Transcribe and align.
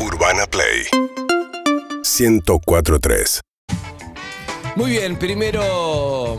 Urbana 0.00 0.46
Play 0.46 0.86
1043. 2.02 3.40
Muy 4.76 4.90
bien, 4.92 5.18
primero 5.18 6.38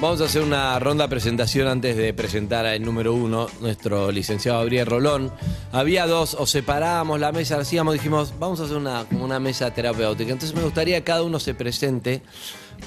vamos 0.00 0.20
a 0.20 0.24
hacer 0.24 0.42
una 0.42 0.78
ronda 0.78 1.04
de 1.04 1.08
presentación 1.08 1.66
antes 1.66 1.96
de 1.96 2.12
presentar 2.12 2.66
al 2.66 2.82
número 2.82 3.14
uno, 3.14 3.48
nuestro 3.60 4.12
licenciado 4.12 4.58
Gabriel 4.58 4.86
Rolón. 4.86 5.32
Había 5.72 6.06
dos, 6.06 6.34
o 6.34 6.46
separábamos 6.46 7.20
la 7.20 7.32
mesa, 7.32 7.58
hacíamos, 7.58 7.94
dijimos, 7.94 8.34
vamos 8.38 8.60
a 8.60 8.64
hacer 8.64 8.76
una, 8.76 9.04
como 9.06 9.24
una 9.24 9.40
mesa 9.40 9.72
terapéutica. 9.72 10.32
Entonces 10.32 10.54
me 10.54 10.62
gustaría 10.62 10.98
que 10.98 11.04
cada 11.04 11.22
uno 11.22 11.40
se 11.40 11.54
presente 11.54 12.22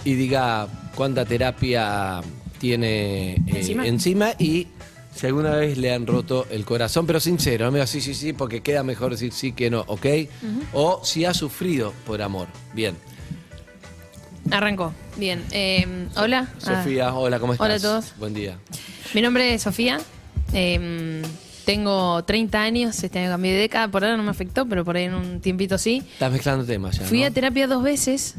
y 0.06 0.14
diga 0.14 0.68
cuánta 0.96 1.26
terapia 1.26 2.22
tiene 2.60 3.34
eh, 3.34 3.42
Encima. 3.48 3.88
encima 3.88 4.30
y 4.38 4.68
si 5.18 5.26
alguna 5.28 5.52
vez 5.56 5.78
le 5.78 5.94
han 5.94 6.06
roto 6.08 6.46
el 6.52 6.64
corazón, 6.64 7.06
pero 7.08 7.20
sincero, 7.20 7.66
no 7.66 7.72
me 7.72 7.80
diga 7.80 7.88
sí, 7.88 8.00
sí, 8.02 8.14
sí, 8.14 8.34
porque 8.34 8.62
queda 8.62 8.84
mejor 8.84 9.12
decir 9.12 9.34
sí 9.34 9.52
que 9.52 9.70
no, 9.70 9.84
¿ok? 9.88 10.06
O 10.74 11.02
si 11.04 11.26
ha 11.26 11.34
sufrido 11.34 11.92
por 12.06 12.22
amor. 12.22 12.48
Bien. 12.74 12.96
Arrancó. 14.52 14.94
Bien. 15.18 15.44
eh, 15.52 15.86
hola. 16.16 16.48
Sofía, 16.58 17.14
hola, 17.14 17.40
¿cómo 17.40 17.54
estás? 17.54 17.66
Hola 17.66 17.76
a 17.76 17.80
todos. 17.80 18.14
Buen 18.18 18.34
día. 18.34 18.58
Ah, 18.72 18.76
mi 19.14 19.22
nombre 19.22 19.54
es 19.54 19.64
Sofía. 19.64 20.00
eh, 20.54 21.22
tengo 21.66 22.24
30 22.24 22.62
años. 22.62 23.04
Este 23.04 23.20
año 23.20 23.30
cambié 23.30 23.52
de 23.54 23.60
década. 23.60 23.90
Por 23.90 24.04
ahora 24.06 24.16
no 24.16 24.24
me 24.24 24.32
afectó, 24.32 24.66
pero 24.68 24.86
por 24.86 24.96
ahí 24.96 25.04
en 25.06 25.16
un 25.16 25.42
tiempito 25.42 25.78
sí. 25.78 26.02
Estás 26.14 26.32
mezclando 26.32 26.64
temas 26.66 26.98
ya. 26.98 27.06
Fui 27.06 27.20
¿no? 27.22 27.26
a 27.28 27.32
terapia 27.32 27.68
dos 27.68 27.84
veces. 27.84 28.36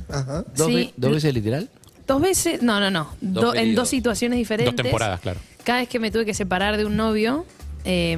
¿Dos, 0.56 0.68
sí. 0.68 0.74
ve- 0.74 0.94
dos 0.96 1.12
veces 1.12 1.34
literal? 1.34 1.68
Dos 2.06 2.22
veces. 2.22 2.62
No, 2.62 2.80
no, 2.80 2.90
no. 2.90 3.10
Dos 3.20 3.42
Do- 3.44 3.48
en 3.50 3.60
periodos. 3.60 3.76
dos 3.76 3.88
situaciones 3.90 4.38
diferentes. 4.38 4.74
Dos 4.74 4.82
temporadas, 4.82 5.20
claro. 5.20 5.40
Cada 5.68 5.80
vez 5.80 5.90
que 5.90 5.98
me 5.98 6.10
tuve 6.10 6.24
que 6.24 6.32
separar 6.32 6.78
de 6.78 6.86
un 6.86 6.96
novio. 6.96 7.44
eh, 7.84 8.16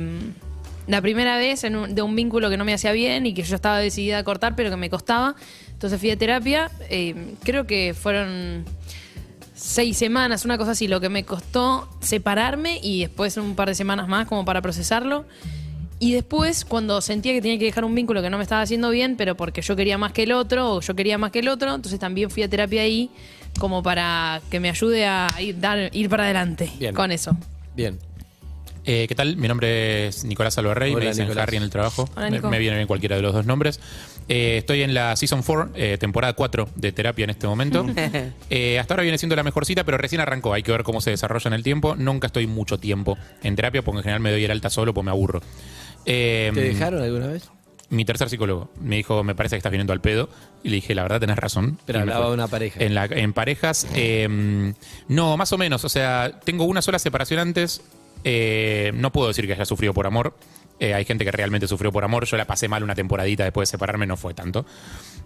la 0.86 1.02
primera 1.02 1.36
vez 1.36 1.62
de 1.62 2.02
un 2.02 2.14
vínculo 2.14 2.48
que 2.48 2.56
no 2.56 2.64
me 2.64 2.72
hacía 2.72 2.92
bien 2.92 3.26
y 3.26 3.34
que 3.34 3.42
yo 3.42 3.56
estaba 3.56 3.80
decidida 3.80 4.18
a 4.18 4.22
cortar, 4.22 4.54
pero 4.54 4.70
que 4.70 4.76
me 4.76 4.88
costaba. 4.88 5.34
Entonces 5.72 5.98
fui 5.98 6.12
a 6.12 6.16
terapia. 6.16 6.70
eh, 6.88 7.34
creo 7.42 7.66
que 7.66 7.92
fueron 7.92 8.64
seis 9.52 9.96
semanas, 9.96 10.44
una 10.44 10.58
cosa 10.58 10.70
así, 10.70 10.86
lo 10.86 11.00
que 11.00 11.08
me 11.08 11.24
costó 11.24 11.88
separarme 12.00 12.78
y 12.84 13.00
después 13.00 13.36
un 13.36 13.56
par 13.56 13.66
de 13.66 13.74
semanas 13.74 14.06
más 14.06 14.28
como 14.28 14.44
para 14.44 14.62
procesarlo. 14.62 15.24
Y 15.98 16.12
después, 16.12 16.64
cuando 16.64 17.00
sentía 17.00 17.32
que 17.32 17.42
tenía 17.42 17.58
que 17.58 17.64
dejar 17.64 17.84
un 17.84 17.96
vínculo 17.96 18.22
que 18.22 18.30
no 18.30 18.36
me 18.36 18.44
estaba 18.44 18.62
haciendo 18.62 18.90
bien, 18.90 19.16
pero 19.16 19.36
porque 19.36 19.60
yo 19.60 19.74
quería 19.74 19.98
más 19.98 20.12
que 20.12 20.22
el 20.22 20.30
otro, 20.30 20.74
o 20.74 20.80
yo 20.80 20.94
quería 20.94 21.18
más 21.18 21.32
que 21.32 21.40
el 21.40 21.48
otro, 21.48 21.74
entonces 21.74 21.98
también 21.98 22.30
fui 22.30 22.44
a 22.44 22.48
terapia 22.48 22.82
ahí 22.82 23.10
como 23.58 23.82
para 23.82 24.40
que 24.50 24.60
me 24.60 24.70
ayude 24.70 25.06
a 25.06 25.28
ir, 25.38 25.58
dar, 25.60 25.90
ir 25.92 26.08
para 26.08 26.24
adelante 26.24 26.70
Bien. 26.78 26.94
con 26.94 27.10
eso. 27.12 27.36
Bien. 27.74 27.98
Eh, 28.84 29.06
¿Qué 29.08 29.14
tal? 29.14 29.36
Mi 29.36 29.46
nombre 29.46 30.08
es 30.08 30.24
Nicolás 30.24 30.56
Alvarrey, 30.56 30.92
Hola, 30.92 31.04
me 31.04 31.10
dicen 31.10 31.26
Nicolás. 31.26 31.42
Harry 31.42 31.58
en 31.58 31.62
el 31.62 31.70
trabajo. 31.70 32.08
Hola, 32.16 32.30
me, 32.30 32.58
viene 32.58 32.76
bien 32.76 32.86
cualquiera 32.86 33.16
de 33.16 33.22
los 33.22 33.34
dos 33.34 33.44
nombres. 33.44 33.78
Eh, 34.28 34.58
estoy 34.58 34.82
en 34.82 34.94
la 34.94 35.14
Season 35.16 35.42
4, 35.42 35.72
eh, 35.74 35.98
temporada 35.98 36.32
4 36.32 36.68
de 36.76 36.92
terapia 36.92 37.24
en 37.24 37.30
este 37.30 37.46
momento. 37.46 37.86
Eh, 38.52 38.80
hasta 38.80 38.94
ahora 38.94 39.04
viene 39.04 39.16
siendo 39.18 39.36
la 39.36 39.42
mejor 39.44 39.64
cita, 39.64 39.84
pero 39.84 39.96
recién 39.96 40.20
arrancó. 40.20 40.52
Hay 40.52 40.62
que 40.62 40.72
ver 40.72 40.82
cómo 40.82 41.00
se 41.00 41.10
desarrolla 41.10 41.48
en 41.48 41.54
el 41.54 41.62
tiempo. 41.62 41.94
Nunca 41.94 42.26
estoy 42.26 42.46
mucho 42.46 42.78
tiempo 42.78 43.16
en 43.42 43.54
terapia 43.54 43.82
porque 43.82 43.98
en 43.98 44.02
general 44.02 44.20
me 44.20 44.32
doy 44.32 44.44
el 44.44 44.50
alta 44.50 44.70
solo 44.70 44.92
porque 44.92 45.04
me 45.04 45.10
aburro. 45.10 45.40
Eh, 46.04 46.50
¿Te 46.54 46.60
dejaron 46.60 47.02
alguna 47.02 47.28
vez? 47.28 47.48
Mi 47.90 48.04
tercer 48.04 48.28
psicólogo 48.30 48.70
me 48.80 48.96
dijo, 48.96 49.22
me 49.24 49.34
parece 49.34 49.56
que 49.56 49.58
estás 49.58 49.72
viniendo 49.72 49.92
al 49.92 50.00
pedo. 50.00 50.28
Y 50.62 50.68
le 50.70 50.76
dije, 50.76 50.94
la 50.94 51.02
verdad 51.02 51.20
tenés 51.20 51.36
razón. 51.36 51.78
Pero 51.86 52.00
hablaba 52.00 52.28
de 52.28 52.34
una 52.34 52.46
pareja. 52.48 52.82
En, 52.82 52.94
la- 52.94 53.06
en 53.06 53.32
parejas, 53.32 53.86
eh, 53.94 54.72
no, 55.08 55.36
más 55.36 55.52
o 55.52 55.58
menos. 55.58 55.84
O 55.84 55.88
sea, 55.88 56.38
tengo 56.44 56.64
una 56.64 56.82
sola 56.82 56.98
separación 57.00 57.40
antes. 57.40 57.82
Eh, 58.22 58.92
no 58.94 59.10
puedo 59.12 59.28
decir 59.28 59.46
que 59.46 59.54
haya 59.54 59.64
sufrido 59.64 59.92
por 59.92 60.06
amor. 60.06 60.34
Eh, 60.78 60.94
hay 60.94 61.04
gente 61.04 61.24
que 61.24 61.32
realmente 61.32 61.66
sufrió 61.68 61.90
por 61.92 62.04
amor. 62.04 62.24
Yo 62.26 62.36
la 62.36 62.46
pasé 62.46 62.68
mal 62.68 62.82
una 62.82 62.94
temporadita 62.94 63.42
después 63.44 63.68
de 63.68 63.72
separarme, 63.72 64.06
no 64.06 64.16
fue 64.16 64.34
tanto. 64.34 64.64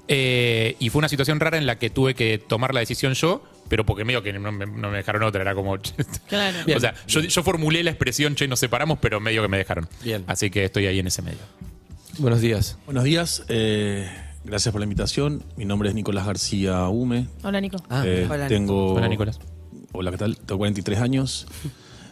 Eh, 0.08 0.76
y 0.80 0.90
fue 0.90 0.98
una 1.00 1.08
situación 1.08 1.40
rara 1.40 1.56
en 1.58 1.66
la 1.66 1.78
que 1.78 1.90
tuve 1.90 2.14
que 2.14 2.38
tomar 2.38 2.74
la 2.74 2.80
decisión 2.80 3.14
yo, 3.14 3.42
pero 3.68 3.84
porque 3.86 4.04
medio 4.04 4.22
que 4.22 4.32
no 4.32 4.52
me, 4.52 4.66
no 4.66 4.90
me 4.90 4.96
dejaron 4.98 5.22
otra. 5.22 5.42
Era 5.42 5.54
como. 5.54 5.76
Claro. 6.28 6.58
Bien. 6.66 6.78
o 6.78 6.80
sea, 6.80 6.94
yo, 7.06 7.20
yo 7.20 7.42
formulé 7.42 7.82
la 7.84 7.90
expresión, 7.90 8.34
che, 8.34 8.48
nos 8.48 8.58
separamos, 8.60 8.98
pero 9.00 9.20
medio 9.20 9.42
que 9.42 9.48
me 9.48 9.58
dejaron. 9.58 9.88
Bien. 10.02 10.24
Así 10.26 10.50
que 10.50 10.64
estoy 10.64 10.86
ahí 10.86 10.98
en 10.98 11.06
ese 11.06 11.22
medio. 11.22 11.38
Buenos 12.18 12.40
días. 12.40 12.78
Buenos 12.86 13.04
días, 13.04 13.44
eh, 13.48 14.08
gracias 14.44 14.70
por 14.72 14.80
la 14.80 14.84
invitación. 14.84 15.42
Mi 15.56 15.64
nombre 15.64 15.88
es 15.88 15.94
Nicolás 15.94 16.26
García 16.26 16.88
Hume. 16.88 17.26
Hola, 17.42 17.60
Nico. 17.60 17.76
Ah, 17.88 18.02
Eh, 18.06 18.28
Hola, 18.30 18.46
tengo, 18.46 18.94
Hola, 18.94 19.08
Nicolás. 19.08 19.38
Hola, 19.92 20.10
¿qué 20.12 20.18
tal? 20.18 20.36
Tengo 20.36 20.58
43 20.58 20.98
años. 21.00 21.46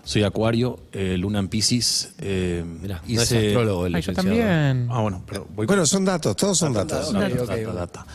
Soy 0.04 0.24
acuario, 0.24 0.80
eh, 0.92 1.16
luna 1.16 1.38
en 1.38 1.46
Pisces. 1.48 2.14
Eh, 2.18 2.64
Mirá, 2.80 3.00
no 3.06 3.22
es 3.22 3.32
astrólogo 3.32 3.86
el 3.86 3.94
Ay, 3.94 4.02
yo 4.02 4.12
también. 4.12 4.88
Ah, 4.90 5.00
bueno, 5.00 5.22
pero 5.26 5.46
voy 5.54 5.66
Bueno, 5.66 5.86
son 5.86 6.04
datos, 6.04 6.34
todos 6.34 6.58
son 6.58 6.72
datos. 6.72 7.12
Data. 7.12 8.06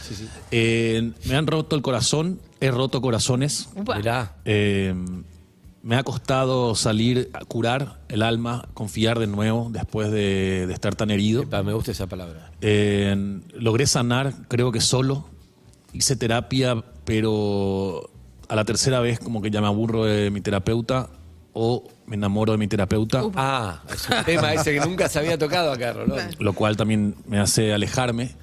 Eh, 0.51 1.13
me 1.25 1.35
han 1.35 1.47
roto 1.47 1.77
el 1.77 1.81
corazón, 1.81 2.41
he 2.59 2.69
roto 2.71 3.01
corazones. 3.01 3.69
Upa. 3.75 3.95
Mirá. 3.95 4.35
Me 5.87 5.95
ha 5.95 6.03
costado 6.03 6.75
salir 6.75 7.29
a 7.31 7.45
curar 7.45 8.01
el 8.09 8.21
alma, 8.21 8.67
confiar 8.73 9.19
de 9.19 9.27
nuevo 9.27 9.69
después 9.71 10.11
de, 10.11 10.67
de 10.67 10.73
estar 10.73 10.95
tan 10.95 11.11
herido. 11.11 11.43
Epa, 11.43 11.63
me 11.63 11.71
gusta 11.71 11.91
esa 11.91 12.07
palabra. 12.07 12.51
Eh, 12.59 13.39
logré 13.53 13.87
sanar, 13.87 14.33
creo 14.49 14.73
que 14.73 14.81
solo. 14.81 15.29
Hice 15.93 16.17
terapia, 16.17 16.83
pero 17.05 18.09
a 18.49 18.55
la 18.57 18.65
tercera 18.65 18.99
vez 18.99 19.17
como 19.19 19.41
que 19.41 19.49
ya 19.49 19.61
me 19.61 19.67
aburro 19.67 20.03
de 20.03 20.29
mi 20.29 20.41
terapeuta 20.41 21.09
o 21.53 21.87
me 22.05 22.17
enamoro 22.17 22.51
de 22.51 22.57
mi 22.57 22.67
terapeuta, 22.67 23.23
Ah, 23.35 23.81
es 23.89 24.09
un 24.09 24.25
tema 24.25 24.53
ese 24.53 24.73
que 24.73 24.81
nunca 24.81 25.07
se 25.07 25.19
había 25.19 25.37
tocado 25.37 25.71
acá, 25.71 25.93
Rolón. 25.93 26.19
lo 26.39 26.51
cual 26.51 26.75
también 26.75 27.15
me 27.27 27.39
hace 27.39 27.73
alejarme. 27.73 28.35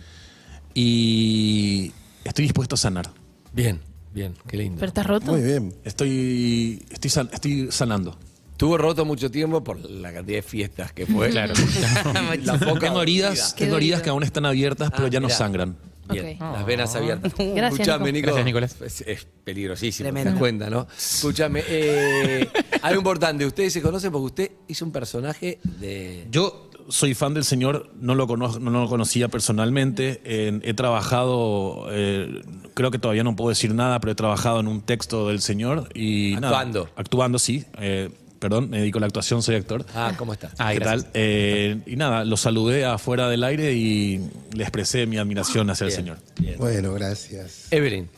Y 0.73 1.93
estoy 2.25 2.45
dispuesto 2.45 2.75
a 2.75 2.79
sanar. 2.79 3.11
Bien, 3.53 3.81
bien, 4.15 4.35
qué 4.47 4.57
lindo. 4.57 4.77
¿Pero 4.79 4.89
estás 4.89 5.07
roto? 5.07 5.33
Muy 5.33 5.43
bien. 5.43 5.75
Estoy, 5.85 6.83
estoy, 6.91 7.11
san- 7.11 7.31
estoy 7.33 7.69
sanando. 7.71 8.19
Tuvo 8.57 8.79
roto 8.79 9.05
mucho 9.05 9.31
tiempo 9.31 9.65
por 9.65 9.79
la 9.91 10.13
cantidad 10.13 10.37
de 10.39 10.43
fiestas 10.43 10.93
que 10.93 11.07
fue. 11.07 11.31
Claro. 11.31 11.55
La 12.45 12.59
poca 12.59 12.81
Tengo 12.81 13.03
heridas, 13.03 13.55
tengo 13.57 13.77
heridas 13.77 14.01
que 14.01 14.11
aún 14.11 14.23
están 14.23 14.47
abiertas, 14.47 14.91
pero 14.93 15.07
Ah, 15.07 15.11
ya 15.11 15.21
no 15.21 15.27
mirá. 15.27 15.37
sangran. 15.39 15.77
Bien, 16.09 16.37
Ok. 16.37 16.41
las 16.53 16.67
venas 16.67 16.95
abiertas. 16.95 17.33
Gracias, 17.39 17.81
Escuchame, 17.81 18.13
Nico. 18.13 18.13
Nico. 18.13 18.27
Gracias, 18.27 18.45
Nicolás. 18.45 18.77
Es, 18.83 19.01
es 19.07 19.27
peligrosísimo, 19.43 20.05
Tremendo. 20.07 20.29
te 20.29 20.33
das 20.35 20.39
cuenta, 20.39 20.71
¿no? 20.71 20.87
Escúchame, 20.97 21.65
eh, 21.67 22.49
algo 22.83 23.01
importante, 23.01 23.45
ustedes 23.47 23.73
se 23.73 23.83
conocen 23.83 24.13
porque 24.13 24.27
usted 24.27 24.51
hizo 24.69 24.85
un 24.85 24.93
personaje 24.93 25.59
de... 25.81 26.27
Yo 26.31 26.69
soy 26.89 27.15
fan 27.15 27.35
del 27.35 27.45
señor, 27.45 27.91
no 28.01 28.15
lo, 28.15 28.27
conozco, 28.27 28.61
no 28.61 28.71
lo 28.71 28.89
conocía 28.89 29.29
personalmente. 29.29 30.21
en- 30.25 30.63
he 30.65 30.75
trabajado, 30.75 31.87
eh, 31.91 32.43
creo 32.75 32.91
que 32.91 32.99
todavía 32.99 33.25
no 33.25 33.37
puedo 33.37 33.51
decir 33.51 33.75
nada, 33.75 34.01
pero 34.01 34.13
he 34.13 34.15
trabajado 34.15 34.61
en 34.61 34.69
un 34.69 34.81
texto 34.83 35.29
del 35.29 35.41
señor 35.41 35.89
y 35.95 36.35
nada, 36.35 36.49
Actuando. 36.59 36.89
actuando, 36.97 37.39
sí. 37.39 37.65
eh, 37.79 38.11
perdón, 38.39 38.69
me 38.69 38.79
dedico 38.81 38.99
a 38.99 39.01
la 39.01 39.07
actuación, 39.07 39.43
soy 39.43 39.55
actor. 39.55 39.87
Ah, 39.95 40.13
¿cómo 40.19 40.33
está? 40.35 40.51
Ah, 40.59 40.73
¿Qué 40.73 40.79
gracias. 40.81 41.05
tal? 41.05 41.11
Eh, 41.15 41.81
y 41.87 41.97
nada, 41.97 42.25
lo 42.27 42.37
saludé 42.37 42.85
afuera 42.85 43.29
del 43.31 43.43
aire 43.45 43.73
y 43.75 44.21
le 44.53 44.63
expresé 44.65 45.07
mi 45.07 45.17
admiración 45.17 45.71
hacia 45.71 45.87
el 45.87 45.93
señor. 45.93 46.19
bien. 46.39 46.57
Bueno, 46.59 46.93
gracias. 46.93 47.69
Evelyn. 47.71 48.09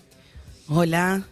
Hola, 0.69 1.22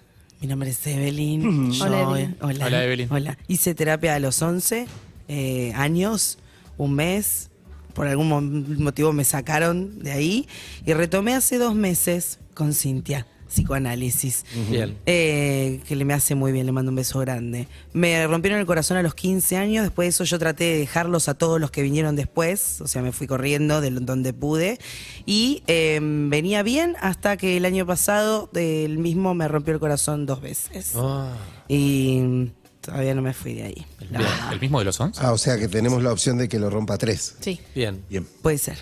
mi 0.41 0.47
nombre 0.47 0.71
es 0.71 0.87
Evelyn. 0.87 1.73
Yo- 1.73 1.85
Hola, 1.85 2.03
Evelyn. 2.03 2.37
Hola, 2.41 2.67
Hola, 2.67 2.85
Evelyn. 2.85 3.09
Hola. 3.11 3.39
Hice 3.49 3.75
terapia 3.75 4.15
a 4.15 4.19
los 4.21 4.41
11 4.43 4.87
eh, 5.27 5.73
años, 5.75 6.39
un 6.79 6.95
mes. 6.95 7.51
Por 7.95 8.09
algún 8.09 8.29
mo- 8.29 8.41
motivo 8.41 9.13
me 9.13 9.23
sacaron 9.25 10.01
de 10.03 10.11
ahí 10.13 10.49
y 10.85 10.93
retomé 10.95 11.35
hace 11.35 11.59
dos 11.59 11.77
meses 11.77 12.41
con 12.55 12.73
Cintia, 12.75 13.25
psicoanálisis. 13.49 14.45
Bien. 14.69 14.97
Eh, 15.07 15.81
que 15.87 15.95
le 15.95 16.05
me 16.05 16.13
hace 16.13 16.35
muy 16.35 16.51
bien, 16.51 16.67
le 16.67 16.73
mando 16.73 16.91
un 16.91 16.97
beso 16.97 17.21
grande. 17.21 17.69
Me 17.93 18.27
rompieron 18.27 18.59
el 18.59 18.67
corazón 18.67 18.97
a 18.97 19.03
los 19.03 19.15
15 19.15 19.57
años, 19.57 19.85
después 19.85 20.07
de 20.07 20.09
eso 20.11 20.25
yo 20.25 20.41
traté 20.41 20.65
de 20.65 20.79
dejarlos 20.79 21.29
a 21.29 21.35
todos 21.35 21.61
los 21.61 21.71
que 21.71 21.83
vinieron 21.83 22.17
después, 22.17 22.81
o 22.81 22.89
sea, 22.89 23.01
me 23.01 23.13
fui 23.13 23.29
corriendo 23.29 23.81
de 23.81 23.91
donde 23.93 24.33
pude 24.33 24.79
y 25.25 25.63
eh, 25.69 26.01
venía 26.03 26.65
bien 26.65 26.97
hasta 27.01 27.37
que 27.37 27.57
el 27.57 27.65
año 27.65 27.87
pasado 27.87 28.51
el 28.55 28.99
mismo 28.99 29.35
me 29.35 29.47
rompió 29.47 29.73
el 29.73 29.79
corazón 29.79 30.27
dos 30.27 30.41
veces. 30.41 30.93
Ah, 30.97 31.33
Y 31.69 32.51
todavía 32.85 33.15
no 33.15 33.23
me 33.23 33.33
fui 33.33 33.55
de 33.55 33.63
ahí. 33.65 33.87
Bien. 34.11 34.23
¿El 34.53 34.61
mismo 34.61 34.79
de 34.79 34.85
los 34.85 35.01
11? 35.01 35.21
Ah, 35.23 35.33
o 35.33 35.39
sea 35.39 35.57
que 35.59 35.69
tenemos 35.69 36.03
la 36.03 36.13
opción 36.13 36.39
de 36.39 36.49
que 36.49 36.59
lo 36.59 36.71
rompa 36.71 36.99
tres. 36.99 37.37
Sí. 37.41 37.61
bien. 37.75 38.03
Bien. 38.09 38.27
Puede 38.43 38.59
ser. 38.59 38.79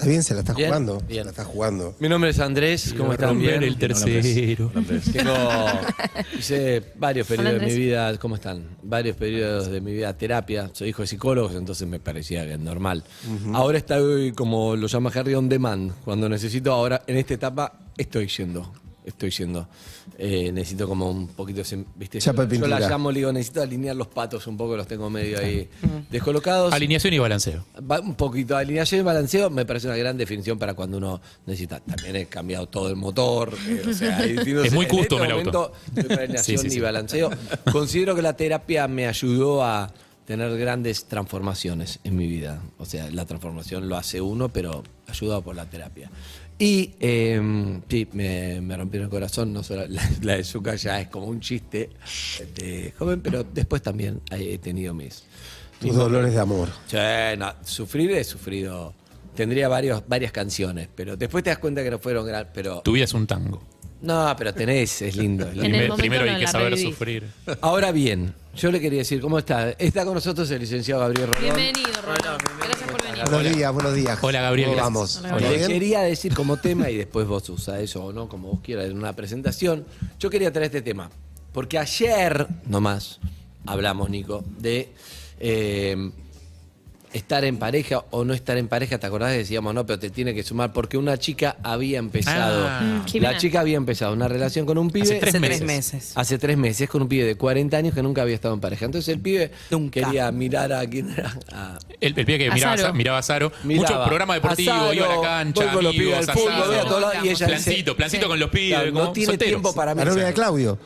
Está 0.00 0.08
bien, 0.08 0.22
se 0.22 0.32
la 0.32 0.40
está 0.40 0.54
Bien, 0.54 0.68
jugando. 0.70 1.00
bien. 1.06 1.20
Se 1.20 1.24
la 1.24 1.30
está 1.30 1.44
jugando. 1.44 1.94
Mi 1.98 2.08
nombre 2.08 2.30
es 2.30 2.40
Andrés, 2.40 2.94
¿cómo 2.96 3.12
están? 3.12 3.38
Bien. 3.38 3.62
el 3.62 3.76
tercero. 3.76 4.72
Tengo, 5.12 5.34
hice 6.38 6.82
varios 6.96 7.26
periodos 7.26 7.60
de 7.60 7.66
mi 7.66 7.74
vida, 7.74 8.16
¿cómo 8.16 8.36
están? 8.36 8.64
Varios 8.82 9.16
periodos 9.16 9.70
de 9.70 9.80
mi 9.82 9.92
vida 9.92 10.16
terapia. 10.16 10.70
Soy 10.72 10.88
hijo 10.88 11.02
de 11.02 11.08
psicólogos, 11.08 11.54
entonces 11.54 11.86
me 11.86 12.00
parecía 12.00 12.46
que 12.46 12.54
es 12.54 12.58
normal. 12.58 13.04
Ahora 13.52 13.76
estoy, 13.76 14.32
como 14.32 14.74
lo 14.74 14.86
llama 14.86 15.10
Harry, 15.14 15.34
on 15.34 15.50
demand. 15.50 15.92
Cuando 16.02 16.30
necesito, 16.30 16.72
ahora 16.72 17.02
en 17.06 17.18
esta 17.18 17.34
etapa 17.34 17.72
estoy 17.98 18.26
yendo. 18.28 18.72
Estoy 19.04 19.30
yendo. 19.30 19.66
Eh, 20.18 20.50
necesito 20.52 20.86
como 20.88 21.10
un 21.10 21.28
poquito, 21.28 21.60
ese- 21.62 21.84
¿viste? 21.96 22.18
Chapa 22.18 22.44
de 22.46 22.58
yo 22.58 22.66
la 22.66 22.80
llamo, 22.80 23.10
le 23.10 23.20
digo, 23.20 23.32
necesito 23.32 23.62
alinear 23.62 23.96
los 23.96 24.08
patos 24.08 24.46
un 24.46 24.56
poco, 24.56 24.76
los 24.76 24.86
tengo 24.86 25.08
medio 25.08 25.38
ahí 25.38 25.68
descolocados. 26.10 26.72
Alineación 26.72 27.14
y 27.14 27.18
balanceo. 27.18 27.64
Va- 27.90 28.00
un 28.00 28.14
poquito 28.14 28.54
de 28.54 28.60
alineación 28.60 29.00
y 29.00 29.04
balanceo 29.04 29.48
me 29.50 29.64
parece 29.64 29.86
una 29.86 29.96
gran 29.96 30.16
definición 30.16 30.58
para 30.58 30.74
cuando 30.74 30.98
uno 30.98 31.20
necesita. 31.46 31.80
También 31.80 32.16
he 32.16 32.26
cambiado 32.26 32.66
todo 32.68 32.88
el 32.88 32.96
motor. 32.96 33.54
eh, 33.66 33.82
o 33.88 33.92
sea, 33.92 34.18
hay 34.18 34.32
distintos- 34.34 34.66
Es 34.66 34.72
muy 34.72 34.86
custom 34.86 35.22
este 35.22 35.32
el 35.32 35.46
auto. 35.46 35.72
estoy 35.96 36.16
alineación 36.16 36.58
Sí, 36.62 36.70
sí, 36.70 36.76
y 36.76 36.80
balanceo. 36.80 37.30
Considero 37.72 38.14
que 38.14 38.22
la 38.22 38.36
terapia 38.36 38.86
me 38.88 39.06
ayudó 39.06 39.64
a 39.64 39.92
tener 40.26 40.56
grandes 40.58 41.06
transformaciones 41.06 41.98
en 42.04 42.14
mi 42.16 42.26
vida. 42.26 42.60
O 42.78 42.84
sea, 42.84 43.10
la 43.10 43.24
transformación 43.26 43.88
lo 43.88 43.96
hace 43.96 44.20
uno, 44.20 44.48
pero 44.48 44.82
ayudado 45.08 45.42
por 45.42 45.56
la 45.56 45.66
terapia. 45.66 46.10
Y 46.62 46.92
eh, 47.00 47.80
sí, 47.88 48.06
me, 48.12 48.60
me 48.60 48.76
rompieron 48.76 49.06
el 49.06 49.10
corazón. 49.10 49.50
No 49.52 49.62
solo, 49.62 49.86
la, 49.88 50.02
la 50.22 50.36
de 50.36 50.44
Zucca 50.44 50.74
ya 50.76 51.00
es 51.00 51.08
como 51.08 51.26
un 51.26 51.40
chiste 51.40 51.88
este, 52.38 52.92
joven, 52.98 53.22
pero 53.22 53.42
después 53.44 53.80
también 53.82 54.20
he 54.30 54.58
tenido 54.58 54.92
mis, 54.92 55.24
Tus 55.80 55.96
dolores 55.96 56.34
de 56.34 56.38
amor. 56.40 56.68
Sí, 56.86 56.98
no, 57.38 57.52
sufrir 57.64 58.10
he 58.12 58.22
sufrido. 58.24 58.92
Tendría 59.34 59.68
varios, 59.68 60.02
varias 60.06 60.32
canciones, 60.32 60.88
pero 60.94 61.16
después 61.16 61.42
te 61.42 61.48
das 61.50 61.58
cuenta 61.60 61.82
que 61.82 61.90
no 61.90 61.98
fueron 61.98 62.26
gran, 62.26 62.48
pero 62.52 62.82
Tu 62.82 62.92
vida 62.92 63.04
es 63.04 63.14
un 63.14 63.26
tango. 63.26 63.62
no, 64.02 64.34
pero 64.36 64.52
tenés, 64.52 65.00
es 65.00 65.16
lindo. 65.16 65.46
es 65.48 65.56
Primer- 65.56 65.92
primero 65.94 66.26
no 66.26 66.32
hay 66.32 66.40
que 66.40 66.46
saber 66.46 66.70
revivís. 66.72 66.90
sufrir. 66.94 67.24
Ahora 67.62 67.90
bien, 67.90 68.34
yo 68.54 68.70
le 68.70 68.80
quería 68.80 68.98
decir, 68.98 69.20
¿cómo 69.22 69.38
está? 69.38 69.70
Está 69.78 70.04
con 70.04 70.12
nosotros 70.14 70.50
el 70.50 70.60
licenciado 70.60 71.00
Gabriel 71.00 71.28
Rolón. 71.28 71.42
Bienvenido, 71.56 72.02
Rolón. 72.02 72.38
Gracias 72.58 72.90
por 72.90 72.99
Buenos 73.28 73.54
días, 73.54 73.72
buenos 73.72 73.94
días. 73.94 74.18
Hola, 74.22 74.40
Gabriel, 74.40 74.70
¿Cómo 74.70 74.82
vamos? 74.82 75.22
Hola, 75.24 75.66
quería 75.66 76.00
decir 76.00 76.34
como 76.34 76.56
tema, 76.56 76.90
y 76.90 76.96
después 76.96 77.26
vos 77.26 77.48
usa 77.50 77.80
eso 77.80 78.04
o 78.04 78.12
no, 78.12 78.28
como 78.28 78.48
vos 78.48 78.60
quieras, 78.62 78.86
en 78.86 78.96
una 78.96 79.14
presentación. 79.14 79.84
Yo 80.18 80.30
quería 80.30 80.52
traer 80.52 80.66
este 80.66 80.82
tema, 80.82 81.10
porque 81.52 81.78
ayer 81.78 82.46
nomás 82.66 83.20
hablamos, 83.66 84.10
Nico, 84.10 84.44
de 84.58 84.92
eh, 85.38 86.10
estar 87.12 87.44
en 87.44 87.56
pareja 87.58 88.04
o 88.10 88.24
no 88.24 88.32
estar 88.34 88.56
en 88.56 88.68
pareja. 88.68 88.98
¿Te 88.98 89.06
acordás? 89.06 89.32
Decíamos, 89.32 89.74
no, 89.74 89.84
pero 89.86 89.98
te 89.98 90.10
tiene 90.10 90.34
que 90.34 90.42
sumar, 90.42 90.72
porque 90.72 90.96
una 90.96 91.18
chica 91.18 91.56
había 91.62 91.98
empezado. 91.98 92.66
Ah. 92.68 93.02
Mm, 93.12 93.16
la 93.18 93.36
chica 93.36 93.60
había 93.60 93.76
empezado 93.76 94.12
una 94.12 94.28
relación 94.28 94.64
con 94.66 94.78
un 94.78 94.90
pibe. 94.90 95.04
Hace 95.04 95.14
tres 95.16 95.34
Hace 95.34 95.40
meses. 95.40 95.58
tres 95.58 95.66
meses. 95.66 96.12
Hace 96.16 96.38
tres 96.38 96.56
meses 96.56 96.88
con 96.88 97.02
un 97.02 97.08
pibe 97.08 97.24
de 97.24 97.34
40 97.36 97.76
años 97.76 97.94
que 97.94 98.02
nunca 98.02 98.22
había 98.22 98.34
estado 98.34 98.54
en 98.54 98.60
pareja. 98.60 98.84
Entonces 98.84 99.12
el 99.14 99.20
pibe 99.20 99.50
Nunca. 99.70 100.00
quería 100.00 100.30
mirar 100.32 100.72
a 100.72 100.86
quién 100.86 101.10
era. 101.10 101.36
a- 101.52 101.78
El, 102.00 102.14
el 102.18 102.24
pibe 102.26 102.38
que 102.38 102.48
A 102.48 102.54
miraba, 102.54 102.92
miraba 102.92 103.18
a 103.18 103.22
Saro, 103.22 103.52
Miraba 103.64 103.88
mucho 103.90 104.04
programa 104.06 104.34
deportivo, 104.34 104.72
a 104.72 104.78
Saro, 104.78 104.94
iba 104.94 105.06
a 105.12 105.16
la 105.16 105.20
cancha, 105.22 105.64
voy 105.64 105.72
con 105.74 105.84
los 105.84 105.94
amigos, 105.94 106.12
pibes 106.14 106.28
al 106.28 106.34
fútbol, 106.34 106.66
voy 106.68 106.76
a 106.76 106.82
todos 106.84 107.00
lados, 107.00 107.16
y 107.24 107.28
ella 107.28 107.46
plancito, 107.46 107.74
dice- 107.76 107.94
plancito 107.94 108.28
con 108.28 108.38
los 108.40 108.50
pibes, 108.50 108.78
Claro, 108.78 108.92
no 108.92 109.12
tiene 109.12 109.26
solteros. 109.26 109.50
tiempo 109.50 109.74
para 109.74 109.94
mí. 109.94 109.98
La 109.98 110.10
novia 110.10 110.26
de 110.26 110.32
Claudio. 110.32 110.78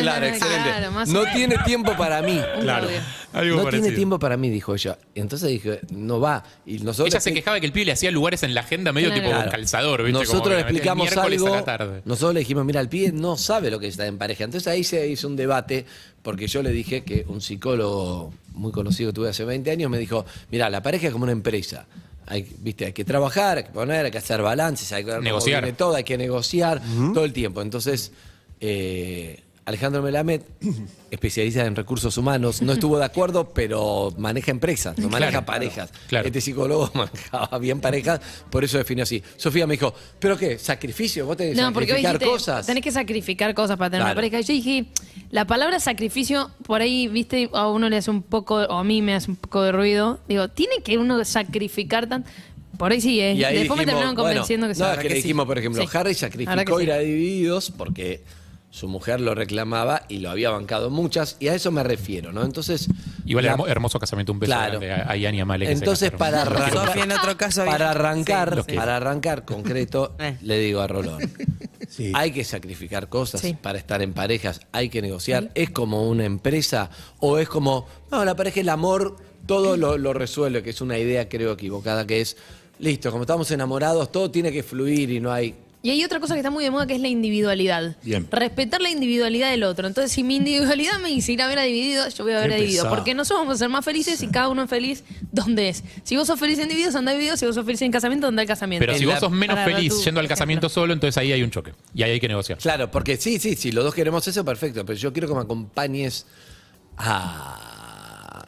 Claro, 0.00 0.26
excelente. 0.26 0.62
Claro, 0.68 0.90
más 0.92 1.08
o 1.08 1.12
no 1.12 1.20
menos. 1.20 1.34
tiene 1.34 1.56
tiempo 1.64 1.96
para 1.96 2.22
mí. 2.22 2.40
Claro. 2.60 2.88
Algo 3.32 3.56
no 3.56 3.62
parecido. 3.64 3.82
tiene 3.84 3.96
tiempo 3.96 4.18
para 4.18 4.36
mí, 4.36 4.50
dijo 4.50 4.74
ella. 4.74 4.98
Y 5.14 5.20
entonces 5.20 5.48
dije, 5.48 5.80
no 5.90 6.20
va. 6.20 6.44
Y 6.66 6.78
nosotros 6.78 7.08
Ella 7.14 7.20
se 7.20 7.32
quejaba 7.32 7.54
de 7.54 7.60
que 7.62 7.66
el 7.66 7.72
pibe 7.72 7.86
le 7.86 7.92
hacía 7.92 8.10
lugares 8.10 8.42
en 8.42 8.54
la 8.54 8.60
agenda 8.60 8.92
medio 8.92 9.08
Claro. 9.08 9.22
tipo 9.22 9.34
Claro. 9.34 9.50
calzador, 9.50 10.02
¿viste? 10.02 10.12
Como 10.12 10.24
Nosotros 10.24 10.48
le 10.54 10.60
el 10.60 10.66
explicamos 10.66 11.04
miércoles 11.10 11.40
algo. 11.42 11.54
a 11.54 11.56
la 11.58 11.64
tarde. 11.64 12.02
Nosotros 12.04 12.34
le 12.34 12.40
dijimos, 12.40 12.64
mira, 12.64 12.80
el 12.80 12.88
pibe 12.88 13.12
no 13.12 13.36
sabe 13.36 13.70
lo 13.70 13.78
que 13.78 13.86
está 13.88 14.06
en 14.06 14.18
pareja. 14.18 14.44
Entonces 14.44 14.66
ahí 14.68 14.84
se 14.84 15.06
hizo 15.08 15.26
un 15.28 15.36
debate, 15.36 15.86
porque 16.22 16.46
yo 16.46 16.62
le 16.62 16.70
dije 16.70 17.04
que 17.04 17.24
un 17.28 17.40
psicólogo 17.40 18.32
muy 18.52 18.70
conocido 18.70 19.10
que 19.10 19.14
tuve 19.14 19.28
hace 19.30 19.44
20 19.44 19.70
años 19.70 19.90
me 19.90 19.98
dijo, 19.98 20.26
mira, 20.50 20.68
la 20.68 20.82
pareja 20.82 21.06
es 21.06 21.12
como 21.12 21.24
una 21.24 21.32
empresa. 21.32 21.86
Hay, 22.26 22.46
viste, 22.58 22.84
hay 22.84 22.92
que 22.92 23.04
trabajar, 23.04 23.58
hay 23.58 23.64
que 23.64 23.70
poner, 23.70 24.04
hay 24.04 24.10
que 24.10 24.18
hacer 24.18 24.42
balances, 24.42 24.92
hay 24.92 25.02
que 25.04 25.06
ver 25.10 25.16
cómo 25.16 25.24
Negociar. 25.24 25.62
viene 25.62 25.76
todo, 25.76 25.94
hay 25.96 26.04
que 26.04 26.16
negociar 26.18 26.80
todo 27.14 27.24
el 27.24 27.32
tiempo. 27.32 27.62
Entonces, 27.62 28.12
eh, 28.60 29.40
Alejandro 29.64 30.02
Melamed, 30.02 30.42
especialista 31.10 31.64
en 31.64 31.76
recursos 31.76 32.16
humanos, 32.16 32.62
no 32.62 32.72
estuvo 32.72 32.98
de 32.98 33.04
acuerdo, 33.04 33.50
pero 33.50 34.12
maneja 34.18 34.50
empresas, 34.50 34.98
no 34.98 35.08
maneja 35.08 35.30
Claro, 35.30 35.46
parejas. 35.46 35.90
claro. 36.08 36.26
Este 36.26 36.40
psicólogo 36.40 36.90
manejaba 36.94 37.58
bien 37.58 37.80
parejas, 37.80 38.20
por 38.50 38.64
eso 38.64 38.78
definió 38.78 39.04
así. 39.04 39.22
Sofía 39.36 39.66
me 39.66 39.74
dijo, 39.74 39.94
¿pero 40.18 40.36
qué? 40.36 40.58
¿Sacrificio? 40.58 41.26
¿Vos 41.26 41.36
tenés 41.36 41.54
que 41.54 41.60
No, 41.62 41.68
sacrificar 41.68 41.98
dijiste, 42.18 42.24
cosas? 42.26 42.66
tenés 42.66 42.82
que 42.82 42.90
sacrificar 42.90 43.54
cosas 43.54 43.76
para 43.76 43.90
tener 43.90 44.02
Claro. 44.04 44.12
una 44.18 44.28
pareja. 44.28 44.40
Y 44.40 44.42
yo 44.42 44.52
dije, 44.54 44.86
la 45.30 45.46
palabra 45.46 45.78
sacrificio, 45.78 46.50
por 46.64 46.80
ahí, 46.80 47.06
viste, 47.06 47.48
a 47.52 47.68
uno 47.68 47.88
le 47.88 47.98
hace 47.98 48.10
un 48.10 48.22
poco, 48.22 48.56
o 48.56 48.78
a 48.78 48.84
mí 48.84 49.00
me 49.00 49.14
hace 49.14 49.30
un 49.30 49.36
poco 49.36 49.62
de 49.62 49.70
ruido. 49.70 50.18
Digo, 50.28 50.48
¿tiene 50.48 50.82
que 50.82 50.98
uno 50.98 51.24
sacrificar 51.24 52.08
tan...? 52.08 52.24
Por 52.78 52.90
ahí 52.90 53.00
sí, 53.00 53.20
¿eh? 53.20 53.34
Y 53.34 53.44
ahí 53.44 53.58
Después 53.58 53.76
me 53.78 53.84
dijimos, 53.84 53.86
terminaron 53.86 54.16
convenciendo 54.16 54.66
bueno, 54.66 54.74
que 54.74 54.74
sí. 54.74 54.96
No, 54.96 55.02
que 55.02 55.08
le 55.08 55.16
sí. 55.16 55.22
dijimos, 55.22 55.46
por 55.46 55.58
ejemplo, 55.58 55.82
Sí. 55.82 55.88
Harry 55.96 56.14
sacrificó 56.14 56.80
ir 56.80 56.90
a. 56.90 56.98
Divididos 56.98 57.70
porque 57.70 58.22
su 58.72 58.88
mujer 58.88 59.20
lo 59.20 59.34
reclamaba 59.34 60.02
y 60.08 60.18
lo 60.20 60.30
había 60.30 60.48
bancado 60.48 60.88
muchas, 60.88 61.36
y 61.40 61.48
a 61.48 61.54
eso 61.54 61.70
me 61.70 61.82
refiero, 61.82 62.32
¿no? 62.32 62.42
Entonces. 62.42 62.88
Igual 63.26 63.44
la- 63.44 63.52
hermo- 63.52 63.68
hermoso 63.68 64.00
casamiento, 64.00 64.32
un 64.32 64.38
beso 64.38 64.48
Claro. 64.54 64.80
grande 64.80 64.92
a, 65.02 65.10
a 65.12 65.16
Ian 65.16 65.34
y 65.34 65.40
a 65.40 65.44
Male. 65.44 65.70
Entonces, 65.70 66.10
para 66.10 66.40
arrancar, 66.42 66.86
Sofía, 66.86 67.04
en 67.04 67.12
otro 67.12 67.36
caso 67.36 67.60
había- 67.62 67.72
para 67.74 67.90
arrancar, 67.90 68.56
Sí, 68.56 68.70
sí. 68.70 68.76
para 68.76 68.96
arrancar 68.96 69.44
concreto, 69.44 70.14
Eh. 70.18 70.38
le 70.40 70.58
digo 70.58 70.80
a 70.80 70.86
Rolón, 70.86 71.20
Sí. 71.86 72.12
hay 72.14 72.32
que 72.32 72.44
sacrificar 72.44 73.10
cosas 73.10 73.42
Sí. 73.42 73.54
para 73.60 73.76
estar 73.78 74.00
en 74.00 74.14
parejas, 74.14 74.62
hay 74.72 74.88
que 74.88 75.02
negociar, 75.02 75.50
es 75.54 75.68
como 75.68 76.08
una 76.08 76.24
empresa 76.24 76.88
o 77.20 77.36
es 77.36 77.50
como, 77.50 77.86
no, 78.10 78.24
la 78.24 78.34
pareja, 78.34 78.60
el 78.60 78.70
amor, 78.70 79.18
todo 79.46 79.76
lo, 79.76 79.98
lo 79.98 80.14
resuelve, 80.14 80.62
que 80.62 80.70
es 80.70 80.80
una 80.80 80.96
idea 80.98 81.28
creo 81.28 81.52
equivocada, 81.52 82.06
que 82.06 82.22
es, 82.22 82.38
listo, 82.78 83.10
como 83.10 83.24
estamos 83.24 83.50
enamorados, 83.50 84.10
todo 84.10 84.30
tiene 84.30 84.50
que 84.50 84.62
fluir 84.62 85.10
y 85.10 85.20
no 85.20 85.30
hay... 85.30 85.54
Y 85.84 85.90
hay 85.90 86.04
otra 86.04 86.20
cosa 86.20 86.34
que 86.34 86.40
está 86.40 86.50
muy 86.50 86.62
de 86.62 86.70
moda 86.70 86.86
que 86.86 86.94
es 86.94 87.00
la 87.00 87.08
individualidad. 87.08 87.96
Bien. 88.04 88.28
Respetar 88.30 88.80
la 88.80 88.90
individualidad 88.90 89.50
del 89.50 89.64
otro. 89.64 89.88
Entonces, 89.88 90.12
si 90.12 90.22
mi 90.22 90.36
individualidad 90.36 91.00
me 91.00 91.08
dice 91.08 91.32
ir 91.32 91.42
a 91.42 91.48
ver 91.48 91.58
a 91.58 91.62
dividido, 91.62 92.08
yo 92.08 92.22
voy 92.22 92.34
a 92.34 92.38
a 92.38 92.46
dividido. 92.46 92.88
Porque 92.88 93.14
nosotros 93.14 93.40
vamos 93.40 93.56
a 93.56 93.58
ser 93.58 93.68
más 93.68 93.84
felices 93.84 94.22
y 94.22 94.28
cada 94.28 94.48
uno 94.48 94.62
es 94.62 94.70
feliz 94.70 95.02
donde 95.32 95.70
es. 95.70 95.82
Si 96.04 96.16
vos 96.16 96.28
sos 96.28 96.38
feliz 96.38 96.60
en 96.60 96.68
divididos, 96.68 96.94
anda 96.94 97.10
dividido. 97.10 97.36
Si 97.36 97.46
vos 97.46 97.56
sos 97.56 97.66
feliz 97.66 97.82
en 97.82 97.90
casamiento, 97.90 98.28
anda 98.28 98.42
al 98.42 98.48
casamiento. 98.48 98.86
Pero 98.86 98.96
si 98.96 99.04
vos 99.06 99.18
sos 99.18 99.32
menos 99.32 99.56
para 99.56 99.74
feliz 99.74 99.92
yendo 100.04 100.20
al 100.20 100.26
ejemplo. 100.26 100.28
casamiento 100.28 100.68
solo, 100.68 100.92
entonces 100.92 101.18
ahí 101.18 101.32
hay 101.32 101.42
un 101.42 101.50
choque. 101.50 101.72
Y 101.94 102.04
ahí 102.04 102.12
hay 102.12 102.20
que 102.20 102.28
negociar. 102.28 102.58
Claro, 102.58 102.88
porque 102.90 103.16
sí, 103.16 103.40
sí, 103.40 103.56
sí, 103.56 103.72
los 103.72 103.82
dos 103.82 103.92
queremos 103.92 104.26
eso, 104.28 104.44
perfecto, 104.44 104.86
pero 104.86 104.96
yo 104.96 105.12
quiero 105.12 105.26
que 105.26 105.34
me 105.34 105.40
acompañes 105.40 106.26
a... 106.96 107.81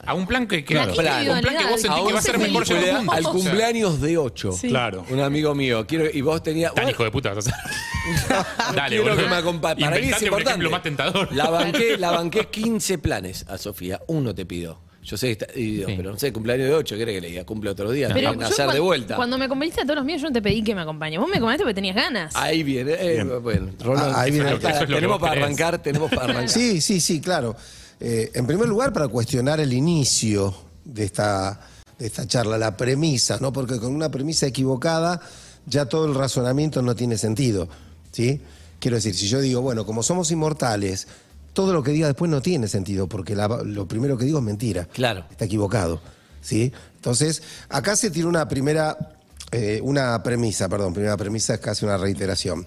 A 0.05 0.13
un 0.13 0.27
plan 0.27 0.47
que, 0.47 0.63
que- 0.63 0.73
Claro. 0.75 0.91
un 0.91 0.97
plan 1.41 1.57
que 1.57 1.65
vos 1.65 1.81
sentís 1.81 2.01
que 2.07 2.13
va 2.13 2.19
a 2.19 2.21
ser 2.21 2.37
mejor 2.37 2.65
juntos. 2.67 3.13
al 3.15 3.23
cumpleaños 3.23 4.01
de 4.01 4.17
8. 4.17 4.51
Claro. 4.61 5.05
Un 5.09 5.19
amigo 5.19 5.55
mío, 5.55 5.85
quiero 5.87 6.05
y 6.11 6.21
vos 6.21 6.41
tenías 6.43 6.73
Tan 6.73 6.83
bueno, 6.85 6.91
hijo 6.91 7.03
de 7.03 7.11
puta 7.11 7.33
vas 7.33 7.47
a 7.47 7.49
ser. 7.49 7.53
Dale, 8.75 9.01
quiero 9.01 9.15
que 9.17 9.23
me 9.27 9.35
acompañe. 9.35 9.81
Para 9.81 9.97
mí 9.99 10.07
es 10.09 10.21
importante. 10.21 10.49
ejemplo 10.51 10.69
más 10.69 10.83
tentador. 10.83 11.33
La 11.33 11.49
banqué, 11.49 11.97
la 11.97 12.11
banqué 12.11 12.45
15 12.45 12.97
planes 12.99 13.45
a 13.47 13.57
Sofía. 13.57 13.99
Uno 14.07 14.33
te 14.35 14.45
pido. 14.45 14.79
Yo 15.03 15.17
sé 15.17 15.27
que 15.27 15.31
está 15.33 15.45
dividido, 15.53 15.87
Sí. 15.87 15.93
pero 15.97 16.11
no 16.11 16.17
sé, 16.17 16.33
cumpleaños 16.33 16.67
de 16.67 16.73
8, 16.73 16.97
¿querés 16.97 17.13
que 17.15 17.21
le 17.21 17.27
diga? 17.27 17.43
Cumple 17.45 17.69
otro 17.69 17.91
día. 17.91 18.09
Pero 18.11 18.33
yo 18.33 18.41
hacer 18.41 18.69
de 18.71 18.79
vuelta. 18.79 19.15
cuando 19.15 19.37
me 19.37 19.47
conveniste 19.47 19.81
a 19.81 19.83
todos 19.83 19.97
los 19.97 20.05
míos, 20.05 20.19
yo 20.19 20.29
no 20.29 20.33
te 20.33 20.41
pedí 20.41 20.63
que 20.63 20.73
me 20.73 20.81
acompañes. 20.81 21.19
Vos 21.19 21.29
me 21.29 21.35
acompañaste 21.37 21.63
porque 21.63 21.75
tenías 21.75 21.95
ganas. 21.95 22.35
Ahí 22.35 22.63
viene. 22.63 22.93
eh, 22.99 23.23
bueno, 23.23 23.69
Rolón, 23.83 24.11
Ah, 24.15 24.21
ahí 24.21 24.31
viene 24.31 24.53
está, 24.53 24.79
que 24.79 24.87
tenemos 24.95 25.19
para 25.19 25.33
arrancar, 25.33 25.77
tenemos 25.77 26.09
para 26.09 26.23
arrancar. 26.23 26.49
Sí, 26.49 26.81
sí, 26.81 26.99
sí, 26.99 27.21
claro. 27.21 27.55
Eh, 27.99 28.31
en 28.33 28.45
primer 28.47 28.67
lugar, 28.67 28.91
para 28.93 29.07
cuestionar 29.07 29.59
el 29.59 29.73
inicio 29.73 30.53
de 30.83 31.03
esta, 31.05 31.59
de 31.97 32.07
esta 32.07 32.27
charla, 32.27 32.57
la 32.57 32.75
premisa, 32.77 33.37
¿no? 33.39 33.53
Porque 33.53 33.79
con 33.79 33.93
una 33.95 34.09
premisa 34.09 34.45
equivocada 34.47 35.21
ya 35.65 35.85
todo 35.87 36.05
el 36.05 36.13
razonamiento 36.15 36.81
no 36.81 36.95
tiene 36.95 37.17
sentido, 37.17 37.67
¿sí? 38.11 38.41
Quiero 38.79 38.95
decir, 38.97 39.15
si 39.15 39.27
yo 39.27 39.39
digo, 39.41 39.61
bueno, 39.61 39.85
como 39.85 40.03
somos 40.03 40.29
inmortales, 40.31 41.07
todo 41.53 41.71
lo 41.73 41.81
que 41.81 41.91
diga 41.91 42.07
después 42.07 42.29
no 42.29 42.41
tiene 42.41 42.67
sentido, 42.67 43.07
porque 43.07 43.35
la- 43.35 43.47
lo 43.63 43.87
primero 43.87 44.17
que 44.17 44.25
digo 44.25 44.39
es 44.39 44.43
mentira. 44.43 44.85
Claro. 44.85 45.25
Está 45.31 45.45
equivocado, 45.45 46.01
¿sí? 46.41 46.71
Entonces, 46.97 47.41
acá 47.69 47.95
se 47.95 48.11
tiene 48.11 48.27
una 48.27 48.47
primera, 48.47 49.15
eh, 49.51 49.79
una 49.81 50.21
premisa, 50.21 50.67
perdón, 50.67 50.93
primera 50.93 51.15
premisa 51.17 51.53
es 51.55 51.59
casi 51.61 51.85
una 51.85 51.97
reiteración, 51.97 52.65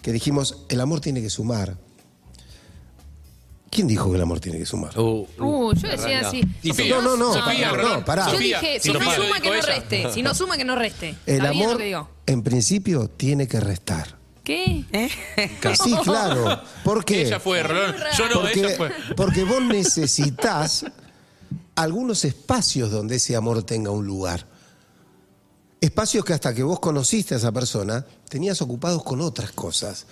que 0.00 0.10
dijimos, 0.10 0.64
el 0.70 0.80
amor 0.80 1.00
tiene 1.00 1.20
que 1.22 1.30
sumar. 1.30 1.76
¿Quién 3.74 3.88
dijo 3.88 4.08
que 4.10 4.16
el 4.16 4.22
amor 4.22 4.38
tiene 4.38 4.58
que 4.58 4.66
sumar? 4.66 4.96
Uh, 4.98 5.26
Uh, 5.38 5.74
yo 5.74 5.88
decía 5.88 6.20
arranca. 6.20 6.28
así. 6.28 6.42
Sofía, 6.68 6.94
No, 6.96 7.02
no, 7.02 7.16
no, 7.16 7.34
Sofía, 7.34 7.72
no, 7.72 8.04
pará. 8.04 8.30
Yo 8.30 8.38
dije, 8.38 8.78
si 8.80 8.92
si 8.92 8.92
no 8.96 9.00
suma 9.12 9.40
que 9.40 9.48
no 9.48 9.54
ella. 9.56 9.66
reste. 9.66 10.12
Si 10.12 10.22
no 10.22 10.34
suma 10.34 10.56
que 10.56 10.64
no 10.64 10.76
reste. 10.76 11.08
El 11.26 11.34
¿Está 11.36 11.50
bien 11.50 11.58
lo 11.64 11.64
amor, 11.70 11.78
que 11.78 11.84
digo? 11.84 12.08
en 12.26 12.42
principio, 12.44 13.08
tiene 13.08 13.48
que 13.48 13.58
restar. 13.58 14.16
¿Qué? 14.44 14.84
Sí, 15.82 15.94
claro. 16.04 16.60
¿Por 16.84 17.04
qué? 17.04 17.22
Ella 17.22 17.40
fue, 17.40 17.62
Rolón. 17.64 17.96
Yo 18.16 18.28
no, 18.28 18.40
porque, 18.42 18.60
ella 18.60 18.76
fue. 18.76 18.92
porque 19.16 19.42
vos 19.44 19.62
necesitas 19.62 20.84
algunos 21.74 22.24
espacios 22.24 22.90
donde 22.92 23.16
ese 23.16 23.34
amor 23.34 23.64
tenga 23.64 23.90
un 23.90 24.06
lugar. 24.06 24.46
Espacios 25.80 26.24
que 26.24 26.32
hasta 26.32 26.54
que 26.54 26.62
vos 26.62 26.78
conociste 26.78 27.34
a 27.34 27.38
esa 27.38 27.50
persona, 27.52 28.06
tenías 28.28 28.62
ocupados 28.62 29.02
con 29.02 29.20
otras 29.20 29.50
cosas. 29.52 30.06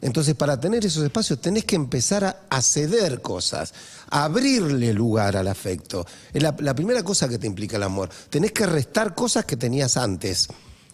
Entonces, 0.00 0.34
para 0.34 0.60
tener 0.60 0.84
esos 0.86 1.02
espacios, 1.04 1.40
tenés 1.40 1.64
que 1.64 1.74
empezar 1.76 2.24
a, 2.24 2.40
a 2.48 2.62
ceder 2.62 3.20
cosas, 3.20 3.74
a 4.10 4.24
abrirle 4.24 4.92
lugar 4.92 5.36
al 5.36 5.48
afecto. 5.48 6.06
Es 6.32 6.42
la, 6.42 6.54
la 6.60 6.74
primera 6.74 7.02
cosa 7.02 7.28
que 7.28 7.38
te 7.38 7.46
implica 7.46 7.76
el 7.76 7.82
amor. 7.82 8.08
Tenés 8.30 8.52
que 8.52 8.66
restar 8.66 9.14
cosas 9.14 9.44
que 9.44 9.56
tenías 9.56 9.96
antes. 9.96 10.48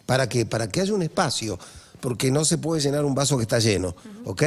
¿Para 0.05 0.27
qué? 0.29 0.45
Para 0.45 0.67
que 0.69 0.81
haya 0.81 0.93
un 0.93 1.01
espacio 1.03 1.57
porque 2.01 2.29
no 2.31 2.45
se 2.45 2.57
puede 2.57 2.81
llenar 2.81 3.03
un 3.05 3.15
vaso 3.15 3.37
que 3.37 3.43
está 3.43 3.57
lleno, 3.59 3.95
¿ok? 4.25 4.43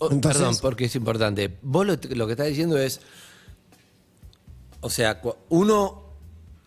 Oh, 0.00 0.10
Entonces- 0.12 0.38
Perdón, 0.40 0.56
porque 0.62 0.84
es 0.84 0.94
importante. 0.94 1.58
Vos 1.62 1.84
lo, 1.86 1.98
lo 2.10 2.26
que 2.26 2.32
estás 2.32 2.46
diciendo 2.46 2.78
es. 2.78 3.00
O 4.80 4.90
sea, 4.90 5.20
uno 5.48 6.04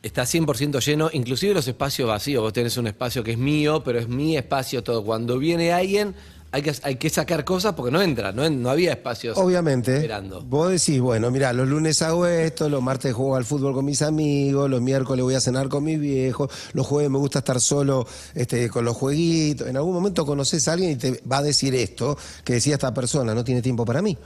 está 0.02 0.24
100% 0.24 0.84
lleno, 0.84 1.10
inclusive 1.14 1.54
los 1.54 1.68
espacios 1.68 2.08
vacíos. 2.10 2.42
Vos 2.42 2.52
tenés 2.54 2.76
un 2.78 2.88
espacio 2.88 3.24
que 3.24 3.32
es 3.32 3.38
mío, 3.38 3.84
pero 3.84 4.00
es 4.00 4.08
mi 4.10 4.36
espacio 4.36 4.84
todo. 4.84 5.04
Cuando 5.06 5.38
viene 5.38 5.72
alguien, 5.72 6.14
hay 6.54 6.62
que, 6.62 6.76
hay 6.84 6.96
que 6.98 7.10
sacar 7.10 7.46
cosas 7.46 7.74
porque 7.76 7.92
no 7.92 8.02
entra, 8.02 8.32
no, 8.34 8.50
no 8.50 8.70
había 8.70 8.92
espacios. 8.92 9.38
Obviamente, 9.38 9.96
Esperando. 9.96 10.42
vos 10.42 10.70
decís, 10.70 11.00
bueno, 11.00 11.32
mira, 11.32 11.54
los 11.54 11.68
lunes 11.68 12.02
hago 12.02 12.26
esto, 12.28 12.68
los 12.68 12.82
martes 12.84 13.14
juego 13.14 13.36
al 13.38 13.46
fútbol 13.46 13.74
con 13.74 13.86
mis 13.86 14.02
amigos, 14.02 14.70
los 14.70 14.82
miércoles 14.82 15.24
voy 15.24 15.36
a 15.36 15.40
cenar 15.40 15.70
con 15.70 15.84
mis 15.86 16.00
viejos, 16.00 16.50
los 16.74 16.86
jueves 16.86 17.10
me 17.10 17.18
gusta 17.20 17.40
estar 17.40 17.62
solo 17.62 18.06
este, 18.36 18.70
con 18.70 18.84
los 18.84 18.98
jueguitos. 18.98 19.68
En 19.68 19.78
algún 19.78 19.94
momento 19.94 20.26
conoces 20.26 20.68
a 20.68 20.74
alguien 20.74 20.92
y 20.92 20.96
te 20.98 21.24
va 21.32 21.38
a 21.38 21.44
decir 21.44 21.74
esto 21.74 22.18
que 22.44 22.54
decía 22.54 22.74
esta 22.74 22.94
persona, 22.94 23.34
no 23.34 23.44
tiene 23.44 23.62
tiempo 23.62 23.86
para 23.86 24.02
mí. 24.02 24.18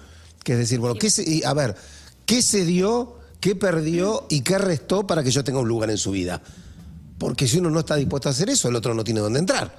Que 0.43 0.53
es 0.53 0.57
decir, 0.59 0.79
bueno, 0.79 0.95
¿qué 0.95 1.09
se- 1.11 1.23
y, 1.29 1.43
a 1.43 1.53
ver, 1.53 1.75
¿qué 2.25 2.41
se 2.41 2.65
dio, 2.65 3.17
qué 3.39 3.55
perdió 3.55 4.25
y 4.29 4.41
qué 4.41 4.57
restó 4.57 5.05
para 5.05 5.23
que 5.23 5.29
yo 5.31 5.43
tenga 5.43 5.59
un 5.59 5.67
lugar 5.67 5.89
en 5.91 5.97
su 5.97 6.09
vida? 6.11 6.41
Porque 7.19 7.47
si 7.47 7.59
uno 7.59 7.69
no 7.69 7.79
está 7.81 7.95
dispuesto 7.95 8.29
a 8.29 8.31
hacer 8.31 8.49
eso, 8.49 8.67
el 8.67 8.75
otro 8.75 8.93
no 8.95 9.03
tiene 9.03 9.19
dónde 9.21 9.39
entrar. 9.39 9.75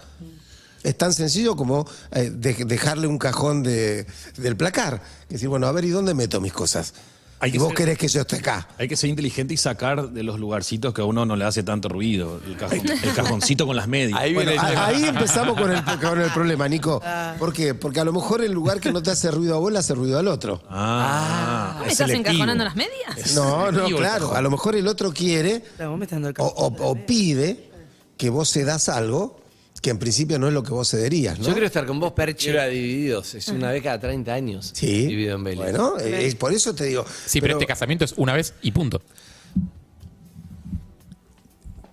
Es 0.86 0.96
tan 0.96 1.12
sencillo 1.12 1.56
como 1.56 1.84
eh, 2.12 2.30
de- 2.32 2.64
dejarle 2.64 3.08
un 3.08 3.18
cajón 3.18 3.64
de- 3.64 4.06
del 4.36 4.56
placar. 4.56 5.02
Es 5.24 5.28
decir, 5.30 5.48
bueno, 5.48 5.66
a 5.66 5.72
ver, 5.72 5.84
¿y 5.84 5.90
dónde 5.90 6.14
meto 6.14 6.40
mis 6.40 6.52
cosas? 6.52 6.94
Hay 7.40 7.50
y 7.54 7.58
vos 7.58 7.68
ser- 7.68 7.76
querés 7.76 7.98
que 7.98 8.06
yo 8.06 8.20
esté 8.20 8.36
acá. 8.36 8.68
Hay 8.78 8.86
que 8.86 8.96
ser 8.96 9.10
inteligente 9.10 9.52
y 9.52 9.56
sacar 9.56 10.10
de 10.10 10.22
los 10.22 10.38
lugarcitos 10.38 10.94
que 10.94 11.02
a 11.02 11.04
uno 11.04 11.26
no 11.26 11.34
le 11.34 11.44
hace 11.44 11.64
tanto 11.64 11.88
ruido. 11.88 12.40
El, 12.46 12.56
cajón- 12.56 12.88
el 13.02 13.12
cajoncito 13.14 13.66
con 13.66 13.74
las 13.74 13.88
medias. 13.88 14.18
Ahí 14.18 14.32
Bueno, 14.32 14.52
a- 14.62 14.92
empezamos 14.92 15.60
con 15.60 15.72
el, 15.72 15.82
con 16.00 16.20
el 16.20 16.30
problema, 16.30 16.68
Nico. 16.68 17.02
¿Por 17.38 17.52
qué? 17.52 17.74
Porque 17.74 17.98
a 17.98 18.04
lo 18.04 18.12
mejor 18.12 18.42
el 18.44 18.52
lugar 18.52 18.78
que 18.80 18.92
no 18.92 19.02
te 19.02 19.10
hace 19.10 19.30
ruido 19.32 19.56
a 19.56 19.58
vos 19.58 19.72
le 19.72 19.80
hace 19.80 19.92
ruido 19.92 20.20
al 20.20 20.28
otro. 20.28 20.62
Ah, 20.70 21.78
¿Me 21.80 21.86
es 21.86 21.92
estás 21.92 22.06
selectivo. 22.06 22.30
encajonando 22.34 22.62
las 22.64 22.76
medias? 22.76 23.34
No, 23.34 23.72
no, 23.72 23.86
claro. 23.88 24.34
A 24.36 24.40
lo 24.40 24.50
mejor 24.52 24.76
el 24.76 24.86
otro 24.86 25.12
quiere 25.12 25.62
Claro, 25.76 25.90
vos 25.90 25.98
me 25.98 26.04
estás 26.04 26.16
dando 26.22 26.28
el 26.28 26.34
o, 26.38 26.54
cajón. 26.54 26.76
o- 26.80 26.90
o 26.90 26.94
pide 27.06 27.70
que 28.16 28.30
vos 28.30 28.48
cedas 28.50 28.88
algo 28.88 29.40
que 29.86 29.90
en 29.90 30.00
principio 30.00 30.36
no 30.36 30.48
es 30.48 30.52
lo 30.52 30.64
que 30.64 30.72
vos 30.72 30.90
cederías, 30.90 31.38
¿no? 31.38 31.44
Yo 31.44 31.52
quiero 31.52 31.68
estar 31.68 31.86
con 31.86 32.00
vos, 32.00 32.10
Perche. 32.10 32.50
Era 32.50 32.66
divididos. 32.66 33.36
Es 33.36 33.46
una 33.46 33.70
vez 33.70 33.84
cada 33.84 34.00
30 34.00 34.34
años. 34.34 34.72
Sí. 34.74 35.06
Dividido 35.06 35.36
en 35.36 35.44
Vélez. 35.44 35.62
Bueno, 35.62 35.96
eh, 36.00 36.26
es 36.26 36.34
por 36.34 36.52
eso 36.52 36.74
te 36.74 36.86
digo. 36.86 37.06
Sí, 37.24 37.40
pero, 37.40 37.52
este 37.52 37.66
casamiento 37.66 38.04
es 38.04 38.14
una 38.16 38.32
vez 38.32 38.54
y 38.62 38.72
punto. 38.72 39.00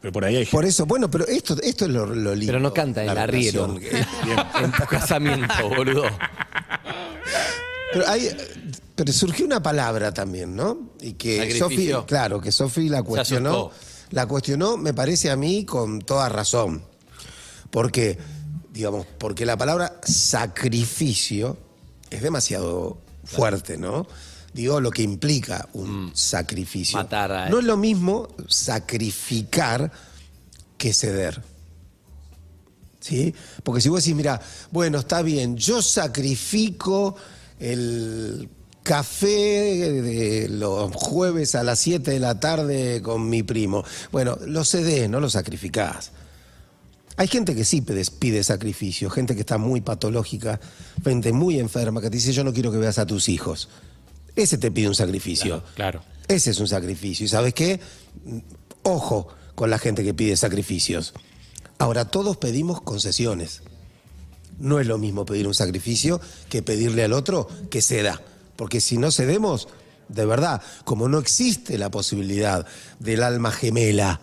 Pero 0.02 0.12
por 0.12 0.26
ahí 0.26 0.38
hay 0.38 0.46
Por 0.48 0.66
eso, 0.66 0.88
bueno, 0.88 1.12
pero 1.12 1.28
esto, 1.28 1.56
esto 1.62 1.86
es 1.86 1.92
lo, 1.92 2.08
lo 2.08 2.34
lindo. 2.34 2.48
Pero 2.48 2.60
no 2.60 2.74
canta 2.74 3.02
el 3.02 3.14
la 3.14 3.22
arriero. 3.22 3.78
en 4.64 4.72
tu 4.72 4.86
casamiento, 4.90 5.70
boludo. 5.70 6.06
Pero, 7.94 8.08
hay, 8.08 8.28
pero 8.96 9.14
surgió 9.14 9.46
una 9.46 9.62
palabra 9.62 10.12
también, 10.12 10.56
¿no? 10.56 10.94
Y 11.00 11.14
que. 11.14 11.60
Sofi, 11.60 11.92
claro, 12.08 12.42
que 12.42 12.52
Sofi 12.52 12.90
la 12.90 13.04
cuestionó. 13.04 13.70
La 14.10 14.26
cuestionó, 14.26 14.78
me 14.78 14.96
parece 14.96 15.30
a 15.30 15.36
mí, 15.36 15.64
con 15.64 16.02
toda 16.02 16.28
razón. 16.28 16.92
Porque, 17.74 18.20
digamos, 18.72 19.08
porque 19.18 19.48
la 19.48 19.58
palabra 19.58 20.00
sacrificio 20.04 21.58
es 22.12 22.22
demasiado 22.22 23.00
fuerte, 23.24 23.80
¿no? 23.80 24.06
Digo, 24.54 24.80
lo 24.80 24.92
que 24.92 25.02
implica 25.02 25.68
un 25.74 26.12
sacrificio. 26.14 27.00
Mm. 27.00 27.02
Matar 27.02 27.32
a- 27.32 27.50
No 27.50 27.58
es 27.58 27.66
lo 27.66 27.76
mismo 27.76 28.28
sacrificar 28.48 29.92
que 30.78 30.94
ceder. 30.94 31.42
¿Sí? 33.00 33.34
Porque 33.64 33.82
si 33.82 33.90
vos 33.90 34.04
decís, 34.04 34.16
mira, 34.16 34.40
bueno, 34.70 35.00
está 35.00 35.24
bien, 35.24 35.58
yo 35.58 35.82
sacrifico 35.82 37.16
el 37.60 38.48
café 38.84 39.28
de 40.04 40.48
los 40.48 40.94
jueves 40.94 41.56
a 41.56 41.64
las 41.64 41.80
7 41.80 42.12
de 42.12 42.20
la 42.20 42.40
tarde 42.40 43.02
con 43.02 43.28
mi 43.28 43.42
primo. 43.42 43.84
Bueno, 44.12 44.38
lo 44.46 44.64
cedés, 44.64 45.10
no 45.10 45.20
lo 45.20 45.30
sacrificás. 45.32 46.12
Hay 47.16 47.28
gente 47.28 47.56
que 47.56 47.64
sí 47.64 47.82
pide, 47.82 48.04
pide 48.20 48.44
sacrificio, 48.44 49.10
gente 49.10 49.36
que 49.36 49.42
está 49.42 49.58
muy 49.58 49.82
patológica, 49.82 50.60
gente 51.04 51.32
muy 51.32 51.60
enferma, 51.60 52.02
que 52.02 52.10
te 52.10 52.18
dice, 52.18 52.34
yo 52.34 52.44
no 52.44 52.54
quiero 52.54 52.72
que 52.72 52.78
veas 52.78 52.98
a 52.98 53.06
tus 53.06 53.30
hijos. 53.30 53.70
Ese 54.36 54.58
te 54.58 54.72
pide 54.72 54.88
un 54.88 54.96
sacrificio. 54.96 55.64
Claro. 55.76 56.04
Ese 56.28 56.52
es 56.52 56.60
un 56.60 56.68
sacrificio. 56.68 57.26
¿Y 57.26 57.30
sabes 57.30 57.54
qué? 57.54 57.80
Ojo 58.84 59.28
con 59.56 59.70
la 59.70 59.78
gente 59.78 60.04
que 60.04 60.14
pide 60.14 60.36
sacrificios. 60.36 61.14
Ahora, 61.78 62.06
todos 62.06 62.38
pedimos 62.38 62.82
concesiones. 62.82 63.62
No 64.60 64.80
es 64.80 64.88
lo 64.88 64.98
mismo 64.98 65.26
pedir 65.26 65.48
un 65.48 65.54
sacrificio 65.54 66.20
que 66.50 66.64
pedirle 66.64 67.04
al 67.04 67.14
otro 67.14 67.48
que 67.70 67.82
ceda. 67.82 68.22
Porque 68.56 68.82
si 68.82 68.98
no 68.98 69.12
cedemos, 69.12 69.68
de 70.10 70.26
verdad, 70.26 70.62
como 70.86 71.08
no 71.08 71.20
existe 71.20 71.78
la 71.78 71.92
posibilidad 71.92 72.66
del 73.00 73.24
alma 73.24 73.52
gemela, 73.52 74.22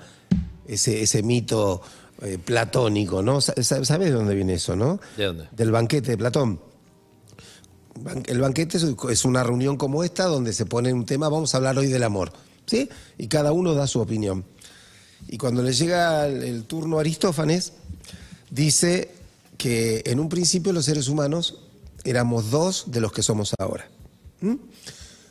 ese, 0.66 1.02
ese 1.02 1.22
mito 1.22 1.82
eh, 2.22 2.38
platónico, 2.38 3.22
¿no? 3.22 3.40
Sa- 3.40 3.54
sa- 3.62 3.84
¿Sabes 3.84 4.08
de 4.08 4.14
dónde 4.14 4.34
viene 4.34 4.54
eso, 4.54 4.76
no? 4.76 5.00
¿De 5.16 5.24
dónde? 5.24 5.48
Del 5.52 5.70
banquete 5.70 6.12
de 6.12 6.18
Platón. 6.18 6.60
El 8.26 8.40
banquete 8.40 8.78
es- 9.10 9.24
una 9.24 9.42
reunión 9.42 9.76
como 9.76 10.02
esta 10.04 10.24
donde 10.24 10.52
se 10.52 10.64
pone 10.66 10.92
un 10.92 11.04
tema, 11.04 11.28
vamos 11.28 11.52
a 11.54 11.58
hablar 11.58 11.76
hoy 11.78 11.88
del 11.88 12.02
amor, 12.02 12.32
¿sí? 12.66 12.88
Y 13.18 13.26
cada 13.28 13.52
uno 13.52 13.74
da 13.74 13.86
su 13.86 14.00
opinión. 14.00 14.44
Y 15.28 15.36
cuando 15.36 15.62
le 15.62 15.72
llega 15.72 16.26
el, 16.26 16.42
el 16.42 16.64
turno 16.64 16.96
a 16.96 17.00
Aristófanes, 17.00 17.74
dice 18.50 19.10
que 19.58 20.02
en 20.06 20.18
un 20.18 20.28
principio 20.30 20.72
los 20.72 20.86
seres 20.86 21.08
humanos 21.08 21.58
éramos 22.04 22.50
dos 22.50 22.84
de 22.86 23.00
los 23.00 23.12
que 23.12 23.22
somos 23.22 23.52
ahora. 23.58 23.88
¿Mm? 24.40 24.54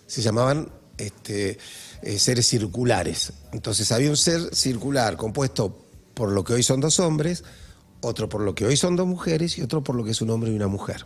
Se 0.05 0.21
llamaban 0.21 0.69
este, 0.97 1.57
eh, 2.03 2.19
seres 2.19 2.45
circulares. 2.45 3.33
Entonces 3.51 3.91
había 3.91 4.11
un 4.11 4.17
ser 4.17 4.53
circular 4.55 5.17
compuesto 5.17 5.85
por 6.19 6.33
lo 6.33 6.43
que 6.43 6.51
hoy 6.51 6.63
son 6.63 6.81
dos 6.81 6.99
hombres, 6.99 7.45
otro 8.01 8.27
por 8.27 8.41
lo 8.41 8.53
que 8.53 8.65
hoy 8.65 8.75
son 8.75 8.97
dos 8.97 9.07
mujeres 9.07 9.57
y 9.57 9.61
otro 9.61 9.85
por 9.85 9.95
lo 9.95 10.03
que 10.03 10.11
es 10.11 10.21
un 10.21 10.29
hombre 10.31 10.51
y 10.51 10.53
una 10.53 10.67
mujer. 10.67 11.05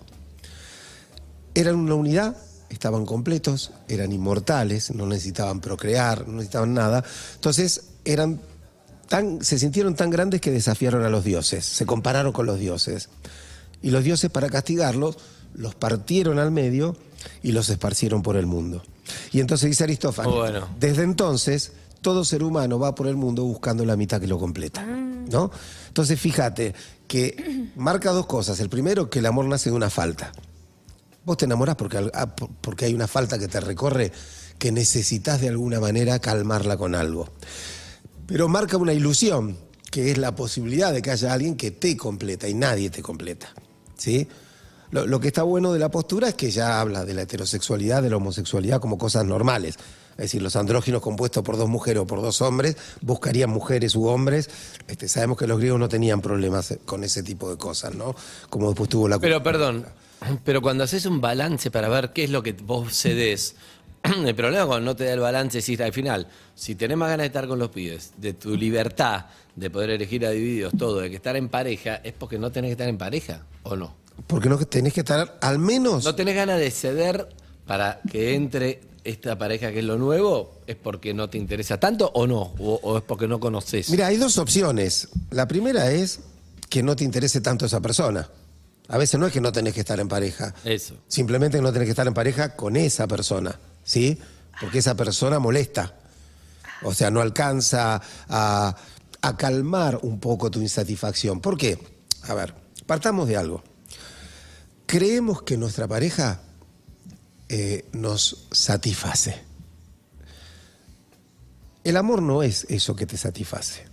Eran 1.53 1.75
una 1.75 1.93
unidad, 1.93 2.35
estaban 2.69 3.05
completos, 3.05 3.73
eran 3.87 4.11
inmortales, 4.11 4.89
no 4.89 5.05
necesitaban 5.05 5.61
procrear, 5.61 6.27
no 6.27 6.37
necesitaban 6.37 6.73
nada. 6.73 7.03
Entonces 7.35 7.91
eran 8.05 8.41
tan, 9.07 9.43
se 9.43 9.59
sintieron 9.59 9.93
tan 9.93 10.09
grandes 10.09 10.41
que 10.41 10.49
desafiaron 10.49 11.05
a 11.05 11.09
los 11.09 11.23
dioses, 11.23 11.63
se 11.63 11.85
compararon 11.85 12.31
con 12.31 12.47
los 12.47 12.57
dioses. 12.57 13.09
Y 13.83 13.91
los 13.91 14.03
dioses 14.03 14.31
para 14.31 14.49
castigarlos 14.49 15.19
los 15.53 15.75
partieron 15.75 16.39
al 16.39 16.49
medio 16.49 16.97
y 17.43 17.51
los 17.51 17.69
esparcieron 17.69 18.23
por 18.23 18.35
el 18.35 18.47
mundo. 18.47 18.81
Y 19.31 19.41
entonces 19.41 19.69
dice 19.69 19.83
Aristófanes, 19.83 20.33
bueno. 20.33 20.69
desde 20.79 21.03
entonces 21.03 21.73
todo 22.03 22.23
ser 22.23 22.43
humano 22.43 22.77
va 22.77 22.93
por 22.93 23.07
el 23.07 23.15
mundo 23.15 23.43
buscando 23.43 23.83
la 23.85 23.95
mitad 23.95 24.21
que 24.21 24.27
lo 24.27 24.37
completa. 24.37 24.85
¿no? 24.85 25.49
Entonces 25.87 26.19
fíjate 26.19 26.75
que 27.07 27.69
marca 27.75 28.11
dos 28.11 28.27
cosas. 28.27 28.59
El 28.59 28.69
primero, 28.69 29.09
que 29.09 29.17
el 29.19 29.25
amor 29.25 29.45
nace 29.45 29.71
de 29.71 29.75
una 29.75 29.89
falta. 29.89 30.31
Vos 31.25 31.37
te 31.37 31.45
enamorás 31.45 31.75
porque, 31.77 32.11
ah, 32.13 32.35
por- 32.35 32.49
porque 32.61 32.85
hay 32.85 32.93
una 32.93 33.07
falta 33.07 33.39
que 33.39 33.47
te 33.47 33.59
recorre 33.59 34.11
que 34.59 34.71
necesitas 34.71 35.41
de 35.41 35.49
alguna 35.49 35.79
manera 35.79 36.19
calmarla 36.19 36.77
con 36.77 36.93
algo. 36.93 37.29
Pero 38.27 38.47
marca 38.47 38.77
una 38.77 38.93
ilusión, 38.93 39.57
que 39.89 40.11
es 40.11 40.17
la 40.17 40.35
posibilidad 40.35 40.91
de 40.93 41.01
que 41.01 41.11
haya 41.11 41.33
alguien 41.33 41.55
que 41.55 41.71
te 41.71 41.95
completa 41.97 42.47
y 42.47 42.53
nadie 42.53 42.89
te 42.89 43.01
completa. 43.01 43.53
¿sí? 43.97 44.27
Lo, 44.91 45.07
lo 45.07 45.19
que 45.19 45.27
está 45.29 45.43
bueno 45.43 45.71
de 45.73 45.79
la 45.79 45.89
postura 45.89 46.27
es 46.29 46.35
que 46.35 46.51
ya 46.51 46.79
habla 46.81 47.05
de 47.05 47.13
la 47.13 47.21
heterosexualidad, 47.23 48.03
de 48.03 48.09
la 48.09 48.17
homosexualidad 48.17 48.79
como 48.81 48.97
cosas 48.97 49.25
normales. 49.25 49.75
Es 50.13 50.25
decir, 50.25 50.41
los 50.41 50.55
andróginos 50.55 51.01
compuestos 51.01 51.43
por 51.43 51.57
dos 51.57 51.69
mujeres 51.69 52.01
o 52.01 52.07
por 52.07 52.21
dos 52.21 52.41
hombres 52.41 52.77
buscarían 53.01 53.49
mujeres 53.49 53.95
u 53.95 54.05
hombres. 54.05 54.49
Este, 54.87 55.07
sabemos 55.07 55.37
que 55.37 55.47
los 55.47 55.57
griegos 55.57 55.79
no 55.79 55.89
tenían 55.89 56.21
problemas 56.21 56.77
con 56.85 57.03
ese 57.03 57.23
tipo 57.23 57.49
de 57.49 57.57
cosas, 57.57 57.95
¿no? 57.95 58.15
Como 58.49 58.67
después 58.67 58.89
tuvo 58.89 59.07
la 59.07 59.19
Pero 59.19 59.41
perdón, 59.41 59.85
pero 60.43 60.61
cuando 60.61 60.83
haces 60.83 61.05
un 61.05 61.19
balance 61.19 61.71
para 61.71 61.89
ver 61.89 62.11
qué 62.13 62.25
es 62.25 62.29
lo 62.29 62.43
que 62.43 62.53
vos 62.53 62.93
cedés, 62.93 63.55
el 64.03 64.35
problema 64.35 64.65
cuando 64.65 64.91
no 64.91 64.95
te 64.95 65.05
da 65.05 65.13
el 65.13 65.19
balance 65.19 65.59
es 65.59 65.79
al 65.79 65.93
final, 65.93 66.27
si 66.55 66.75
tenés 66.75 66.97
más 66.97 67.09
ganas 67.09 67.23
de 67.23 67.27
estar 67.27 67.47
con 67.47 67.59
los 67.59 67.69
pibes, 67.69 68.13
de 68.17 68.33
tu 68.33 68.55
libertad, 68.55 69.25
de 69.55 69.69
poder 69.69 69.91
elegir 69.91 70.25
a 70.25 70.29
divididos, 70.29 70.73
todo, 70.77 70.99
de 70.99 71.09
que 71.09 71.15
estar 71.15 71.35
en 71.35 71.49
pareja, 71.49 71.95
es 72.03 72.13
porque 72.13 72.37
no 72.37 72.51
tenés 72.51 72.69
que 72.69 72.73
estar 72.73 72.87
en 72.87 72.97
pareja, 72.97 73.45
¿o 73.63 73.75
no? 73.75 73.95
Porque 74.27 74.49
no 74.49 74.57
tenés 74.59 74.93
que 74.93 74.99
estar 75.01 75.37
al 75.41 75.59
menos... 75.59 76.03
¿No 76.03 76.15
tenés 76.15 76.35
ganas 76.35 76.59
de 76.59 76.69
ceder 76.69 77.27
para 77.65 78.01
que 78.11 78.35
entre 78.35 78.81
esta 79.03 79.37
pareja 79.37 79.71
que 79.71 79.79
es 79.79 79.85
lo 79.85 79.97
nuevo? 79.97 80.61
¿Es 80.67 80.75
porque 80.75 81.13
no 81.13 81.29
te 81.29 81.37
interesa 81.37 81.79
tanto 81.79 82.11
o 82.13 82.27
no? 82.27 82.53
¿O, 82.59 82.79
o 82.83 82.97
es 82.97 83.03
porque 83.03 83.27
no 83.27 83.39
conoces? 83.39 83.89
Mira, 83.89 84.07
hay 84.07 84.17
dos 84.17 84.37
opciones. 84.37 85.09
La 85.31 85.47
primera 85.47 85.91
es 85.91 86.19
que 86.69 86.83
no 86.83 86.95
te 86.95 87.03
interese 87.03 87.41
tanto 87.41 87.65
esa 87.65 87.81
persona. 87.81 88.29
A 88.87 88.97
veces 88.97 89.19
no 89.19 89.27
es 89.27 89.33
que 89.33 89.41
no 89.41 89.51
tenés 89.51 89.73
que 89.73 89.79
estar 89.79 89.99
en 89.99 90.07
pareja. 90.07 90.53
Eso. 90.63 90.95
Simplemente 91.07 91.61
no 91.61 91.71
tenés 91.71 91.87
que 91.87 91.91
estar 91.91 92.07
en 92.07 92.13
pareja 92.13 92.55
con 92.55 92.75
esa 92.75 93.07
persona, 93.07 93.57
¿sí? 93.83 94.19
Porque 94.59 94.79
esa 94.79 94.95
persona 94.95 95.39
molesta. 95.39 95.95
O 96.83 96.93
sea, 96.93 97.09
no 97.09 97.21
alcanza 97.21 98.01
a, 98.27 98.75
a 99.21 99.37
calmar 99.37 99.99
un 100.03 100.19
poco 100.19 100.51
tu 100.51 100.59
insatisfacción. 100.59 101.39
¿Por 101.39 101.57
qué? 101.57 101.79
A 102.23 102.33
ver, 102.33 102.53
Partamos 102.85 103.27
de 103.27 103.37
algo. 103.37 103.63
Creemos 104.85 105.41
que 105.43 105.57
nuestra 105.57 105.87
pareja 105.87 106.41
eh, 107.55 107.85
nos 107.93 108.47
satisface. 108.51 109.35
El 111.83 111.97
amor 111.97 112.21
no 112.21 112.43
es 112.43 112.65
eso 112.69 112.95
que 112.95 113.05
te 113.05 113.17
satisface. 113.17 113.83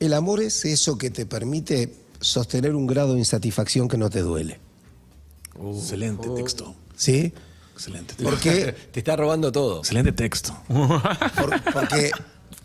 El 0.00 0.14
amor 0.14 0.42
es 0.42 0.64
eso 0.64 0.98
que 0.98 1.10
te 1.10 1.26
permite 1.26 1.94
sostener 2.20 2.74
un 2.74 2.86
grado 2.86 3.14
de 3.14 3.20
insatisfacción 3.20 3.88
que 3.88 3.96
no 3.96 4.10
te 4.10 4.20
duele. 4.20 4.58
Excelente 5.74 6.28
texto. 6.30 6.74
¿Sí? 6.96 7.32
Excelente 7.74 8.14
texto. 8.14 8.24
Porque 8.28 8.72
Te 8.92 9.00
está 9.00 9.16
robando 9.16 9.50
todo. 9.52 9.78
Excelente 9.78 10.12
texto. 10.12 10.56
Por- 10.68 11.62
porque 11.72 12.10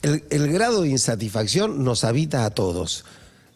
el, 0.01 0.23
el 0.29 0.51
grado 0.51 0.81
de 0.81 0.89
insatisfacción 0.89 1.83
nos 1.83 2.03
habita 2.03 2.43
a 2.45 2.49
todos. 2.49 3.05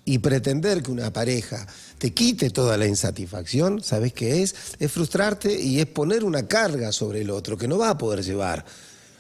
Y 0.06 0.20
pretender 0.20 0.82
que 0.82 0.92
una 0.92 1.12
pareja 1.14 1.68
te 2.02 2.16
quite 2.16 2.50
toda 2.50 2.78
la 2.78 2.88
insatisfacción, 2.88 3.84
¿sabes 3.84 4.12
qué 4.12 4.42
es? 4.42 4.56
Es 4.80 4.92
frustrarte 4.92 5.54
y 5.62 5.80
es 5.80 5.86
poner 5.86 6.24
una 6.24 6.48
carga 6.48 6.92
sobre 6.92 7.22
el 7.22 7.30
otro 7.30 7.56
que 7.56 7.68
no 7.68 7.78
va 7.78 7.92
a 7.92 7.98
poder 8.00 8.24
llevar. 8.24 8.66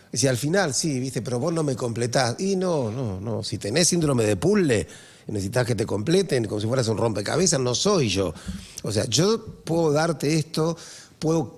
Es 0.05 0.13
decir, 0.13 0.29
al 0.29 0.37
final, 0.37 0.73
sí, 0.73 0.99
viste, 0.99 1.21
pero 1.21 1.37
vos 1.37 1.53
no 1.53 1.61
me 1.61 1.75
completás. 1.75 2.39
Y 2.39 2.55
no, 2.55 2.89
no, 2.89 3.21
no. 3.21 3.43
Si 3.43 3.59
tenés 3.59 3.87
síndrome 3.89 4.23
de 4.23 4.35
puzzle 4.35 4.87
y 5.27 5.31
necesitas 5.31 5.67
que 5.67 5.75
te 5.75 5.85
completen 5.85 6.45
como 6.45 6.59
si 6.59 6.65
fueras 6.65 6.87
un 6.87 6.97
rompecabezas, 6.97 7.59
no 7.59 7.75
soy 7.75 8.09
yo. 8.09 8.33
O 8.81 8.91
sea, 8.91 9.05
yo 9.05 9.45
puedo 9.63 9.91
darte 9.91 10.39
esto, 10.39 10.75
puedo 11.19 11.55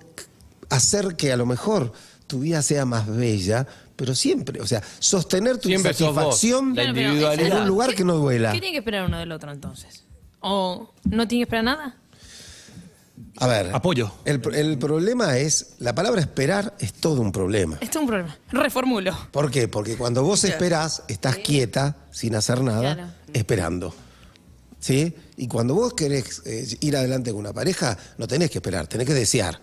hacer 0.68 1.16
que 1.16 1.32
a 1.32 1.38
lo 1.38 1.46
mejor 1.46 1.90
tu 2.26 2.40
vida 2.40 2.60
sea 2.60 2.84
más 2.84 3.06
bella, 3.06 3.66
pero 3.96 4.14
siempre, 4.14 4.60
o 4.60 4.66
sea, 4.66 4.82
sostener 4.98 5.56
tu 5.56 5.70
Siempre 5.70 5.94
vos, 6.00 6.44
la 6.74 6.84
individualidad. 6.84 7.46
en 7.46 7.62
un 7.62 7.66
lugar 7.66 7.94
que 7.94 8.04
no 8.04 8.16
duela. 8.16 8.52
¿Qué 8.52 8.60
tiene 8.60 8.72
que 8.72 8.80
esperar 8.80 9.06
uno 9.06 9.18
del 9.18 9.32
otro 9.32 9.50
entonces? 9.50 10.04
¿O 10.46 10.92
no 11.04 11.26
tiene 11.26 11.40
que 11.40 11.44
esperar 11.46 11.64
nada? 11.64 11.96
A 13.38 13.46
ver, 13.46 13.70
Apoyo. 13.74 14.12
El, 14.26 14.42
el 14.54 14.78
problema 14.78 15.38
es, 15.38 15.74
la 15.78 15.94
palabra 15.94 16.20
esperar 16.20 16.74
es 16.78 16.92
todo 16.92 17.20
un 17.22 17.32
problema. 17.32 17.78
Esto 17.80 17.98
es 17.98 18.02
un 18.02 18.08
problema. 18.08 18.36
Reformulo. 18.52 19.16
¿Por 19.32 19.50
qué? 19.50 19.68
Porque 19.68 19.96
cuando 19.96 20.22
vos 20.22 20.44
esperás, 20.44 21.02
estás 21.08 21.38
quieta, 21.38 21.96
sin 22.12 22.34
hacer 22.34 22.60
nada, 22.62 22.94
Claro. 22.94 23.10
esperando. 23.32 23.94
¿Sí? 24.80 25.14
Y 25.38 25.48
cuando 25.48 25.74
vos 25.74 25.94
querés 25.94 26.42
eh, 26.44 26.76
ir 26.80 26.94
adelante 26.96 27.30
con 27.30 27.40
una 27.40 27.54
pareja, 27.54 27.96
no 28.18 28.28
tenés 28.28 28.50
que 28.50 28.58
esperar, 28.58 28.86
tenés 28.86 29.06
que 29.06 29.14
desear. 29.14 29.60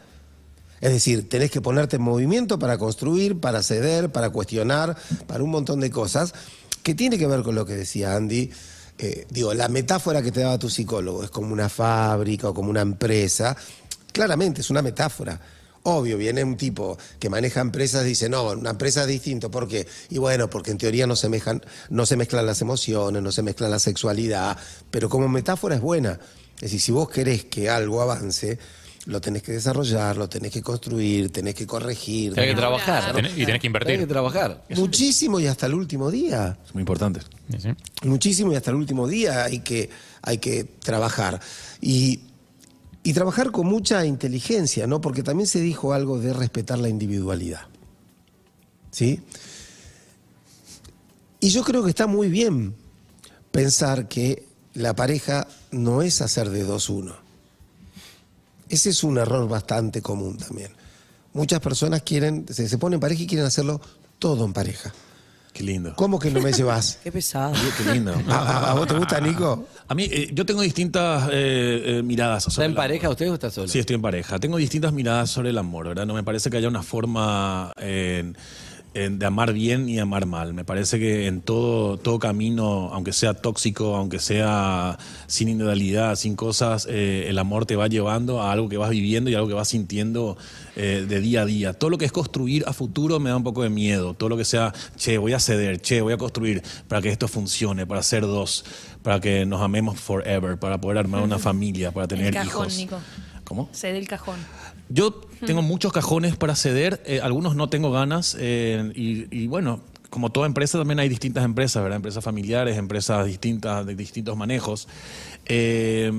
Es 0.81 0.91
decir, 0.91 1.29
tenés 1.29 1.51
que 1.51 1.61
ponerte 1.61 1.97
en 1.97 2.01
movimiento 2.01 2.57
para 2.57 2.79
construir, 2.79 3.39
para 3.39 3.61
ceder, 3.61 4.11
para 4.11 4.31
cuestionar, 4.31 4.97
para 5.27 5.43
un 5.43 5.51
montón 5.51 5.79
de 5.79 5.91
cosas, 5.91 6.33
que 6.81 6.95
tiene 6.95 7.19
que 7.19 7.27
ver 7.27 7.43
con 7.43 7.53
lo 7.53 7.67
que 7.67 7.75
decía 7.75 8.15
Andy. 8.15 8.49
Eh, 9.03 9.25
digo, 9.31 9.51
la 9.55 9.67
metáfora 9.67 10.21
que 10.21 10.31
te 10.31 10.41
daba 10.41 10.59
tu 10.59 10.69
psicólogo 10.69 11.23
es 11.23 11.31
como 11.31 11.51
una 11.53 11.69
fábrica 11.69 12.49
o 12.49 12.53
como 12.53 12.69
una 12.69 12.81
empresa. 12.81 13.57
Claramente 14.11 14.61
es 14.61 14.69
una 14.69 14.81
metáfora. 14.83 15.39
Obvio, 15.83 16.17
viene 16.17 16.43
un 16.43 16.55
tipo 16.55 16.95
que 17.19 17.27
maneja 17.27 17.59
empresas 17.61 18.03
y 18.05 18.09
dice, 18.09 18.29
no, 18.29 18.51
una 18.51 18.69
empresa 18.69 19.01
es 19.01 19.07
distinto. 19.07 19.49
¿Por 19.49 19.67
qué? 19.67 19.87
Y 20.11 20.19
bueno, 20.19 20.47
porque 20.51 20.69
en 20.69 20.77
teoría 20.77 21.07
no 21.07 21.15
se, 21.15 21.29
mejan- 21.29 21.63
no 21.89 22.05
se 22.05 22.15
mezclan 22.15 22.45
las 22.45 22.61
emociones, 22.61 23.23
no 23.23 23.31
se 23.31 23.41
mezcla 23.41 23.67
la 23.67 23.79
sexualidad, 23.79 24.55
pero 24.91 25.09
como 25.09 25.27
metáfora 25.27 25.73
es 25.73 25.81
buena. 25.81 26.19
Es 26.57 26.61
decir, 26.69 26.81
si 26.81 26.91
vos 26.91 27.09
querés 27.09 27.45
que 27.45 27.71
algo 27.71 28.03
avance, 28.03 28.59
lo 29.05 29.19
tenés 29.21 29.41
que 29.43 29.51
desarrollar, 29.53 30.17
lo 30.17 30.29
tenés 30.29 30.51
que 30.51 30.61
construir, 30.61 31.31
tenés 31.31 31.55
que 31.55 31.65
corregir. 31.65 32.33
Tenés 32.33 32.51
que 32.51 32.55
trabajar. 32.55 33.13
Tenés- 33.15 33.37
y 33.37 33.45
tenés 33.45 33.61
que 33.61 33.67
invertir. 33.67 33.87
Tenés 33.93 34.07
que 34.07 34.11
trabajar. 34.11 34.63
Muchísimo 34.75 35.39
y 35.39 35.47
hasta 35.47 35.65
el 35.65 35.73
último 35.73 36.11
día. 36.11 36.57
Es 36.65 36.73
muy 36.73 36.81
importante. 36.81 37.21
Sí. 37.59 37.69
Muchísimo 38.03 38.51
y 38.51 38.55
hasta 38.55 38.71
el 38.71 38.77
último 38.77 39.07
día 39.07 39.43
hay 39.45 39.59
que, 39.59 39.89
hay 40.21 40.37
que 40.37 40.63
trabajar. 40.63 41.39
Y, 41.81 42.21
y 43.03 43.13
trabajar 43.13 43.51
con 43.51 43.67
mucha 43.67 44.05
inteligencia, 44.05 44.85
¿no? 44.87 45.01
Porque 45.01 45.23
también 45.23 45.47
se 45.47 45.59
dijo 45.61 45.93
algo 45.93 46.19
de 46.19 46.33
respetar 46.33 46.77
la 46.79 46.89
individualidad. 46.89 47.61
¿Sí? 48.91 49.19
Y 51.39 51.49
yo 51.49 51.63
creo 51.63 51.83
que 51.83 51.89
está 51.89 52.07
muy 52.07 52.29
bien 52.29 52.75
pensar 53.51 54.07
que 54.07 54.45
la 54.73 54.95
pareja 54.95 55.47
no 55.71 56.01
es 56.01 56.21
hacer 56.21 56.49
de 56.49 56.63
dos 56.63 56.89
uno. 56.89 57.15
Ese 58.71 58.89
es 58.89 59.03
un 59.03 59.17
error 59.17 59.47
bastante 59.47 60.01
común 60.01 60.37
también. 60.37 60.71
Muchas 61.33 61.59
personas 61.59 62.01
quieren, 62.03 62.45
se, 62.49 62.67
se 62.67 62.77
ponen 62.77 62.95
en 62.95 62.99
pareja 63.01 63.23
y 63.23 63.27
quieren 63.27 63.45
hacerlo 63.45 63.79
todo 64.19 64.45
en 64.45 64.53
pareja. 64.53 64.93
Qué 65.53 65.63
lindo. 65.63 65.93
¿Cómo 65.97 66.17
que 66.17 66.31
no 66.31 66.39
me 66.41 66.53
llevas? 66.53 66.99
Qué 67.03 67.11
pesado. 67.11 67.53
Qué 67.77 67.91
lindo. 67.93 68.13
¿A, 68.29 68.35
a- 68.37 68.71
a 68.71 68.73
vos 68.73 68.87
te 68.87 68.93
gusta, 68.97 69.19
Nico? 69.19 69.65
A 69.87 69.93
mí, 69.93 70.05
eh, 70.05 70.29
yo 70.33 70.45
tengo 70.45 70.61
distintas 70.61 71.27
eh, 71.31 71.83
eh, 71.99 72.03
miradas 72.03 72.43
¿Está 72.43 72.51
sobre 72.51 72.65
en 72.65 72.71
el 72.71 72.77
amor. 72.77 72.83
pareja 72.87 73.09
usted 73.09 73.29
o 73.29 73.33
está 73.33 73.49
solo? 73.51 73.67
Sí, 73.67 73.79
estoy 73.79 73.95
en 73.97 74.01
pareja. 74.01 74.39
Tengo 74.39 74.55
distintas 74.57 74.93
miradas 74.93 75.29
sobre 75.29 75.49
el 75.49 75.57
amor, 75.57 75.89
¿verdad? 75.89 76.05
No 76.05 76.13
me 76.13 76.23
parece 76.23 76.49
que 76.49 76.55
haya 76.57 76.69
una 76.69 76.83
forma 76.83 77.73
eh, 77.77 78.19
en- 78.21 78.37
de 78.93 79.25
amar 79.25 79.53
bien 79.53 79.87
y 79.87 79.99
amar 79.99 80.25
mal. 80.25 80.53
Me 80.53 80.65
parece 80.65 80.99
que 80.99 81.27
en 81.27 81.41
todo, 81.41 81.97
todo 81.97 82.19
camino, 82.19 82.89
aunque 82.91 83.13
sea 83.13 83.33
tóxico, 83.33 83.95
aunque 83.95 84.19
sea 84.19 84.97
sin 85.27 85.47
individualidad, 85.47 86.15
sin 86.17 86.35
cosas, 86.35 86.87
eh, 86.89 87.25
el 87.29 87.39
amor 87.39 87.65
te 87.65 87.77
va 87.77 87.87
llevando 87.87 88.41
a 88.41 88.51
algo 88.51 88.67
que 88.67 88.77
vas 88.77 88.89
viviendo 88.89 89.29
y 89.29 89.35
algo 89.35 89.47
que 89.47 89.53
vas 89.53 89.69
sintiendo 89.69 90.37
eh, 90.75 91.05
de 91.07 91.21
día 91.21 91.43
a 91.43 91.45
día. 91.45 91.73
Todo 91.73 91.89
lo 91.89 91.97
que 91.97 92.03
es 92.03 92.11
construir 92.11 92.65
a 92.67 92.73
futuro 92.73 93.19
me 93.19 93.29
da 93.29 93.37
un 93.37 93.43
poco 93.43 93.63
de 93.63 93.69
miedo. 93.69 94.13
Todo 94.13 94.27
lo 94.27 94.35
que 94.35 94.43
sea, 94.45 94.73
che, 94.97 95.17
voy 95.17 95.31
a 95.31 95.39
ceder, 95.39 95.79
che, 95.79 96.01
voy 96.01 96.11
a 96.11 96.17
construir 96.17 96.61
para 96.89 97.01
que 97.01 97.09
esto 97.09 97.29
funcione, 97.29 97.87
para 97.87 98.03
ser 98.03 98.23
dos, 98.23 98.65
para 99.03 99.21
que 99.21 99.45
nos 99.45 99.61
amemos 99.61 100.01
forever, 100.01 100.59
para 100.59 100.81
poder 100.81 100.97
armar 100.97 101.21
una 101.21 101.39
familia, 101.39 101.93
para 101.93 102.09
tener 102.09 102.27
El 102.27 102.33
cajón, 102.33 102.67
hijos. 102.67 102.77
Nico. 102.77 102.99
¿Cómo? 103.45 103.69
Cede 103.71 103.97
el 103.97 104.07
cajón. 104.07 104.37
Yo 104.93 105.21
tengo 105.45 105.61
muchos 105.61 105.91
cajones 105.91 106.35
para 106.35 106.55
ceder, 106.55 107.01
eh, 107.05 107.19
algunos 107.21 107.55
no 107.55 107.69
tengo 107.69 107.91
ganas 107.91 108.35
eh, 108.39 108.91
y, 108.95 109.35
y 109.35 109.47
bueno, 109.47 109.81
como 110.09 110.31
toda 110.31 110.45
empresa 110.45 110.77
también 110.77 110.99
hay 110.99 111.09
distintas 111.09 111.43
empresas, 111.45 111.81
¿verdad? 111.81 111.95
Empresas 111.95 112.23
familiares, 112.23 112.77
empresas 112.77 113.25
distintas, 113.25 113.85
de 113.85 113.95
distintos 113.95 114.37
manejos. 114.37 114.87
Eh, 115.45 116.11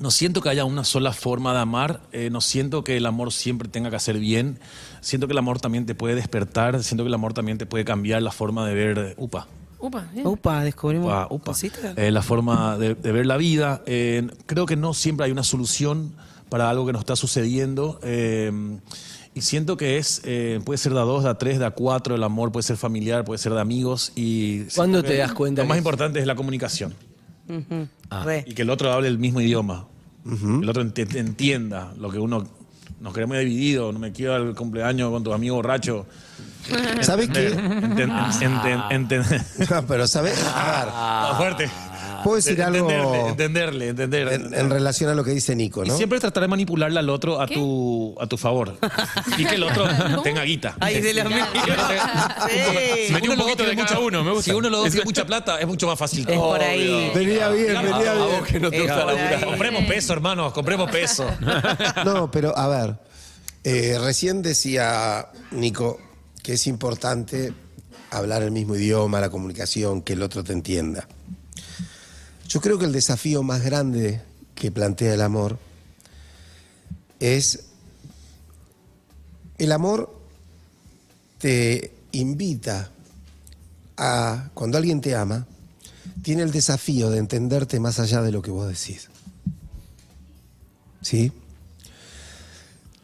no 0.00 0.10
siento 0.10 0.40
que 0.40 0.48
haya 0.48 0.64
una 0.64 0.84
sola 0.84 1.12
forma 1.12 1.52
de 1.52 1.60
amar, 1.60 2.02
eh, 2.12 2.30
no 2.30 2.40
siento 2.40 2.84
que 2.84 2.96
el 2.96 3.06
amor 3.06 3.32
siempre 3.32 3.68
tenga 3.68 3.90
que 3.90 3.96
hacer 3.96 4.18
bien, 4.18 4.58
siento 5.00 5.26
que 5.26 5.32
el 5.32 5.38
amor 5.38 5.60
también 5.60 5.86
te 5.86 5.94
puede 5.94 6.14
despertar, 6.14 6.82
siento 6.82 7.04
que 7.04 7.08
el 7.08 7.14
amor 7.14 7.32
también 7.32 7.58
te 7.58 7.66
puede 7.66 7.84
cambiar 7.84 8.22
la 8.22 8.30
forma 8.30 8.66
de 8.66 8.74
ver, 8.74 9.14
upa, 9.18 9.48
Upa. 9.78 10.06
Upa, 10.24 10.64
descubrimos 10.64 11.26
Upa. 11.30 11.52
Eh, 11.96 12.10
la 12.10 12.22
forma 12.22 12.78
de, 12.78 12.94
de 12.94 13.12
ver 13.12 13.26
la 13.26 13.36
vida. 13.36 13.82
Eh, 13.84 14.26
creo 14.46 14.64
que 14.64 14.74
no 14.74 14.94
siempre 14.94 15.26
hay 15.26 15.32
una 15.32 15.42
solución 15.42 16.14
para 16.48 16.68
algo 16.70 16.86
que 16.86 16.92
nos 16.92 17.00
está 17.00 17.16
sucediendo. 17.16 17.98
eh, 18.02 18.50
y 19.34 19.42
siento 19.42 19.76
que 19.76 19.98
es, 19.98 20.22
eh, 20.24 20.60
puede 20.64 20.78
ser 20.78 20.94
de 20.94 21.00
a 21.00 21.02
dos, 21.02 21.22
de 21.24 21.28
a 21.28 21.34
tres, 21.36 21.58
de 21.58 21.66
a 21.66 21.70
cuatro, 21.72 22.14
el 22.14 22.22
amor 22.24 22.52
puede 22.52 22.62
ser 22.62 22.78
familiar, 22.78 23.22
puede 23.24 23.36
ser 23.38 23.52
de 23.52 23.60
amigos. 23.60 24.12
y 24.14 24.62
¿Cuándo 24.74 25.02
te 25.02 25.16
das 25.18 25.32
cuenta 25.32 25.60
Lo 25.62 25.68
más 25.68 25.76
es- 25.76 25.80
importante 25.80 26.20
es 26.20 26.26
la 26.26 26.34
comunicación. 26.34 26.94
Re. 28.24 28.44
Y 28.46 28.54
que 28.54 28.62
el 28.62 28.70
otro 28.70 28.92
hable 28.92 29.08
el 29.08 29.18
mismo 29.18 29.40
idioma. 29.40 29.86
El 30.24 30.68
otro 30.68 30.82
ent- 30.82 31.14
entienda 31.16 31.92
lo 31.98 32.10
que 32.10 32.18
uno... 32.18 32.44
Nos 32.98 33.12
queremos 33.12 33.36
dividido, 33.38 33.92
no 33.92 33.98
me 33.98 34.10
quiero 34.10 34.34
al 34.34 34.54
cumpleaños 34.54 35.10
con 35.10 35.22
tu 35.22 35.32
amigo 35.34 35.56
borracho. 35.56 36.06
¿Sabes 37.02 37.28
qué? 37.32 37.50
Enten- 37.54 38.10
enten- 38.40 38.88
enten- 38.90 39.44
No, 39.70 39.86
pero 39.86 40.08
¿sabes? 40.08 40.42
A 40.46 41.30
Ah, 41.32 41.34
fuerte. 41.36 41.68
Puedo 42.26 42.36
decir 42.36 42.60
algo 42.62 42.90
Entenderle, 42.90 43.88
entenderle, 43.88 43.88
entender. 43.88 44.32
en, 44.32 44.54
en 44.54 44.70
relación 44.70 45.10
a 45.10 45.14
lo 45.14 45.22
que 45.24 45.30
dice 45.30 45.54
Nico, 45.54 45.84
Y 45.84 45.88
¿no? 45.88 45.96
siempre 45.96 46.18
tratar 46.18 46.42
de 46.42 46.48
manipularle 46.48 46.98
al 46.98 47.08
otro 47.08 47.40
a 47.40 47.46
tu, 47.46 48.14
a 48.20 48.26
tu 48.26 48.36
favor. 48.36 48.76
Y 49.38 49.44
que 49.44 49.54
el 49.54 49.62
otro 49.62 49.86
tenga 50.22 50.42
guita. 50.44 50.76
Ay, 50.80 51.00
de 51.00 51.14
la 51.14 51.24
mía. 51.24 51.48
Metió 53.12 53.32
un 53.32 53.38
poquito 53.38 53.64
de 53.64 53.76
cada 53.76 53.98
uno, 54.00 54.24
me 54.24 54.30
gusta. 54.32 54.50
Si 54.50 54.56
uno 54.56 54.68
los 54.68 54.80
dos 54.82 54.90
tiene 54.90 55.04
mucha 55.04 55.24
plata, 55.26 55.60
es 55.60 55.66
mucho 55.66 55.86
más 55.86 55.98
fácil. 55.98 56.28
Es 56.28 56.36
por 56.38 56.60
ahí. 56.60 57.10
Venía 57.14 57.48
bien, 57.50 57.66
venía 57.82 58.10
A 58.12 58.14
bien. 58.14 58.26
vos 58.38 58.46
que 58.48 58.60
no 58.60 58.70
te 58.70 58.78
gusta 58.80 58.96
por 59.04 59.06
laburar. 59.14 59.34
ahí. 59.34 59.44
Compremos 59.44 59.84
peso, 59.84 60.12
hermanos, 60.12 60.52
compremos 60.52 60.90
peso. 60.90 61.26
No, 62.04 62.30
pero 62.30 62.56
a 62.56 62.68
ver, 62.68 62.96
eh, 63.64 63.98
recién 64.02 64.42
decía 64.42 65.28
Nico 65.50 66.00
que 66.42 66.54
es 66.54 66.66
importante 66.66 67.52
hablar 68.10 68.42
el 68.42 68.50
mismo 68.52 68.76
idioma, 68.76 69.20
la 69.20 69.30
comunicación, 69.30 70.00
que 70.02 70.12
el 70.14 70.22
otro 70.22 70.44
te 70.44 70.52
entienda. 70.52 71.06
Yo 72.48 72.60
creo 72.60 72.78
que 72.78 72.84
el 72.84 72.92
desafío 72.92 73.42
más 73.42 73.62
grande 73.62 74.20
que 74.54 74.70
plantea 74.70 75.14
el 75.14 75.20
amor 75.20 75.58
es 77.18 77.64
el 79.58 79.72
amor 79.72 80.14
te 81.38 81.92
invita 82.12 82.90
a, 83.96 84.50
cuando 84.54 84.78
alguien 84.78 85.00
te 85.00 85.14
ama, 85.14 85.46
tiene 86.22 86.42
el 86.42 86.52
desafío 86.52 87.10
de 87.10 87.18
entenderte 87.18 87.80
más 87.80 87.98
allá 87.98 88.22
de 88.22 88.32
lo 88.32 88.42
que 88.42 88.50
vos 88.50 88.68
decís. 88.68 89.08
¿Sí? 91.00 91.32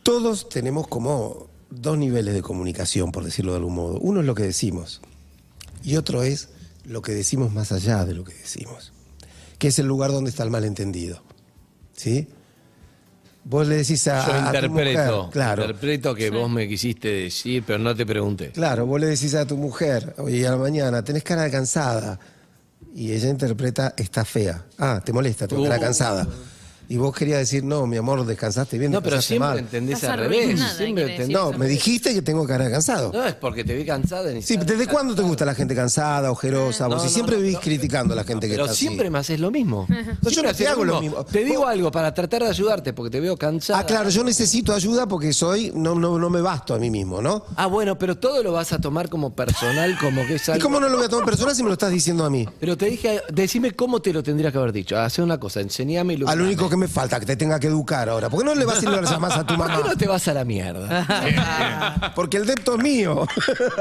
Todos 0.03 0.49
tenemos 0.49 0.89
como 0.89 1.49
dos 1.71 1.97
niveles 1.97 2.35
de 2.35 2.43
comunicación, 2.43 3.13
por 3.13 3.25
decirlo 3.25 3.53
de 3.53 3.59
algún 3.59 3.75
modo. 3.75 3.99
Uno 4.01 4.21
es 4.21 4.27
lo 4.27 4.35
que 4.35 4.43
decimos 4.43 5.01
y 5.83 5.97
otro 5.97 6.23
es 6.23 6.49
lo 6.85 7.01
que 7.01 7.13
decimos 7.13 7.53
más 7.53 7.73
allá 7.73 8.05
de 8.05 8.15
lo 8.15 8.25
que 8.25 8.35
decimos. 8.35 8.93
Que 9.63 9.69
es 9.69 9.79
el 9.79 9.87
lugar 9.87 10.11
donde 10.11 10.29
está 10.31 10.43
el 10.43 10.51
malentendido. 10.51 11.23
¿Sí? 11.93 12.27
Vos 13.45 13.65
le 13.69 13.77
decís 13.77 14.09
a, 14.09 14.27
Yo 14.27 14.33
a- 14.33 14.49
a 14.49 14.51
tu 14.51 14.57
interpreto, 14.57 15.17
mujer, 15.19 15.33
claro, 15.33 15.63
interpreto 15.63 16.15
que 16.17 16.31
vos 16.31 16.51
me 16.51 16.67
quisiste 16.67 17.07
decir, 17.07 17.63
pero 17.65 17.79
no 17.79 17.95
te 17.95 18.05
pregunté. 18.05 18.51
claro, 18.51 18.87
vos 18.87 19.01
le 19.01 19.07
decís 19.07 19.37
a 19.37 19.47
tu 19.47 19.57
mujer, 19.57 20.17
hoy 20.19 20.45
a 20.45 20.51
la 20.51 20.57
mañana, 20.57 21.05
tenés 21.05 21.23
cara 21.23 21.43
de 21.43 21.53
cansada. 21.53 22.19
Y 22.93 23.13
ella 23.13 23.29
interpreta, 23.31 23.95
está 23.97 24.25
fea. 24.25 24.65
Ah, 24.79 25.01
te 25.05 25.13
molesta, 25.13 25.47
tengo 25.47 25.63
cara 25.63 25.77
Uh. 25.79 25.81
cansada. 25.81 26.27
Y 26.89 26.97
vos 26.99 27.15
querías 27.15 27.39
decir, 27.39 27.65
no, 27.65 27.87
mi 27.87 27.97
amor, 27.97 28.25
descansaste 28.27 28.79
bien, 28.79 28.93
No, 28.93 29.03
pero 29.03 29.23
siempre 29.23 29.49
mal. 29.49 29.59
entendés 29.61 29.95
Estás 29.97 30.11
al 30.11 30.19
revés. 30.21 30.61
Siempre 30.77 31.05
entendés- 31.05 31.19
decir. 31.19 31.35
No, 31.37 31.53
me 31.53 31.67
dijiste 31.67 32.13
que 32.13 32.21
tengo 32.23 32.47
cara 32.47 32.67
de 32.67 32.71
cansado. 32.71 33.11
No, 33.15 33.25
es 33.25 33.35
porque 33.35 33.65
te 33.65 33.75
vi 33.75 33.85
cansada. 33.87 34.31
ni 34.33 34.43
Sí. 34.43 34.57
¿desde 34.59 34.87
cuándo 34.87 35.15
te 35.15 35.23
gusta 35.23 35.45
la 35.45 35.55
gente 35.55 35.75
cansada, 35.75 36.31
ojerosa? 36.31 36.87
Vos 36.89 36.97
No, 36.97 37.01
si 37.03 37.07
no, 37.07 37.13
siempre 37.15 37.37
no, 37.37 37.43
vivís 37.43 37.55
no. 37.55 37.61
criticando 37.61 38.13
a 38.13 38.17
la 38.17 38.25
gente 38.25 38.47
que 38.47 38.55
Pero 38.55 38.65
está 38.65 38.73
así. 38.73 38.87
siempre 38.87 39.09
me 39.11 39.19
haces 39.19 39.41
lo 39.41 39.51
mismo. 39.51 39.87
yo 40.23 40.43
no 40.43 40.55
te 40.55 40.69
hago 40.69 40.85
lo 40.85 41.01
mismo. 41.01 41.25
Te 41.25 41.45
digo 41.45 41.61
Vos- 41.63 41.71
algo 41.71 41.91
para 41.91 42.13
tratar 42.13 42.43
de 42.43 42.49
ayudarte, 42.49 42.93
porque 42.93 43.11
te 43.11 43.21
veo 43.21 43.37
cansada. 43.37 43.79
Ah, 43.79 43.87
claro, 43.87 44.11
yo 44.11 44.23
necesito 44.25 44.75
ayuda 44.75 45.07
porque 45.09 45.33
soy, 45.33 45.73
no, 45.75 45.95
no, 45.95 46.19
no 46.19 46.29
me 46.31 46.41
basto 46.43 46.75
a 46.75 46.79
mí 46.79 46.91
mismo, 46.91 47.23
¿no? 47.23 47.45
Ah, 47.57 47.67
bueno, 47.67 47.97
pero 47.99 48.17
todo 48.19 48.43
lo 48.43 48.53
vas 48.53 48.73
a 48.73 48.79
tomar 48.81 49.09
como 49.09 49.35
personal, 49.35 49.97
como 49.99 50.27
que 50.27 50.35
es 50.35 50.49
¿Y 50.49 50.53
algo... 50.53 50.63
cómo 50.65 50.79
no 50.81 50.89
lo 50.89 50.97
voy 50.97 51.07
a 51.07 51.09
tomar 51.09 51.25
personal 51.25 51.55
si 51.57 51.63
me 51.63 51.69
lo 51.69 51.75
estás 51.75 51.91
diciendo 51.91 52.25
a 52.25 52.31
mí? 52.31 52.47
Pero 52.61 52.77
te 52.77 52.87
dije, 52.87 53.21
decime 53.33 53.73
cómo 53.73 54.01
te 54.03 54.13
lo 54.13 54.23
tendría 54.23 54.53
que 54.53 54.59
haber 54.59 54.73
dicho. 54.73 54.99
Hacé 54.99 55.23
una 55.23 55.39
cosa, 55.41 55.61
enseñame 55.61 56.15
y 56.15 56.17
lo 56.19 56.29
Al 56.29 56.41
único 56.41 56.69
que 56.69 56.77
me 56.83 56.89
falta, 56.89 57.21
que 57.21 57.27
te 57.27 57.37
tenga 57.37 57.61
que 57.61 57.69
educar 57.69 58.09
ahora. 58.09 58.29
¿Por 58.29 58.41
qué 58.41 58.45
no 58.47 58.55
le 58.55 58.65
vas 58.65 58.79
a 58.79 58.83
ir 58.83 59.19
más 59.21 59.37
a 59.37 59.47
tu 59.47 59.55
¿Por 59.57 59.67
qué 59.67 59.73
mamá? 59.73 59.89
no 59.89 59.97
te 59.97 60.07
vas 60.09 60.27
a 60.29 60.35
la 60.35 60.45
mierda? 60.45 62.13
Porque 62.15 62.39
el 62.39 62.47
depto 62.47 62.75
es 62.77 62.83
mío. 62.83 63.27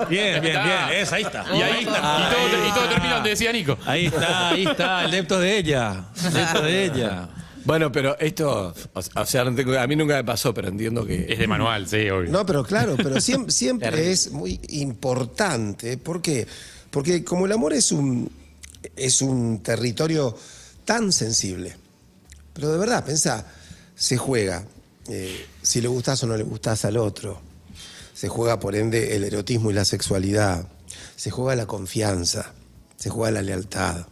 Bien, 0.09 0.41
bien, 0.41 0.59
bien. 0.63 0.79
Es, 0.93 1.11
ahí 1.11 1.23
está. 1.23 1.43
Y 1.51 1.61
ahí 1.61 1.83
está. 1.83 1.97
Y 1.97 2.33
todo, 2.51 2.67
y 2.67 2.71
todo 2.71 2.89
termina 2.89 3.15
donde 3.15 3.29
decía 3.31 3.51
Nico. 3.51 3.77
Ahí 3.85 4.05
está, 4.05 4.49
ahí 4.49 4.65
está. 4.65 5.05
El 5.05 5.11
depto 5.11 5.39
de 5.39 5.57
ella. 5.57 6.05
El 6.23 6.33
depto 6.33 6.61
de 6.61 6.85
ella. 6.85 7.29
bueno, 7.65 7.91
pero 7.91 8.17
esto, 8.19 8.73
o, 8.93 9.25
sea, 9.25 9.43
no 9.45 9.55
tengo- 9.55 9.77
a 9.79 9.87
mí 9.87 9.95
nunca 9.95 10.15
me 10.15 10.23
pasó, 10.23 10.53
pero 10.53 10.67
entiendo 10.67 11.03
que... 11.05 11.25
Es 11.27 11.39
de 11.39 11.47
manual, 11.47 11.87
sí, 11.87 12.07
obvio. 12.09 12.29
No, 12.31 12.45
pero 12.45 12.63
claro, 12.63 12.95
pero 12.97 13.19
siempre, 13.49 14.11
es 14.11 14.31
muy 14.31 14.59
importante. 14.69 15.97
¿Por 15.97 16.21
qué? 16.21 16.45
Porque 16.91 17.23
como 17.23 17.45
el 17.47 17.51
amor 17.51 17.73
es 17.73 17.91
un, 17.91 18.31
es 18.95 19.21
un 19.21 19.63
territorio 19.63 20.37
tan 20.85 21.11
sensible, 21.11 21.75
pero 22.53 22.71
de 22.71 22.77
verdad, 22.77 23.05
pensá, 23.05 23.45
se 23.95 24.17
juega 24.17 24.65
eh, 25.07 25.45
si 25.61 25.81
le 25.81 25.87
gustás 25.87 26.23
o 26.23 26.27
no 26.27 26.37
le 26.37 26.43
gustás 26.43 26.85
al 26.85 26.97
otro, 26.97 27.41
se 28.13 28.27
juega 28.27 28.59
por 28.59 28.75
ende 28.75 29.15
el 29.15 29.23
erotismo 29.23 29.71
y 29.71 29.73
la 29.73 29.85
sexualidad, 29.85 30.67
se 31.15 31.31
juega 31.31 31.55
la 31.55 31.65
confianza, 31.65 32.53
se 32.97 33.09
juega 33.09 33.31
la 33.31 33.41
lealtad, 33.41 34.05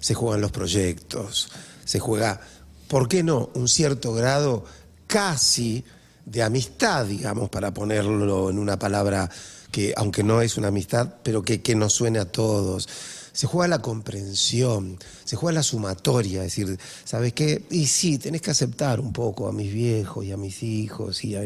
se 0.00 0.14
juegan 0.14 0.40
los 0.40 0.50
proyectos, 0.50 1.50
se 1.84 2.00
juega, 2.00 2.40
¿por 2.88 3.08
qué 3.08 3.22
no?, 3.22 3.50
un 3.54 3.68
cierto 3.68 4.14
grado 4.14 4.64
casi 5.06 5.84
de 6.24 6.42
amistad, 6.42 7.06
digamos, 7.06 7.50
para 7.50 7.74
ponerlo 7.74 8.48
en 8.48 8.58
una 8.58 8.78
palabra 8.78 9.30
que, 9.70 9.92
aunque 9.96 10.22
no 10.22 10.40
es 10.40 10.56
una 10.56 10.68
amistad, 10.68 11.14
pero 11.22 11.42
que, 11.42 11.62
que 11.62 11.74
nos 11.74 11.92
suene 11.92 12.18
a 12.18 12.24
todos. 12.24 12.88
Se 13.32 13.46
juega 13.46 13.66
la 13.68 13.80
comprensión, 13.80 14.98
se 15.24 15.36
juega 15.36 15.54
la 15.54 15.62
sumatoria, 15.62 16.44
es 16.44 16.54
decir, 16.54 16.78
¿sabes 17.04 17.32
qué? 17.32 17.62
Y 17.70 17.86
sí, 17.86 18.18
tenés 18.18 18.42
que 18.42 18.50
aceptar 18.50 19.00
un 19.00 19.12
poco 19.12 19.48
a 19.48 19.52
mis 19.52 19.72
viejos 19.72 20.24
y 20.24 20.32
a 20.32 20.36
mis 20.36 20.62
hijos 20.62 21.24
y, 21.24 21.36
a- 21.36 21.44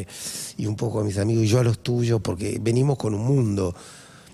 y 0.57 0.66
un 0.66 0.75
poco 0.77 1.01
a 1.01 1.05
mis 1.05 1.16
amigos 1.18 1.44
y 1.44 1.49
yo 1.49 1.61
a 1.61 1.64
los 1.64 1.79
tuyos, 1.79 2.20
porque 2.20 2.59
venimos 2.61 2.99
con 2.99 3.14
un 3.14 3.25
mundo. 3.25 3.75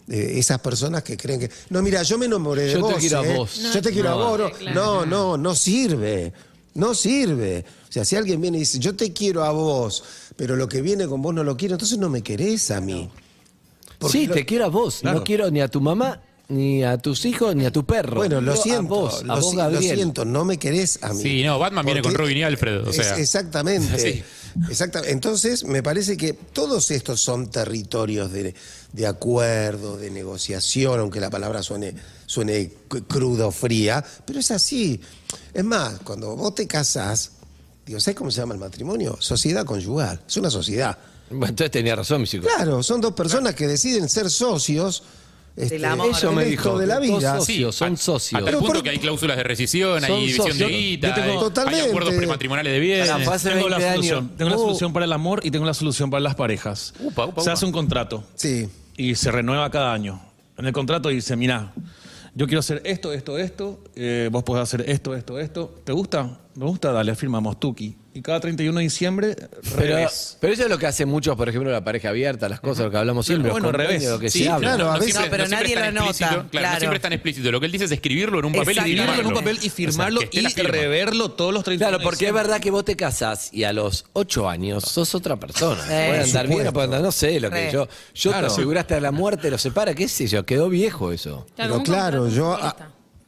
Eh, 0.08 0.38
esas 0.38 0.60
personas 0.60 1.02
que 1.02 1.16
creen 1.16 1.40
que. 1.40 1.50
No, 1.70 1.80
mira, 1.82 2.02
yo 2.02 2.18
me 2.18 2.26
enamoré 2.26 2.62
de 2.64 2.72
Yo 2.72 2.78
te 2.78 2.92
vos. 2.92 2.94
quiero 3.00 3.20
a 3.20 3.26
¿eh? 3.26 3.36
vos. 3.36 3.60
Yo 3.72 3.82
te 3.82 3.92
quiero 3.92 4.08
a 4.08 4.12
No, 4.12 4.28
vos. 4.30 4.38
No, 4.38 4.50
claro. 4.50 4.74
no, 4.74 5.06
no, 5.06 5.36
no 5.36 5.54
sirve. 5.54 6.32
No 6.74 6.94
sirve. 6.94 7.64
O 7.88 7.92
sea, 7.92 8.04
si 8.04 8.16
alguien 8.16 8.40
viene 8.40 8.56
y 8.56 8.60
dice, 8.60 8.78
yo 8.78 8.96
te 8.96 9.12
quiero 9.12 9.44
a 9.44 9.52
vos, 9.52 10.02
pero 10.36 10.56
lo 10.56 10.68
que 10.68 10.80
viene 10.80 11.06
con 11.06 11.20
vos 11.22 11.34
no 11.34 11.44
lo 11.44 11.56
quiero, 11.56 11.74
entonces 11.74 11.98
no 11.98 12.08
me 12.08 12.22
querés 12.22 12.70
a 12.70 12.80
mí. 12.80 13.10
Porque 13.98 14.18
sí, 14.18 14.26
lo- 14.26 14.34
te 14.34 14.46
quiero 14.46 14.64
a 14.64 14.68
vos. 14.68 15.00
Claro. 15.02 15.18
No 15.18 15.24
quiero 15.24 15.50
ni 15.50 15.60
a 15.60 15.68
tu 15.68 15.80
mamá, 15.80 16.20
ni 16.52 16.84
a 16.84 16.98
tus 16.98 17.24
hijos, 17.24 17.54
ni 17.56 17.64
a 17.64 17.70
tu 17.72 17.84
perro. 17.84 18.16
Bueno, 18.16 18.40
lo 18.40 18.54
siento. 18.56 18.80
A 18.80 18.82
vos, 19.10 19.22
lo, 19.24 19.32
a 19.32 19.36
vos, 19.40 19.50
si- 19.50 19.56
lo 19.56 19.80
siento, 19.80 20.24
no 20.24 20.44
me 20.44 20.58
querés 20.58 20.98
a 21.02 21.12
mí. 21.12 21.22
Sí, 21.22 21.42
no, 21.42 21.58
Batman 21.58 21.84
viene 21.84 22.02
con 22.02 22.14
Robin 22.14 22.36
y 22.38 22.42
Alfred, 22.42 22.86
o 22.86 22.90
Es- 22.90 22.96
sea. 22.96 23.16
exactamente. 23.18 23.98
Sí. 23.98 24.22
Exacta- 24.68 25.00
Entonces, 25.06 25.64
me 25.64 25.82
parece 25.82 26.18
que 26.18 26.34
todos 26.34 26.90
estos 26.90 27.22
son 27.22 27.50
territorios 27.50 28.30
de, 28.30 28.54
de 28.92 29.06
acuerdo, 29.06 29.96
de 29.96 30.10
negociación, 30.10 31.00
aunque 31.00 31.20
la 31.20 31.30
palabra 31.30 31.62
suene, 31.62 31.94
suene 32.26 32.70
cru- 32.86 33.02
cruda 33.08 33.46
o 33.46 33.50
fría, 33.50 34.04
pero 34.26 34.38
es 34.40 34.50
así. 34.50 35.00
Es 35.54 35.64
más, 35.64 36.00
cuando 36.04 36.36
vos 36.36 36.54
te 36.54 36.66
casás, 36.66 37.32
digo, 37.86 37.98
¿sabes 37.98 38.14
cómo 38.18 38.30
se 38.30 38.40
llama 38.42 38.52
el 38.52 38.60
matrimonio? 38.60 39.16
Sociedad 39.20 39.64
conyugal. 39.64 40.20
Es 40.28 40.36
una 40.36 40.50
sociedad. 40.50 40.98
Bueno, 41.30 41.46
entonces 41.46 41.70
tenía 41.70 41.96
razón, 41.96 42.20
mi 42.20 42.26
psicólogo. 42.26 42.54
Claro, 42.54 42.82
son 42.82 43.00
dos 43.00 43.14
personas 43.14 43.54
que 43.54 43.66
deciden 43.66 44.06
ser 44.10 44.28
socios 44.30 45.02
este, 45.56 45.74
Del 45.74 45.84
amor. 45.84 46.10
Eso 46.10 46.32
me 46.32 46.44
dijo. 46.44 46.78
de 46.78 46.86
la 46.86 46.98
vida. 46.98 47.38
socios, 47.38 47.74
son 47.76 47.96
socios. 47.96 48.32
Hasta 48.34 48.38
el 48.38 48.44
Pero 48.46 48.58
punto 48.60 48.74
por- 48.74 48.82
que 48.82 48.90
hay 48.90 48.98
cláusulas 48.98 49.36
de 49.36 49.42
rescisión, 49.42 50.00
Son 50.00 50.10
hay 50.12 50.20
división 50.20 50.48
socios. 50.48 50.68
de 50.70 50.76
guita, 50.76 51.08
Yo 51.08 51.14
tengo- 51.14 51.26
hay- 51.26 51.32
hay, 51.32 51.38
Totalmente. 51.38 51.88
acuerdos 51.88 52.14
prematrimoniales 52.14 52.72
de 52.72 52.80
bienes. 52.80 53.10
Hace 53.10 53.50
Tengo 53.50 53.68
la 53.68 53.78
20 53.78 53.94
solución. 53.94 54.18
años. 54.24 54.36
Tengo 54.38 54.50
la 54.50 54.56
Uh. 54.56 54.60
solución 54.60 54.92
para 54.92 55.04
el 55.04 55.12
amor 55.12 55.40
y 55.44 55.50
tengo 55.50 55.64
la 55.66 55.74
solución 55.74 56.10
para 56.10 56.20
las 56.20 56.34
parejas. 56.34 56.94
Upa, 57.00 57.26
upa, 57.26 57.42
se 57.42 57.48
upa. 57.48 57.52
hace 57.52 57.66
un 57.66 57.72
contrato 57.72 58.24
Sí. 58.34 58.68
y 58.96 59.14
se 59.14 59.30
renueva 59.30 59.70
cada 59.70 59.92
año. 59.92 60.22
En 60.58 60.66
el 60.66 60.72
contrato 60.72 61.08
dice, 61.10 61.36
mira, 61.36 61.72
yo 62.34 62.46
quiero 62.46 62.60
hacer 62.60 62.80
esto, 62.84 63.12
esto, 63.12 63.36
esto, 63.38 63.80
eh, 63.94 64.28
vos 64.32 64.42
podés 64.44 64.62
hacer 64.62 64.88
esto, 64.88 65.14
esto, 65.14 65.38
esto. 65.38 65.74
¿Te 65.84 65.92
gusta? 65.92 66.38
Me 66.54 66.66
gusta, 66.66 66.92
dale, 66.92 67.14
firmamos 67.14 67.58
Tuki. 67.58 67.96
Y 68.14 68.20
cada 68.20 68.40
31 68.40 68.76
de 68.78 68.82
diciembre, 68.82 69.34
Pero, 69.74 69.76
revés. 69.96 70.36
pero 70.38 70.52
eso 70.52 70.64
es 70.64 70.68
lo 70.68 70.76
que 70.76 70.86
hacen 70.86 71.08
muchos, 71.08 71.34
por 71.34 71.48
ejemplo, 71.48 71.70
la 71.72 71.82
pareja 71.82 72.10
abierta, 72.10 72.46
las 72.46 72.60
cosas, 72.60 72.84
lo 72.84 72.90
que 72.90 72.98
hablamos 72.98 73.24
siempre. 73.24 73.50
Bueno, 73.50 73.68
los 73.68 73.74
al 73.74 73.78
revés. 73.80 73.94
convenios, 73.94 74.12
lo 74.12 74.18
que 74.18 74.28
Sí, 74.30 74.46
habla. 74.46 74.74
claro, 74.76 74.90
a 74.90 74.98
veces- 74.98 75.14
No, 75.14 75.20
pero 75.30 75.46
siempre 75.46 75.48
nadie 75.62 75.74
es 75.74 75.80
tan 75.80 75.94
lo 75.94 76.00
nota, 76.02 76.10
explícito, 76.10 76.28
Claro, 76.36 76.48
claro. 76.50 76.72
no 76.74 76.78
siempre 76.78 76.96
es 76.98 77.02
tan 77.02 77.12
explícito. 77.14 77.50
Lo 77.52 77.60
que 77.60 77.66
él 77.66 77.72
dice 77.72 77.84
es 77.86 77.92
escribirlo 77.92 78.38
en 78.40 78.44
un 78.44 78.52
papel 78.52 78.66
y 78.68 78.70
Exacto. 78.70 78.90
Escribirlo 78.90 79.04
en 79.04 79.10
un 79.10 79.16
firmarlo. 79.24 79.40
papel 79.40 79.58
y 79.62 79.70
firmarlo 79.70 80.18
O 80.18 80.20
sea, 80.20 80.30
que 80.30 80.36
esté 80.40 80.42
la 80.42 80.50
y 80.50 80.52
firma. 80.52 80.70
reverlo 80.82 81.30
todos 81.30 81.54
los 81.54 81.64
31 81.64 81.88
Claro, 81.88 81.98
de 81.98 82.04
porque 82.04 82.14
es 82.16 82.18
diciembre. 82.20 82.42
verdad 82.42 82.60
que 82.60 82.70
vos 82.70 82.84
te 82.84 82.96
casás 82.96 83.48
y 83.54 83.64
a 83.64 83.72
los 83.72 84.04
8 84.12 84.46
años 84.50 84.84
sos 84.84 85.14
otra 85.14 85.36
persona. 85.36 85.82
Eh, 85.84 85.86
puede 85.86 86.10
por 86.10 86.20
andar 86.26 86.46
bien 86.48 86.52
o 86.52 86.64
supuesto. 86.66 86.72
puede 86.74 86.84
andar, 86.84 87.00
no 87.00 87.12
sé, 87.12 87.40
lo 87.40 87.48
que 87.50 87.56
Re. 87.66 87.72
yo. 87.72 87.88
Yo 88.14 88.30
Claro. 88.30 88.46
te 88.48 88.52
aseguraste 88.52 88.94
a 88.94 89.00
la 89.00 89.10
muerte, 89.10 89.50
lo 89.50 89.56
separa, 89.56 89.94
qué 89.94 90.06
sé 90.06 90.26
yo, 90.26 90.44
quedó 90.44 90.68
viejo 90.68 91.12
eso. 91.12 91.46
Pero 91.56 91.82
claro, 91.82 92.28
yo-. 92.28 92.58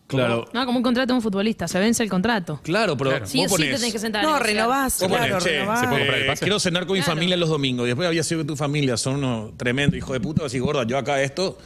Claro, 0.06 0.44
No, 0.52 0.66
como 0.66 0.76
un 0.78 0.82
contrato 0.82 1.14
de 1.14 1.16
un 1.16 1.22
futbolista, 1.22 1.66
se 1.66 1.78
vence 1.78 2.02
el 2.02 2.10
contrato. 2.10 2.60
claro, 2.62 2.94
pero 2.94 3.08
Claro. 3.10 3.26
Sí 3.26 3.38
o 3.38 3.48
vos 3.48 3.52
sí 3.58 3.62
te 3.64 3.70
ponés- 3.72 3.76
tenés 3.78 3.92
que 3.94 3.98
sentar 3.98 4.20
a 4.20 4.22
No, 4.24 4.32
negociar. 4.34 4.54
renovás, 4.56 4.98
Vos 5.00 5.08
claro, 5.08 5.24
ponés, 5.28 5.44
che, 5.44 5.50
renovás. 5.60 5.80
se 5.80 5.86
puede 5.86 6.00
comprar 6.00 6.18
el 6.18 6.24
Eh, 6.24 6.26
pase. 6.28 6.40
quiero 6.44 6.60
cenar 6.60 6.86
con 6.86 6.92
mi 6.94 7.00
Claro. 7.02 7.14
familia 7.16 7.36
los 7.38 7.48
domingos. 7.48 7.84
Y 7.84 7.86
después 7.88 8.06
había 8.06 8.22
sido 8.22 8.42
que 8.42 8.46
tu 8.46 8.54
familia 8.56 8.96
son 8.98 9.14
unos 9.16 9.56
tremendos 9.56 9.96
hijos 9.96 10.12
de 10.12 10.20
puta. 10.20 10.44
Así, 10.44 10.58
gorda, 10.58 10.84
yo 10.86 10.98
acá 10.98 11.22
esto, 11.22 11.56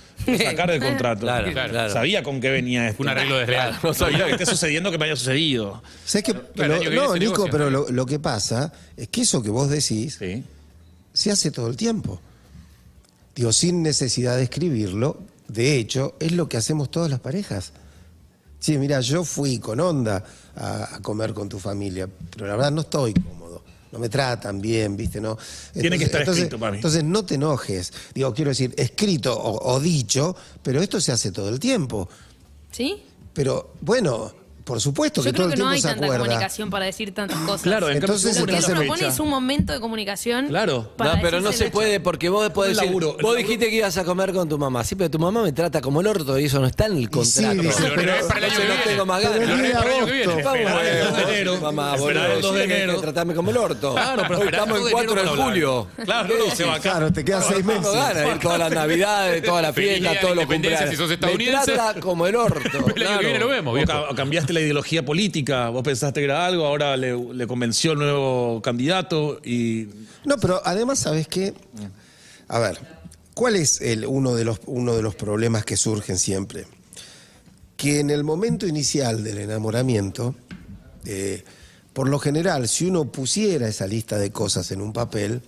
sacar 0.44 0.70
del 0.70 0.81
contrato. 1.14 1.22
Claro, 1.22 1.51
Claro. 1.53 1.70
claro. 1.72 1.92
Sabía 1.92 2.22
con 2.22 2.40
qué 2.40 2.51
venía 2.51 2.88
esto. 2.88 3.03
Un 3.03 3.09
arreglo 3.09 3.38
desleal. 3.38 3.77
No 3.83 3.92
sabía 3.92 4.24
que 4.27 4.31
esté 4.33 4.46
sucediendo 4.46 4.92
que 4.92 4.98
me 4.98 5.07
haya 5.07 5.16
sucedido. 5.16 5.83
Que 6.12 6.33
viene 6.55 6.94
no, 6.94 7.12
se 7.12 7.18
Nico, 7.18 7.33
negocia. 7.33 7.51
pero 7.51 7.70
lo, 7.70 7.88
lo 7.90 8.07
que 8.07 8.20
pasa 8.20 8.72
es 8.96 9.09
que 9.09 9.22
eso 9.22 9.42
que 9.42 9.51
vos 9.51 9.68
decís 9.68 10.14
Sí. 10.20 10.44
se 11.12 11.33
hace 11.33 11.51
todo 11.51 11.66
el 11.68 11.77
tiempo. 11.77 12.20
Digo, 13.35 13.53
sin 13.53 13.83
necesidad 13.83 14.37
de 14.37 14.44
escribirlo, 14.44 15.18
de 15.48 15.77
hecho, 15.77 16.14
es 16.20 16.31
lo 16.33 16.48
que 16.48 16.57
hacemos 16.57 16.88
todas 16.90 17.11
las 17.11 17.18
parejas. 17.20 17.72
Sí, 18.59 18.77
mira, 18.79 19.01
yo 19.01 19.25
fui 19.25 19.59
con 19.59 19.81
onda 19.81 20.25
a, 20.57 20.97
a 20.97 21.01
comer 21.01 21.33
con 21.33 21.49
tu 21.49 21.59
familia, 21.59 22.09
pero 22.31 22.47
la 22.47 22.57
verdad 22.57 22.73
no 22.73 22.83
estoy 22.83 23.14
cómodo. 23.14 23.62
No 23.90 23.99
me 23.99 24.09
tratan 24.09 24.61
bien, 24.61 24.97
¿viste? 24.97 25.21
No. 25.21 25.38
Tiene 25.73 25.97
que 25.97 26.05
estar 26.05 26.21
entonces, 26.21 26.44
escrito 26.44 26.61
para 26.61 26.73
mí. 26.73 26.79
Entonces 26.79 27.05
no 27.05 27.25
te 27.25 27.37
enojes. 27.37 27.92
Digo, 28.14 28.35
quiero 28.35 28.51
decir, 28.51 28.75
escrito 28.77 29.35
o, 29.35 29.75
o 29.75 29.81
dicho, 29.81 30.37
pero 30.62 30.83
esto 30.83 31.01
se 31.01 31.12
hace 31.12 31.33
todo 31.33 31.49
el 31.49 31.59
tiempo. 31.59 32.09
¿Sí? 32.71 33.03
Pero 33.33 33.75
bueno, 33.81 34.33
por 34.68 34.81
supuesto 34.83 35.22
que 35.22 35.28
Yo 35.28 35.33
todo 35.33 35.44
creo 35.46 35.48
el 35.48 35.54
que 35.54 35.62
no 35.62 35.68
hay 35.70 35.81
se 35.81 35.88
tanta 35.88 36.04
acuerda. 36.04 36.24
comunicación 36.26 36.68
para 36.70 36.85
decir 36.85 37.14
tantas 37.14 37.38
cosas. 37.38 37.62
Claro, 37.62 37.88
en 37.88 37.96
Entonces, 37.96 38.38
Lo 38.38 38.44
que 38.46 38.52
una 38.57 38.66
propone 38.66 39.07
es 39.09 39.18
un 39.18 39.28
momento 39.31 39.72
de 39.72 39.81
comunicación. 39.81 40.48
Claro. 40.48 40.92
para 40.96 41.16
no, 41.16 41.22
pero 41.22 41.40
no 41.40 41.52
se 41.52 41.70
puede 41.70 42.00
porque 42.00 42.28
vos 42.28 42.50
podés 42.50 42.72
decir, 42.76 42.87
laburo, 42.87 43.09
vos 43.14 43.16
laburo. 43.22 43.35
dijiste 43.38 43.70
que 43.70 43.76
ibas 43.76 43.96
a 43.96 44.04
comer 44.04 44.33
con 44.35 44.48
tu 44.48 44.59
mamá. 44.59 44.85
Sí, 44.85 44.94
pero 44.94 45.11
tu 45.11 45.18
mamá 45.18 45.42
me 45.42 45.52
trata 45.52 45.81
como 45.81 46.02
el 46.02 46.07
orto 46.07 46.38
y 46.38 46.44
eso 46.44 46.61
no 46.61 46.66
está 46.66 46.85
en 46.87 46.92
el 46.98 47.04
sí, 47.04 47.07
contrato. 47.09 47.62
dice, 47.62 47.88
Lo 47.88 47.94
renovés 47.96 48.24
para 48.26 48.38
el 48.38 48.44
año 48.44 48.61
que 48.61 48.68
no 48.68 48.74
tengo 48.85 49.07
más 49.07 49.20
Pero 49.22 49.33
ganas. 49.33 49.48
el 49.48 49.57
Lo 49.57 49.62
día 49.64 49.81
renovés 49.81 49.83
para 49.83 49.88
el 49.88 49.96
año 49.96 50.07
que 50.07 50.12
de 50.12 50.18
viene. 50.18 50.33
agosto. 50.33 50.48
Vamos, 50.48 50.59
Esperá 50.61 50.90
el 50.90 50.98
bueno, 50.98 51.09
2 51.09 51.16
de 51.16 51.35
enero. 51.35 51.61
Mamá, 51.61 51.96
boludo, 51.96 52.26
el 52.26 52.40
2 52.42 52.54
de 52.54 52.64
sí, 52.66 52.72
enero. 52.72 53.00
tratarme 53.00 53.35
como 53.35 53.50
el 53.50 53.57
orto. 53.57 53.92
Claro, 53.94 54.22
pero 54.28 54.42
estamos 54.44 54.76
el 54.78 54.83
2 54.85 54.92
en 54.92 54.98
de 55.00 55.07
4 55.07 55.22
de 55.22 55.42
julio. 55.42 55.87
Claro, 56.04 56.35
no, 56.38 56.54
se 56.54 56.64
va 56.64 56.74
acá. 56.74 56.90
Claro, 56.90 57.12
te 57.12 57.24
quedan 57.24 57.42
seis 57.42 57.64
meses. 57.64 57.83
Tengo 57.83 57.94
ganas 57.94 58.14
de 58.24 58.28
ir 58.31 58.38
todas 58.38 58.59
las 58.59 58.70
navidades, 58.72 59.42
todas 59.42 59.62
las 59.62 59.74
fiestas, 59.74 60.20
todos 60.20 60.37
los 60.37 60.46
cumpleaños. 60.46 61.09
Me 61.09 61.64
trata 61.64 62.00
como 62.00 62.26
el 62.26 62.37
orto. 62.37 62.78
El 62.94 63.07
año 63.07 63.18
que 63.20 63.24
viene 63.26 63.38
lo 63.38 63.48
vemos, 63.48 63.78
ca- 63.87 64.14
cambiaste 64.14 64.52
ideología 64.61 65.05
política, 65.05 65.68
vos 65.68 65.83
pensaste 65.83 66.21
que 66.21 66.25
era 66.25 66.47
algo, 66.47 66.66
ahora 66.66 66.97
le, 66.97 67.16
le 67.16 67.47
convenció 67.47 67.92
el 67.92 67.99
nuevo 67.99 68.61
candidato 68.62 69.40
y 69.44 69.88
No, 70.25 70.37
pero 70.38 70.61
además, 70.64 70.99
¿sabes 71.01 71.29
qué? 71.29 71.55
A 72.49 72.59
ver, 72.59 72.79
¿cuál 73.35 73.57
es 73.57 73.81
el, 73.81 74.07
uno, 74.07 74.35
de 74.35 74.44
los, 74.44 74.61
uno 74.66 74.94
de 74.94 75.03
los 75.03 75.14
problemas 75.14 75.64
que 75.64 75.77
surgen 75.77 76.18
siempre? 76.18 76.66
que 77.79 78.01
en 78.01 78.11
el 78.11 78.25
momento 78.25 78.66
inicial 78.66 79.23
del 79.23 79.38
enamoramiento, 79.38 80.35
eh, 81.05 81.44
por 81.92 82.09
lo 82.09 82.18
general, 82.18 82.68
si 82.68 82.87
uno 82.87 83.05
pusiera 83.05 83.68
esa 83.68 83.87
lista 83.87 84.18
de 84.18 84.33
cosas 84.33 84.73
en 84.73 84.83
un 84.83 84.92
papel, 84.92 85.42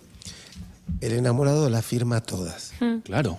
el 1.01 1.13
enamorado 1.13 1.69
las 1.71 1.85
firma 1.85 2.21
todas, 2.21 2.73
Claro. 3.05 3.39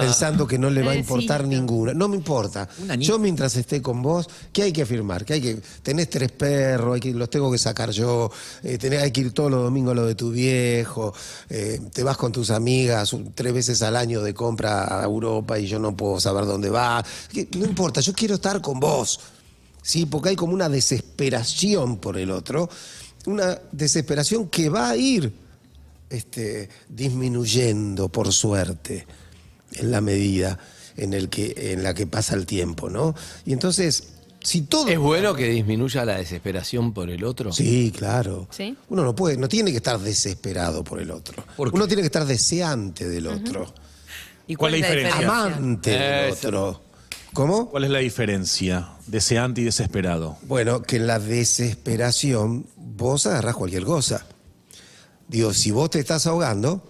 pensando 0.00 0.46
que 0.46 0.58
no 0.58 0.68
le 0.70 0.82
va 0.82 0.92
a 0.92 0.96
importar 0.96 1.42
Pobrecito. 1.42 1.60
ninguna. 1.62 1.94
No 1.94 2.08
me 2.08 2.16
importa. 2.16 2.68
Yo 2.98 3.18
mientras 3.18 3.56
esté 3.56 3.80
con 3.80 4.02
vos, 4.02 4.28
¿qué 4.52 4.64
hay 4.64 4.72
que 4.72 4.84
firmar? 4.84 5.24
¿Qué 5.24 5.34
hay 5.34 5.40
que 5.40 5.58
tenés 5.82 6.10
tres 6.10 6.32
perros, 6.32 6.94
hay 6.94 7.00
que, 7.00 7.12
los 7.14 7.30
tengo 7.30 7.50
que 7.50 7.58
sacar 7.58 7.90
yo, 7.90 8.30
eh, 8.62 8.76
tenés, 8.78 9.02
hay 9.02 9.10
que 9.10 9.22
ir 9.22 9.32
todos 9.32 9.50
los 9.50 9.62
domingos 9.62 9.92
a 9.92 9.94
lo 9.96 10.06
de 10.06 10.14
tu 10.14 10.30
viejo, 10.30 11.14
eh, 11.48 11.80
te 11.92 12.02
vas 12.02 12.16
con 12.16 12.32
tus 12.32 12.50
amigas 12.50 13.12
un- 13.12 13.32
tres 13.32 13.52
veces 13.54 13.80
al 13.82 13.96
año 13.96 14.22
de 14.22 14.34
compra 14.34 15.00
a 15.00 15.04
Europa 15.04 15.58
y 15.58 15.66
yo 15.66 15.78
no 15.78 15.96
puedo 15.96 16.20
saber 16.20 16.44
dónde 16.46 16.70
va. 16.70 17.04
Que- 17.32 17.48
No 17.56 17.64
importa, 17.64 18.00
yo 18.00 18.12
quiero 18.12 18.34
estar 18.34 18.60
con 18.60 18.78
vos. 18.80 19.20
Sí, 19.82 20.04
porque 20.06 20.30
hay 20.30 20.36
como 20.36 20.52
una 20.52 20.68
desesperación 20.68 21.98
por 21.98 22.18
el 22.18 22.30
otro, 22.30 22.68
una 23.26 23.58
desesperación 23.72 24.48
que 24.48 24.68
va 24.68 24.90
a 24.90 24.96
ir 24.96 25.32
este, 26.10 26.68
disminuyendo 26.88 28.08
por 28.08 28.32
suerte 28.32 29.06
en 29.72 29.90
la 29.90 30.00
medida 30.00 30.58
en, 30.96 31.14
el 31.14 31.28
que, 31.28 31.72
en 31.72 31.82
la 31.82 31.94
que 31.94 32.06
pasa 32.06 32.34
el 32.34 32.46
tiempo, 32.46 32.90
¿no? 32.90 33.14
Y 33.44 33.52
entonces, 33.52 34.08
si 34.42 34.62
todo... 34.62 34.88
¿Es 34.88 34.98
bueno 34.98 35.34
que 35.34 35.48
disminuya 35.48 36.04
la 36.04 36.18
desesperación 36.18 36.92
por 36.92 37.10
el 37.10 37.24
otro? 37.24 37.52
Sí, 37.52 37.92
claro. 37.96 38.48
¿Sí? 38.50 38.76
Uno 38.88 39.04
no 39.04 39.14
puede, 39.14 39.36
no 39.36 39.48
tiene 39.48 39.70
que 39.70 39.78
estar 39.78 39.98
desesperado 39.98 40.84
por 40.84 41.00
el 41.00 41.10
otro. 41.10 41.44
¿Por 41.56 41.70
qué? 41.70 41.76
Uno 41.76 41.86
tiene 41.86 42.02
que 42.02 42.06
estar 42.06 42.26
deseante 42.26 43.08
del 43.08 43.26
otro, 43.26 43.72
¿Y 44.46 44.54
¿Cuál 44.54 44.74
es 44.74 44.80
la 44.80 44.86
diferencia? 44.86 45.28
amante 45.28 45.90
del 45.90 46.32
otro. 46.32 46.82
¿Cómo? 47.34 47.68
¿Cuál 47.68 47.84
es 47.84 47.90
la 47.90 47.98
diferencia? 47.98 48.88
Deseante 49.06 49.60
y 49.60 49.64
desesperado. 49.64 50.38
Bueno, 50.42 50.82
que 50.82 50.96
en 50.96 51.06
la 51.06 51.18
desesperación 51.18 52.66
vos 52.76 53.26
agarrás 53.26 53.54
cualquier 53.54 53.84
cosa. 53.84 54.26
Digo, 55.28 55.52
si 55.52 55.70
vos 55.70 55.90
te 55.90 55.98
estás 56.00 56.26
ahogando 56.26 56.82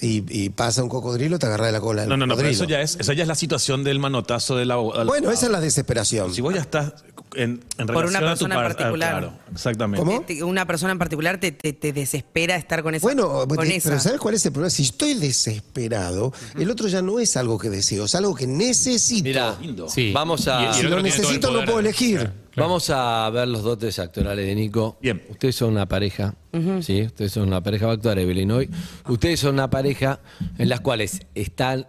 y, 0.00 0.22
y 0.28 0.50
pasa 0.50 0.82
un 0.82 0.88
cocodrilo, 0.88 1.38
te 1.38 1.46
agarrás 1.46 1.68
de 1.68 1.72
la 1.72 1.80
cola 1.80 2.02
del 2.02 2.10
No, 2.10 2.16
no, 2.16 2.26
no, 2.26 2.36
pero 2.36 2.48
eso 2.48 2.64
ya 2.64 2.80
es, 2.82 2.96
esa 3.00 3.14
ya 3.14 3.22
es 3.22 3.28
la 3.28 3.34
situación 3.34 3.82
del 3.82 3.98
manotazo 3.98 4.56
del 4.56 4.70
abogado. 4.70 5.06
Bueno, 5.06 5.30
esa 5.32 5.46
es 5.46 5.52
la 5.52 5.60
desesperación. 5.60 6.32
Si 6.32 6.40
vos 6.40 6.54
ya 6.54 6.60
estás 6.60 6.92
en, 7.34 7.64
en 7.78 7.86
Por 7.86 8.06
relación 8.06 8.06
una 8.06 8.18
a 8.18 8.20
tu 8.20 8.28
persona 8.28 8.54
en 8.54 8.60
par- 8.60 8.64
ah, 8.72 8.76
particular. 8.76 9.10
claro, 9.18 9.32
exactamente. 9.52 10.04
¿Cómo? 10.06 10.20
Te- 10.22 10.44
Una 10.44 10.66
persona 10.66 10.92
en 10.92 10.98
particular 10.98 11.40
te, 11.40 11.50
te- 11.52 11.72
te 11.72 11.92
desespera 11.92 12.54
estar 12.56 12.82
con 12.84 12.94
esa. 12.94 13.02
Bueno, 13.04 13.46
con 13.48 13.56
te- 13.58 13.76
esa. 13.76 13.88
pero 13.88 14.00
¿sabes 14.00 14.20
cuál 14.20 14.34
es 14.34 14.46
el 14.46 14.52
problema? 14.52 14.70
Si 14.70 14.82
estoy 14.84 15.14
desesperado, 15.14 16.32
el 16.56 16.70
otro 16.70 16.86
ya 16.86 17.02
no 17.02 17.18
es 17.18 17.36
algo 17.36 17.58
que 17.58 17.68
deseo, 17.70 18.04
es 18.04 18.14
algo 18.14 18.34
que 18.36 18.46
necesito. 18.46 19.24
Mira. 19.24 19.56
Sí. 19.88 20.12
vamos 20.12 20.46
a... 20.48 20.60
Y- 20.60 20.64
y 20.64 20.68
el 20.68 20.74
si 20.74 20.82
lo 20.84 21.02
necesito, 21.02 21.50
no 21.50 21.64
puedo 21.64 21.80
elegir. 21.80 22.30
Claro. 22.58 22.68
Vamos 22.70 22.90
a 22.90 23.30
ver 23.30 23.48
los 23.48 23.62
dotes 23.62 23.98
actorales 23.98 24.46
de 24.46 24.54
Nico. 24.54 24.98
Bien. 25.00 25.22
Ustedes 25.30 25.54
son 25.56 25.70
una 25.70 25.86
pareja, 25.86 26.34
¿sí? 26.82 27.02
Ustedes 27.02 27.32
son 27.32 27.48
una 27.48 27.62
pareja, 27.62 27.86
va 27.86 27.92
a 27.92 27.94
actuar 27.94 28.18
Evelyn 28.18 28.50
hoy. 28.50 28.70
Ustedes 29.08 29.40
son 29.40 29.54
una 29.54 29.70
pareja 29.70 30.20
en 30.58 30.68
las 30.68 30.80
cuales 30.80 31.20
están... 31.34 31.86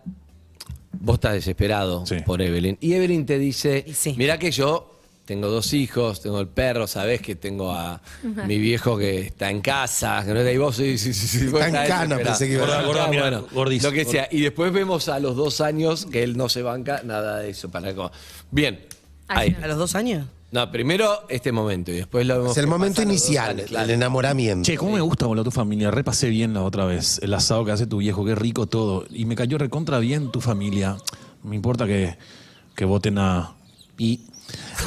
Vos 1.01 1.15
estás 1.15 1.33
desesperado 1.33 2.05
Sí. 2.05 2.17
por 2.25 2.41
Evelyn. 2.41 2.77
Y 2.81 2.93
Evelyn 2.93 3.25
te 3.25 3.37
dice, 3.39 3.83
Y 3.87 3.93
sí. 3.93 4.15
mira 4.17 4.37
que 4.39 4.51
yo 4.51 4.95
tengo 5.23 5.47
dos 5.47 5.73
hijos, 5.73 6.21
tengo 6.21 6.39
el 6.41 6.47
perro, 6.47 6.87
sabés 6.87 7.21
que 7.21 7.35
tengo 7.35 7.71
a 7.71 8.01
mi 8.47 8.57
viejo 8.57 8.97
que 8.97 9.19
está 9.27 9.51
en 9.51 9.61
casa, 9.61 10.23
que 10.25 10.33
no 10.33 10.39
está 10.39 10.51
y 10.51 10.57
vos 10.57 10.75
sí, 10.75 10.97
sí, 10.97 11.13
sí, 11.13 11.27
sí, 11.27 11.45
vos 11.47 11.61
Está 11.61 11.67
en 11.69 11.75
estás 11.75 11.87
cana, 11.87 12.15
desesperado. 12.17 12.25
pensé 12.25 12.47
que 12.47 12.53
iba 12.53 12.63
a 12.63 12.67
Gorda, 12.67 12.77
decir. 12.79 13.19
gorda, 13.21 13.27
Ah, 13.27 13.31
lo 13.41 13.47
que 13.91 14.03
gorda. 14.03 14.11
sea. 14.11 14.27
Y 14.31 14.41
después 14.41 14.73
vemos 14.73 15.07
a 15.07 15.19
los 15.19 15.35
dos 15.35 15.61
años 15.61 16.07
que 16.07 16.23
él 16.23 16.35
no 16.35 16.49
se 16.49 16.63
banca 16.63 17.01
nada 17.05 17.37
de 17.39 17.51
eso. 17.51 17.69
Para 17.69 17.93
como- 17.93 18.11
Bien. 18.49 18.79
Ahí. 19.27 19.55
¿A 19.61 19.67
los 19.67 19.77
dos 19.77 19.93
años? 19.93 20.25
No, 20.51 20.71
primero 20.71 21.25
este 21.29 21.51
momento 21.51 21.91
y 21.91 21.97
después 21.97 22.25
lo 22.25 22.37
vemos. 22.39 22.51
Es 22.51 22.57
el 22.57 22.67
momento 22.67 23.01
inicial, 23.03 23.59
el 23.59 23.89
enamoramiento. 23.91 24.65
Che, 24.65 24.77
¿cómo 24.77 24.93
me 24.93 25.01
gusta, 25.01 25.27
boludo, 25.27 25.43
tu 25.43 25.51
familia? 25.51 25.91
Repasé 25.91 26.29
bien 26.29 26.53
la 26.55 26.63
otra 26.63 26.85
vez. 26.85 27.19
El 27.21 27.33
asado 27.35 27.63
que 27.65 27.71
hace 27.71 27.85
tu 27.85 27.97
viejo, 27.97 28.25
qué 28.25 28.33
rico 28.33 28.65
todo. 28.65 29.05
Y 29.11 29.25
me 29.25 29.35
cayó 29.35 29.57
recontra 29.59 29.99
bien 29.99 30.31
tu 30.31 30.41
familia. 30.41 30.97
No 31.43 31.49
me 31.51 31.55
importa 31.55 31.85
que, 31.85 32.17
que 32.75 32.85
voten 32.85 33.19
a... 33.19 33.53
Y... 33.97 34.21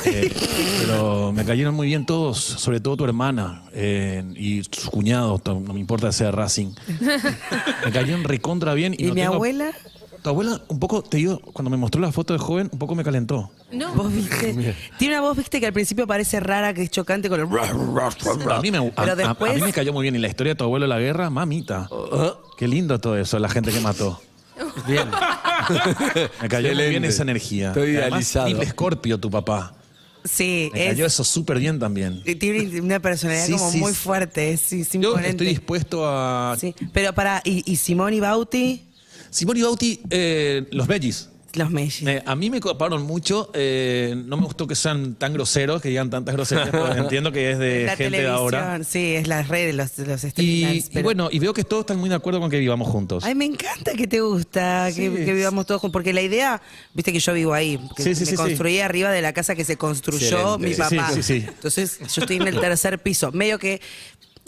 eh, 0.07 0.33
pero 0.81 1.31
me 1.33 1.45
cayeron 1.45 1.75
muy 1.77 1.87
bien 1.87 2.07
todos, 2.07 2.39
sobre 2.39 2.81
todo 2.81 2.97
tu 2.97 3.05
hermana 3.05 3.63
eh, 3.73 4.25
y 4.35 4.65
sus 4.65 4.91
cuñados, 4.91 5.41
no 5.47 5.61
me 5.61 5.79
importa 5.79 6.09
que 6.09 6.13
sea 6.15 6.33
Racing. 6.33 6.73
Me 7.85 7.93
cayeron 7.93 8.25
recontra 8.25 8.75
bien. 8.75 8.95
Y, 8.99 9.05
¿Y 9.05 9.09
no 9.09 9.15
mi 9.15 9.21
tengo- 9.21 9.35
abuela? 9.35 9.71
Tu 10.23 10.29
abuela, 10.29 10.61
un 10.69 10.79
poco, 10.79 11.03
te 11.03 11.17
digo, 11.17 11.41
cuando 11.53 11.69
me 11.69 11.77
mostró 11.77 12.01
la 12.01 12.13
foto 12.13 12.33
de 12.33 12.39
joven, 12.39 12.69
un 12.73 12.79
poco 12.79 12.95
me 12.95 13.03
calentó. 13.03 13.51
No. 13.73 13.95
¿Vos 13.95 14.13
viste? 14.13 14.75
Tiene 14.99 15.15
una 15.19 15.23
voz, 15.23 15.37
viste, 15.37 15.59
que 15.61 15.67
al 15.67 15.73
principio 15.73 16.07
parece 16.07 16.41
rara, 16.41 16.75
que 16.75 16.83
es 16.83 16.91
chocante 16.91 17.29
con 17.29 17.41
el... 17.41 17.47
A 18.51 18.61
mí, 18.61 18.71
me, 18.71 18.79
a- 18.79 18.91
Pero 18.95 19.13
a- 19.13 19.17
después- 19.17 19.51
a 19.53 19.55
mí 19.55 19.61
me 19.63 19.73
cayó 19.73 19.93
muy 19.93 20.03
bien. 20.03 20.15
Y 20.15 20.19
la 20.19 20.29
historia 20.29 20.53
de 20.53 20.57
tu 20.57 20.65
abuelo 20.65 20.85
en 20.87 20.91
la 20.91 20.99
guerra, 20.99 21.31
mamita. 21.31 21.89
Qué 22.59 22.69
lindo 22.69 22.99
todo 23.01 23.17
eso, 23.17 23.39
la 23.39 23.49
gente 23.49 23.71
que 23.73 23.81
mató. 23.81 24.21
Bien. 24.87 25.09
Me 26.43 26.49
cayó 26.49 26.69
muy 26.69 26.77
bien 26.77 27.05
Excelente. 27.05 27.09
esa 27.09 27.23
energía. 27.23 27.69
Estoy 27.69 27.83
Además, 27.97 28.07
idealizado. 28.09 28.47
Tipo 28.49 28.65
Scorpio, 28.65 29.19
tu 29.19 29.31
papá. 29.31 29.75
Sí, 30.25 30.71
Me 30.73 30.85
es, 30.85 30.89
cayó 30.91 31.07
eso 31.07 31.25
súper 31.25 31.59
bien 31.59 31.79
también. 31.81 32.23
tiene 32.39 32.81
una 32.81 33.01
personalidad 33.01 33.47
Sí, 33.47 33.53
como 33.55 33.71
sí, 33.71 33.79
muy 33.79 33.93
sí. 33.93 33.99
fuerte, 33.99 34.53
es, 34.53 34.73
es 34.73 34.91
Yo 34.93 34.99
imponente. 35.01 35.31
estoy 35.31 35.47
dispuesto 35.49 36.05
a. 36.07 36.57
Sí, 36.61 36.75
pero 36.93 37.13
para, 37.13 37.41
¿y, 37.45 37.65
y 37.71 37.77
Simón 37.77 38.15
y 38.15 38.21
Bauti? 38.21 38.85
Simón 39.31 39.57
y 39.57 39.63
Bauti, 39.63 40.01
eh, 40.11 40.69
los 40.71 40.87
Veggies. 40.87 41.29
Los 41.55 41.71
Messi. 41.71 42.09
Eh, 42.09 42.23
a 42.25 42.35
mí 42.35 42.49
me 42.49 42.61
coparon 42.61 43.03
mucho. 43.03 43.51
eh, 43.55 44.15
no 44.27 44.37
me 44.39 44.45
gustó 44.45 44.67
que 44.67 44.75
sean 44.75 45.15
tan 45.17 45.33
groseros, 45.35 45.83
que 45.83 45.91
digan 45.91 46.09
tantas 46.09 46.35
groserías. 46.35 46.69
pero 46.73 46.95
entiendo 46.97 47.31
que 47.31 47.51
es 47.51 47.59
de 47.59 47.85
la 47.85 47.91
gente 47.97 48.05
de 48.05 48.11
televisión, 48.23 48.35
ahora. 48.35 48.85
sí, 48.85 49.15
es 49.17 49.29
las 49.29 49.49
redes, 49.49 49.75
los, 49.75 49.99
los 49.99 50.25
Y, 50.25 50.31
streamers. 50.31 50.87
y 50.87 50.91
pero- 50.93 51.05
bueno, 51.05 51.29
y 51.31 51.39
veo 51.39 51.53
que 51.53 51.65
todos 51.65 51.83
están 51.83 51.99
muy 51.99 52.09
de 52.09 52.15
acuerdo 52.15 52.41
con 52.41 52.51
que 52.51 52.59
vivamos 52.59 52.89
juntos. 52.89 53.23
Ay, 53.25 53.35
me 53.35 53.45
encanta 53.45 53.93
que 53.93 54.07
te 54.07 54.21
gusta, 54.21 54.89
que, 54.95 55.13
que 55.13 55.35
vivamos 55.35 55.67
todos 55.67 55.81
juntos, 55.81 55.93
porque 55.93 56.13
la 56.13 56.23
idea, 56.23 56.63
viste 56.95 57.13
que 57.13 57.21
yo 57.21 57.33
vivo 57.35 57.53
ahí, 57.53 57.79
que 57.97 58.03
Sí, 58.03 58.15
sí, 58.15 58.25
me 58.25 58.31
sí, 58.31 58.37
construí 58.37 58.79
arriba 58.81 59.11
de 59.11 59.21
la 59.21 59.33
casa 59.35 59.55
que 59.55 59.65
se 59.65 59.77
construyó 59.77 60.57
Excelente. 60.57 60.69
mi 60.69 60.75
Sí, 60.75 60.97
papá. 60.97 61.11
sí, 61.13 61.23
sí, 61.23 61.41
sí. 61.41 61.47
Entonces, 61.49 61.99
yo 61.99 62.23
estoy 62.23 62.37
en 62.37 62.49
el 62.49 62.59
tercer 62.61 62.99
piso, 63.01 63.31
medio 63.33 63.59
que 63.59 63.81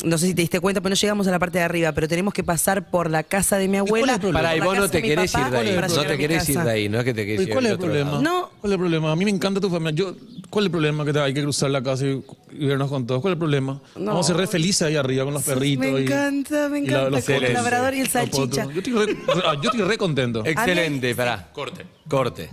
no 0.02 0.18
sé 0.18 0.26
si 0.26 0.34
te 0.34 0.42
diste 0.42 0.58
cuenta, 0.60 0.80
pero 0.80 0.90
no 0.90 0.96
llegamos 0.96 1.26
a 1.28 1.30
la 1.30 1.38
parte 1.38 1.58
de 1.58 1.64
arriba, 1.64 1.92
pero 1.92 2.08
tenemos 2.08 2.34
que 2.34 2.42
pasar 2.42 2.90
por 2.90 3.08
la 3.10 3.22
casa 3.22 3.58
de 3.58 3.68
mi 3.68 3.76
abuela. 3.76 4.18
Pará, 4.18 4.56
y 4.56 4.58
la 4.58 4.64
vos 4.64 4.76
no 4.76 4.88
te 4.90 5.00
querés 5.02 5.30
papá, 5.30 5.46
ir 5.46 5.52
de 5.52 5.58
ahí. 5.60 5.74
para 5.76 5.88
No 5.88 6.04
te 6.04 6.18
querés 6.18 6.48
ir 6.48 6.58
de 6.58 6.70
ahí, 6.70 6.88
no 6.88 6.98
es 6.98 7.04
que 7.04 7.14
te 7.14 7.24
querés 7.24 7.46
ir 7.46 7.52
¿Cuál 7.52 7.66
es 7.66 7.70
el 7.70 7.74
otro 7.76 7.86
problema? 7.86 8.20
No. 8.20 8.50
¿Cuál 8.60 8.72
es 8.72 8.74
el 8.74 8.80
problema? 8.80 9.12
A 9.12 9.16
mí 9.16 9.24
me 9.24 9.30
encanta 9.30 9.60
tu 9.60 9.70
familia. 9.70 9.92
Yo, 9.94 10.14
¿Cuál 10.50 10.64
es 10.64 10.66
el 10.66 10.70
problema? 10.72 11.04
Que 11.04 11.12
te- 11.12 11.20
hay 11.20 11.32
que 11.32 11.42
cruzar 11.42 11.70
la 11.70 11.82
casa 11.82 12.04
y, 12.06 12.22
y 12.52 12.66
vernos 12.66 12.90
con 12.90 13.06
todos. 13.06 13.20
¿Cuál 13.22 13.32
es 13.32 13.36
el 13.36 13.38
problema? 13.38 13.80
No. 13.96 14.04
Vamos 14.06 14.26
a 14.26 14.28
ser 14.28 14.36
re 14.36 14.46
felices 14.46 14.82
ahí 14.82 14.96
arriba 14.96 15.24
con 15.24 15.34
los 15.34 15.42
perritos. 15.42 15.80
me 15.86 16.00
y- 16.00 16.02
encanta, 16.04 16.68
me 16.68 16.78
y 16.80 16.82
encanta, 16.82 17.10
los 17.10 17.24
con 17.24 17.34
el 17.44 17.52
labrador 17.52 17.94
y 17.94 18.00
el 18.00 18.08
salchicha. 18.08 18.64
Yo 18.72 18.78
estoy 18.80 18.92
re, 18.92 19.16
ah, 19.46 19.54
yo 19.62 19.70
estoy 19.70 19.82
re 19.86 19.96
contento. 19.96 20.44
Excelente, 20.44 21.14
pará. 21.14 21.50
Corte. 21.52 21.86
Corte. 22.08 22.50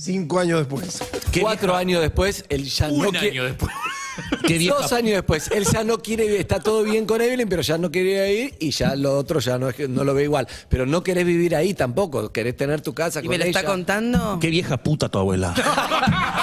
Cinco 0.00 0.38
años 0.38 0.60
después. 0.60 1.02
Qué 1.32 1.40
Cuatro 1.40 1.74
años 1.74 2.00
después, 2.00 2.44
él 2.48 2.64
ya 2.64 2.86
no 2.88 2.94
Un 2.94 3.10
quiere- 3.10 3.30
año 3.30 3.44
después. 3.44 3.72
Qué 4.46 4.58
vieja 4.58 4.76
Dos 4.76 4.92
años 4.92 5.12
después, 5.12 5.48
él 5.52 5.64
ya 5.64 5.82
no 5.84 5.98
quiere, 5.98 6.38
está 6.40 6.58
todo 6.60 6.82
bien 6.84 7.04
con 7.06 7.20
Evelyn, 7.20 7.48
pero 7.48 7.62
ya 7.62 7.78
no 7.78 7.90
quiere 7.90 8.32
ir 8.32 8.54
y 8.60 8.70
ya 8.70 8.94
lo 8.96 9.16
otro 9.16 9.38
ya 9.40 9.58
no, 9.58 9.68
es 9.68 9.74
que 9.76 9.86
no 9.88 10.02
lo 10.04 10.14
ve 10.14 10.24
igual. 10.24 10.46
Pero 10.68 10.86
no 10.86 11.02
querés 11.02 11.24
vivir 11.24 11.54
ahí 11.56 11.74
tampoco, 11.74 12.30
querés 12.32 12.56
tener 12.56 12.80
tu 12.80 12.94
casa 12.94 13.20
¿Y 13.20 13.22
con 13.24 13.30
me 13.30 13.38
lo 13.38 13.44
ella. 13.44 13.58
está 13.60 13.70
contando? 13.70 14.38
Qué 14.40 14.48
vieja 14.50 14.76
puta 14.76 15.08
tu 15.08 15.18
abuela. 15.18 15.54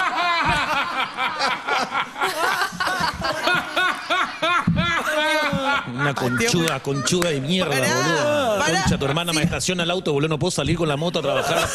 Una 5.94 6.05
conchuda, 6.16 6.80
conchuda 6.82 7.30
de 7.30 7.42
mierda, 7.42 7.72
Pará, 7.72 7.88
boludo. 7.96 8.60
pará. 8.60 8.82
Concha, 8.82 8.98
tu 8.98 9.06
hermana 9.06 9.34
me 9.34 9.44
estaciona 9.44 9.84
el 9.84 9.92
auto, 9.92 10.12
boludo. 10.14 10.30
No 10.30 10.40
puedo 10.40 10.52
salir 10.52 10.78
con 10.78 10.88
la 10.88 10.98
moto 10.98 11.20
a 11.20 11.22
trabajar. 11.22 11.68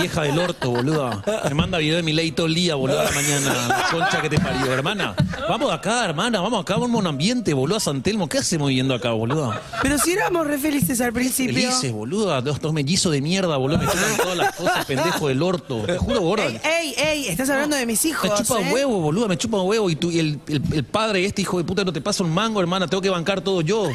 Vieja 0.00 0.22
del 0.22 0.38
orto, 0.38 0.70
boludo. 0.70 1.22
Me 1.48 1.54
manda 1.54 1.78
video 1.78 1.96
de 1.96 2.02
mi 2.02 2.12
ley 2.12 2.32
todo 2.32 2.46
el 2.46 2.54
día, 2.54 2.74
boludo, 2.74 3.00
a 3.00 3.04
la 3.04 3.10
mañana. 3.12 3.54
La 3.68 3.86
concha 3.90 4.20
que 4.20 4.28
te 4.30 4.38
parió, 4.38 4.72
hermana. 4.72 5.14
Vamos 5.48 5.68
de 5.68 5.74
acá, 5.74 6.04
hermana. 6.04 6.40
Vamos 6.40 6.60
acá, 6.62 6.74
vamos 6.76 6.96
a 6.96 6.98
un 6.98 7.06
ambiente, 7.06 7.54
boludo, 7.54 7.76
a 7.76 7.80
San 7.80 8.02
Telmo. 8.02 8.28
¿Qué 8.28 8.38
hacemos 8.38 8.68
viviendo 8.68 8.94
acá, 8.94 9.10
boludo? 9.12 9.54
Pero 9.82 9.98
si 9.98 10.12
éramos 10.12 10.46
re 10.46 10.58
felices 10.58 11.00
al 11.00 11.12
principio. 11.12 11.54
Felices, 11.54 11.92
boludo. 11.92 12.40
Dos, 12.42 12.60
dos 12.60 12.72
mellizos 12.72 13.12
de 13.12 13.20
mierda, 13.20 13.56
boludo. 13.56 13.78
Me 13.78 13.86
chupan 13.86 14.16
todas 14.16 14.36
las 14.36 14.54
cosas, 14.56 14.84
pendejo 14.86 15.28
del 15.28 15.42
orto. 15.42 15.78
Te 15.86 15.96
juro, 15.98 16.20
gorda. 16.20 16.46
Ey, 16.46 16.60
ey, 16.62 16.94
ey, 16.96 17.28
estás 17.28 17.48
hablando 17.50 17.76
de 17.76 17.86
mis 17.86 18.04
hijos. 18.04 18.28
Me 18.30 18.36
chupa 18.36 18.60
¿eh? 18.60 18.72
huevo, 18.72 19.00
boludo, 19.00 19.28
me 19.28 19.36
chupa 19.38 19.60
huevo. 19.62 19.88
Y, 19.90 19.96
tú, 19.96 20.10
y 20.10 20.18
el, 20.18 20.40
el- 20.48 20.62
el 20.72 20.84
padre, 20.84 21.24
este 21.24 21.42
hijo 21.42 21.58
de 21.58 21.64
puta, 21.64 21.84
no 21.84 21.92
te 21.92 22.00
pasa 22.00 22.24
un 22.24 22.32
mango, 22.32 22.60
hermana. 22.60 22.86
Tengo 22.88 23.00
que 23.00 23.10
bancar 23.10 23.40
todo 23.42 23.53
yo. 23.62 23.90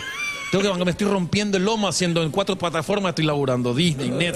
Tengo 0.52 0.78
que 0.78 0.86
me 0.86 0.92
estoy 0.92 1.08
rompiendo 1.08 1.58
el 1.58 1.66
lomo 1.66 1.88
haciendo 1.88 2.24
en 2.24 2.32
cuatro 2.32 2.58
plataformas, 2.58 3.10
estoy 3.10 3.26
laburando. 3.26 3.74
Disney, 3.76 4.10
net, 4.10 4.36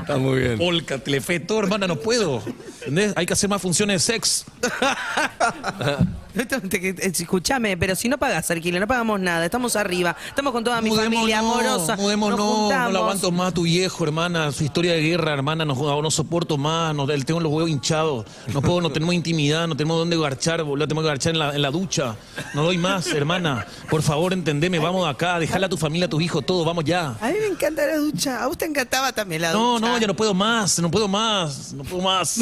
Está 0.00 0.16
muy 0.18 0.40
bien. 0.40 0.58
Polka, 0.58 0.98
Telefe, 0.98 1.38
todo, 1.38 1.60
hermana, 1.60 1.86
no 1.86 1.96
puedo. 1.96 2.42
¿Entendés? 2.80 3.12
Hay 3.16 3.24
que 3.24 3.34
hacer 3.34 3.48
más 3.48 3.62
funciones 3.62 4.04
de 4.04 4.14
sex. 4.14 4.44
No 6.36 6.46
te- 6.46 6.94
Escúchame, 7.06 7.76
pero 7.76 7.96
si 7.96 8.08
no 8.08 8.18
pagas 8.18 8.50
alquiler, 8.50 8.80
no 8.80 8.86
pagamos 8.86 9.18
nada, 9.18 9.44
estamos 9.44 9.74
arriba, 9.74 10.14
estamos 10.28 10.52
con 10.52 10.62
toda 10.62 10.80
mi 10.80 10.90
familia 10.94 11.38
amorosa. 11.40 11.96
Mudemos, 11.96 12.30
nos 12.30 12.38
no, 12.38 12.44
no 12.44 12.52
juntamos. 12.56 12.92
lo 12.92 12.98
aguanto 13.00 13.30
más 13.32 13.54
tu 13.54 13.62
viejo, 13.62 14.04
hermana, 14.04 14.52
su 14.52 14.62
historia 14.64 14.92
de 14.92 15.00
guerra, 15.02 15.32
hermana, 15.32 15.64
no, 15.64 15.74
no 16.02 16.10
soporto 16.10 16.56
más, 16.58 16.94
no, 16.94 17.06
tengo 17.06 17.40
los 17.40 17.50
huevos 17.52 17.70
hinchados, 17.70 18.26
no 18.52 18.60
puedo, 18.62 18.80
no 18.80 18.90
tenemos 18.90 19.14
intimidad, 19.14 19.66
no 19.66 19.76
tenemos 19.76 19.98
dónde 19.98 20.18
garchar, 20.18 20.62
boludo, 20.62 20.86
tenemos 20.86 21.02
que 21.04 21.08
garchar 21.08 21.32
en 21.32 21.38
la, 21.38 21.54
en 21.54 21.62
la 21.62 21.70
ducha, 21.70 22.16
no 22.54 22.62
doy 22.64 22.78
más, 22.78 23.06
hermana, 23.08 23.66
por 23.90 24.02
favor, 24.02 24.32
entendeme, 24.32 24.78
vamos 24.78 25.04
de 25.04 25.10
acá, 25.10 25.38
dejala 25.38 25.66
a 25.66 25.70
tu 25.70 25.76
familia, 25.76 26.06
a 26.06 26.10
tus 26.10 26.22
hijos, 26.22 26.44
todo, 26.44 26.64
vamos 26.64 26.84
ya. 26.84 27.14
A 27.20 27.28
mí 27.28 27.34
me 27.40 27.46
encanta 27.46 27.86
la 27.86 27.96
ducha. 27.96 28.42
A 28.42 28.46
vos 28.46 28.58
te 28.58 28.66
encantaba 28.66 29.12
también 29.12 29.42
la 29.42 29.52
No, 29.52 29.74
ducha. 29.74 29.86
no, 29.86 29.98
ya 29.98 30.06
no 30.06 30.14
puedo 30.14 30.34
más, 30.34 30.78
no 30.80 30.90
puedo 30.90 31.08
más, 31.08 31.72
no 31.72 31.82
puedo 31.82 32.02
más. 32.02 32.40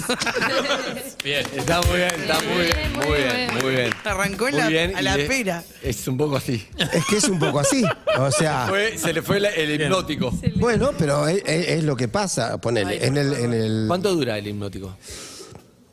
Bien. 1.25 1.47
Está 1.57 1.81
muy 1.83 1.97
bien, 1.97 2.11
está 2.21 2.35
muy 2.41 2.65
bien, 2.65 2.93
muy 2.97 3.17
bien, 3.17 3.63
muy 3.63 3.71
bien. 3.75 3.84
Arrancó 4.05 4.49
en 4.49 4.55
Muy 4.55 4.63
la- 4.63 4.69
bien, 4.69 4.97
a 4.97 5.01
y 5.01 5.05
la 5.05 5.17
es- 5.17 5.29
pera. 5.29 5.65
Es 5.83 6.07
un 6.09 6.17
poco 6.17 6.37
así. 6.37 6.67
Es 6.93 7.05
que 7.07 7.17
es 7.17 7.25
un 7.29 7.39
poco 7.39 7.61
así. 7.61 7.85
O 8.19 8.31
sea, 8.31 8.67
Fue- 8.69 8.97
se 8.99 9.13
le 9.13 9.23
fue 9.23 9.41
la- 9.41 9.51
el 9.51 9.81
hipnótico. 9.81 10.33
bueno, 10.57 10.93
pero 10.99 11.27
es, 11.29 11.43
es- 11.47 11.69
es 11.69 11.85
lo 11.85 11.97
que 11.97 12.09
pasa. 12.09 12.59
Ponele, 12.61 13.05
en 13.07 13.17
el, 13.17 13.33
en 13.35 13.53
el 13.53 13.85
¿Cuánto 13.89 14.15
dura 14.15 14.39
el 14.39 14.47
hipnótico? 14.47 14.97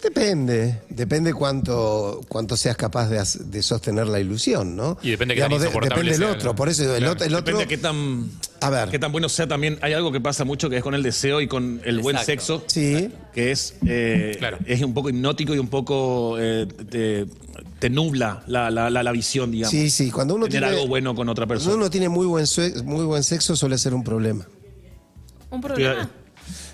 Depende, 0.02 0.82
depende 0.90 1.32
cuánto, 1.32 2.22
cuánto 2.28 2.58
seas 2.58 2.76
capaz 2.76 3.08
de, 3.08 3.22
de 3.46 3.62
sostener 3.62 4.08
la 4.08 4.20
ilusión, 4.20 4.76
¿no? 4.76 4.98
Y 5.04 5.12
depende 5.12 5.36
qué 5.36 5.42
tan 5.42 5.52
de- 5.52 5.60
Depende 5.60 6.12
del 6.14 6.24
otro, 6.24 6.44
¿no? 6.50 6.56
por 6.56 6.70
eso 6.70 6.82
el 6.96 6.98
Claro. 6.98 7.12
otro, 7.14 7.26
el 7.28 7.36
otro 7.36 7.46
Depende 7.46 7.60
de 7.66 7.68
qué 7.68 7.78
tan, 7.78 8.32
A 8.62 8.70
ver. 8.72 8.90
qué 8.90 8.98
tan 8.98 9.12
bueno 9.12 9.30
sea 9.30 9.48
también. 9.48 9.78
Hay 9.84 9.94
algo 9.94 10.12
que 10.12 10.20
pasa 10.20 10.44
mucho 10.44 10.72
que 10.72 10.78
es 10.78 10.84
con 10.84 10.96
el 10.96 11.04
deseo 11.04 11.40
y 11.40 11.48
con 11.48 11.82
el 11.86 12.00
buen 12.00 12.18
sexo. 12.18 12.64
Sí. 12.66 13.12
Que 13.32 13.52
es, 13.52 13.76
eh, 13.86 14.38
Claro. 14.40 14.58
es 14.66 14.82
un 14.82 14.96
poco 14.96 15.10
hipnótico 15.10 15.54
y 15.54 15.60
un 15.60 15.68
poco 15.68 16.36
eh, 16.40 16.66
te, 16.90 17.28
te 17.82 17.90
nubla 17.90 18.44
la, 18.46 18.70
la, 18.70 18.92
la, 18.92 19.02
la 19.02 19.12
visión, 19.12 19.50
digamos. 19.52 19.72
Sí, 19.72 19.90
sí, 19.90 20.12
cuando 20.12 20.36
uno 20.36 20.46
Tener 20.46 20.62
tiene 20.62 20.76
algo 20.78 20.88
bueno 20.88 21.16
con 21.16 21.28
otra 21.30 21.48
Cuando 21.48 21.64
persona. 21.64 21.76
uno 21.78 21.90
tiene 21.90 22.10
muy 22.10 22.28
buen, 22.28 22.46
sue- 22.46 22.82
muy 22.84 23.04
buen 23.06 23.24
sexo 23.24 23.56
suele 23.56 23.78
ser 23.80 23.96
un 23.96 24.04
problema. 24.04 24.48
¿Un 25.50 25.60
problema? 25.62 26.10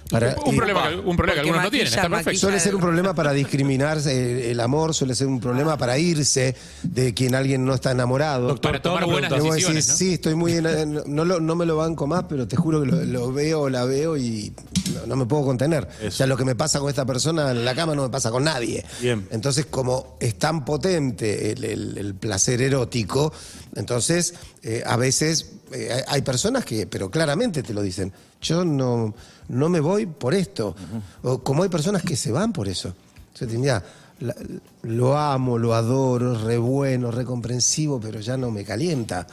Para- 0.10 0.36
Un 0.46 0.54
y- 0.54 0.58
problema, 0.58 0.90
que- 0.90 0.96
un 0.96 1.16
problema 1.16 1.16
que 1.16 1.24
Porque 1.26 1.40
algunos 1.40 1.64
no 1.64 1.70
tienen, 1.72 1.88
está 1.88 2.10
perfecto. 2.10 2.40
Suele 2.40 2.60
ser 2.60 2.76
un 2.76 2.82
problema 2.82 3.14
para 3.14 3.34
discriminar 3.34 3.98
eh, 4.06 4.52
el 4.52 4.60
amor, 4.60 4.94
suele 4.94 5.16
ser 5.16 5.28
un 5.28 5.40
problema 5.40 5.78
para 5.78 5.98
irse 5.98 6.56
de 6.84 7.14
quien 7.14 7.36
alguien 7.36 7.66
no 7.66 7.74
está 7.74 7.92
enamorado. 7.92 8.48
Doctor, 8.48 8.72
Para 8.72 8.82
tomar 8.82 9.06
buenas 9.06 9.30
decisiones, 9.32 9.86
decís, 9.86 9.88
¿no? 9.90 9.96
sí, 9.98 10.14
estoy 10.14 10.36
muy 10.36 10.54
en- 10.54 11.02
no, 11.08 11.26
lo- 11.26 11.40
no 11.40 11.56
me 11.56 11.66
lo 11.66 11.76
banco 11.78 12.08
más, 12.08 12.24
pero 12.30 12.48
te 12.48 12.56
juro 12.56 12.82
que 12.82 12.88
lo, 12.88 13.04
lo 13.04 13.34
veo 13.34 13.62
o 13.62 13.70
la 13.70 13.84
veo 13.86 14.16
y 14.18 14.54
no, 14.94 15.06
no 15.08 15.16
me 15.18 15.26
puedo 15.26 15.44
contener. 15.44 15.88
Eso. 16.00 16.08
O 16.08 16.12
sea, 16.12 16.28
lo 16.28 16.38
que 16.38 16.46
me 16.46 16.56
pasa 16.56 16.80
con 16.80 16.90
esta 16.90 17.06
persona 17.06 17.52
en 17.52 17.66
la 17.66 17.76
cama 17.76 17.94
no 17.96 18.04
me 18.04 18.10
pasa 18.10 18.32
con 18.32 18.44
nadie. 18.46 18.86
Bien. 19.02 19.28
Entonces, 19.32 19.66
como 19.66 20.18
es 20.20 20.36
tan 20.36 20.64
potente 20.64 21.52
el, 21.52 21.64
el- 21.64 21.98
el 21.98 22.16
placer 22.16 22.62
erótico, 22.62 23.34
entonces 23.76 24.34
eh, 24.64 24.84
a 24.86 24.96
veces 24.96 25.52
eh, 25.74 26.04
hay 26.08 26.22
personas 26.22 26.64
que, 26.66 26.88
pero 26.88 27.12
claramente 27.12 27.62
te 27.64 27.74
lo 27.74 27.82
dicen, 27.82 28.14
yo 28.42 28.64
no, 28.66 29.14
no 29.50 29.70
me 29.70 29.80
voy 29.80 30.06
por 30.06 30.34
esto. 30.34 30.76
O 31.24 31.40
como 31.40 31.64
hay 31.64 31.70
personas 31.70 32.04
que 32.04 32.16
se 32.16 32.32
van 32.32 32.54
por 32.54 32.68
eso. 32.68 32.90
O 33.34 33.38
sea, 33.38 33.48
te- 33.48 33.58
mira, 33.58 33.84
la- 34.20 34.36
lo 34.84 35.18
amo, 35.18 35.58
lo 35.58 35.74
adoro, 35.74 36.36
es 36.36 36.42
re 36.42 36.58
bueno, 36.58 37.12
re 37.12 37.24
comprensivo, 37.26 38.00
pero 38.00 38.20
ya 38.20 38.38
no 38.38 38.52
me 38.52 38.64
calienta. 38.64 39.28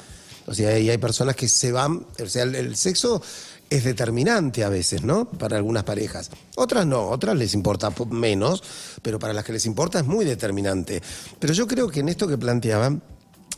O 0.47 0.53
sea, 0.55 0.79
y 0.79 0.91
hay 0.91 0.99
personas 0.99 1.37
que 1.37 1.49
se 1.49 1.73
van, 1.73 2.05
o 2.23 2.27
sea, 2.27 2.43
el, 2.43 2.55
el 2.55 2.77
sexo 2.77 3.23
es 3.71 3.83
determinante 3.83 4.63
a 4.63 4.69
veces, 4.69 5.03
¿no? 5.03 5.25
Para 5.27 5.57
algunas 5.57 5.85
parejas. 5.85 6.31
Otras 6.57 6.87
no, 6.87 7.09
otras 7.09 7.35
les 7.35 7.55
importa 7.55 7.91
po- 7.91 8.05
menos, 8.05 8.63
pero 9.01 9.19
para 9.19 9.33
las 9.33 9.43
que 9.45 9.55
les 9.55 9.65
importa 9.65 10.01
es 10.01 10.07
muy 10.07 10.27
determinante. 10.27 11.03
Pero 11.39 11.55
yo 11.55 11.67
creo 11.67 11.89
que 11.89 12.01
en 12.01 12.11
esto 12.11 12.29
que 12.29 12.37
planteaban 12.37 13.03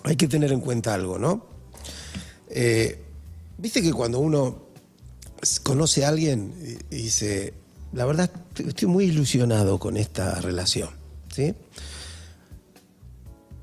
hay 0.04 0.14
que 0.14 0.28
tener 0.28 0.52
en 0.52 0.60
cuenta 0.60 0.94
algo, 0.94 1.18
¿no? 1.18 1.44
Eh, 2.48 3.02
Viste 3.58 3.80
que 3.82 3.92
cuando 3.92 4.18
uno 4.20 4.65
conoce 5.62 6.04
a 6.04 6.08
alguien 6.08 6.54
y, 6.90 6.96
dice, 6.96 7.54
la 7.92 8.04
verdad 8.06 8.30
estoy- 8.56 8.88
muy 8.88 9.04
ilusionado 9.06 9.78
con 9.78 9.96
esta 9.96 10.40
relación, 10.40 10.90
¿sí? 11.34 11.54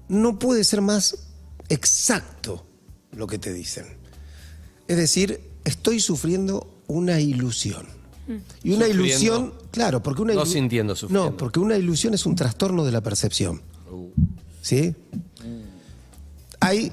No 0.09 0.37
puede 0.39 0.63
ser 0.63 0.81
más 0.81 1.17
exacto 1.69 2.65
lo 3.11 3.27
que 3.27 3.39
te 3.39 3.53
dicen. 3.53 3.85
Es 4.87 4.97
decir, 4.97 5.39
estoy 5.63 5.99
sufriendo 5.99 6.81
una 6.87 7.19
ilusión. 7.19 7.87
Y 8.63 8.73
una 8.73 8.85
Sufriendo. 8.85 8.93
ilusión, 9.05 9.53
claro, 9.71 10.01
porque 10.01 10.21
una 10.21 10.33
No 10.33 10.43
ilu- 10.43 10.51
sintiendo, 10.51 10.95
sufriendo. 10.95 11.31
No, 11.31 11.37
porque 11.37 11.59
una 11.59 11.75
ilusión 11.77 12.13
es 12.13 12.25
un 12.25 12.35
trastorno 12.35 12.85
de 12.85 12.91
la 12.91 13.01
percepción. 13.01 13.61
¿Sí? 14.61 14.95
Hay 16.61 16.91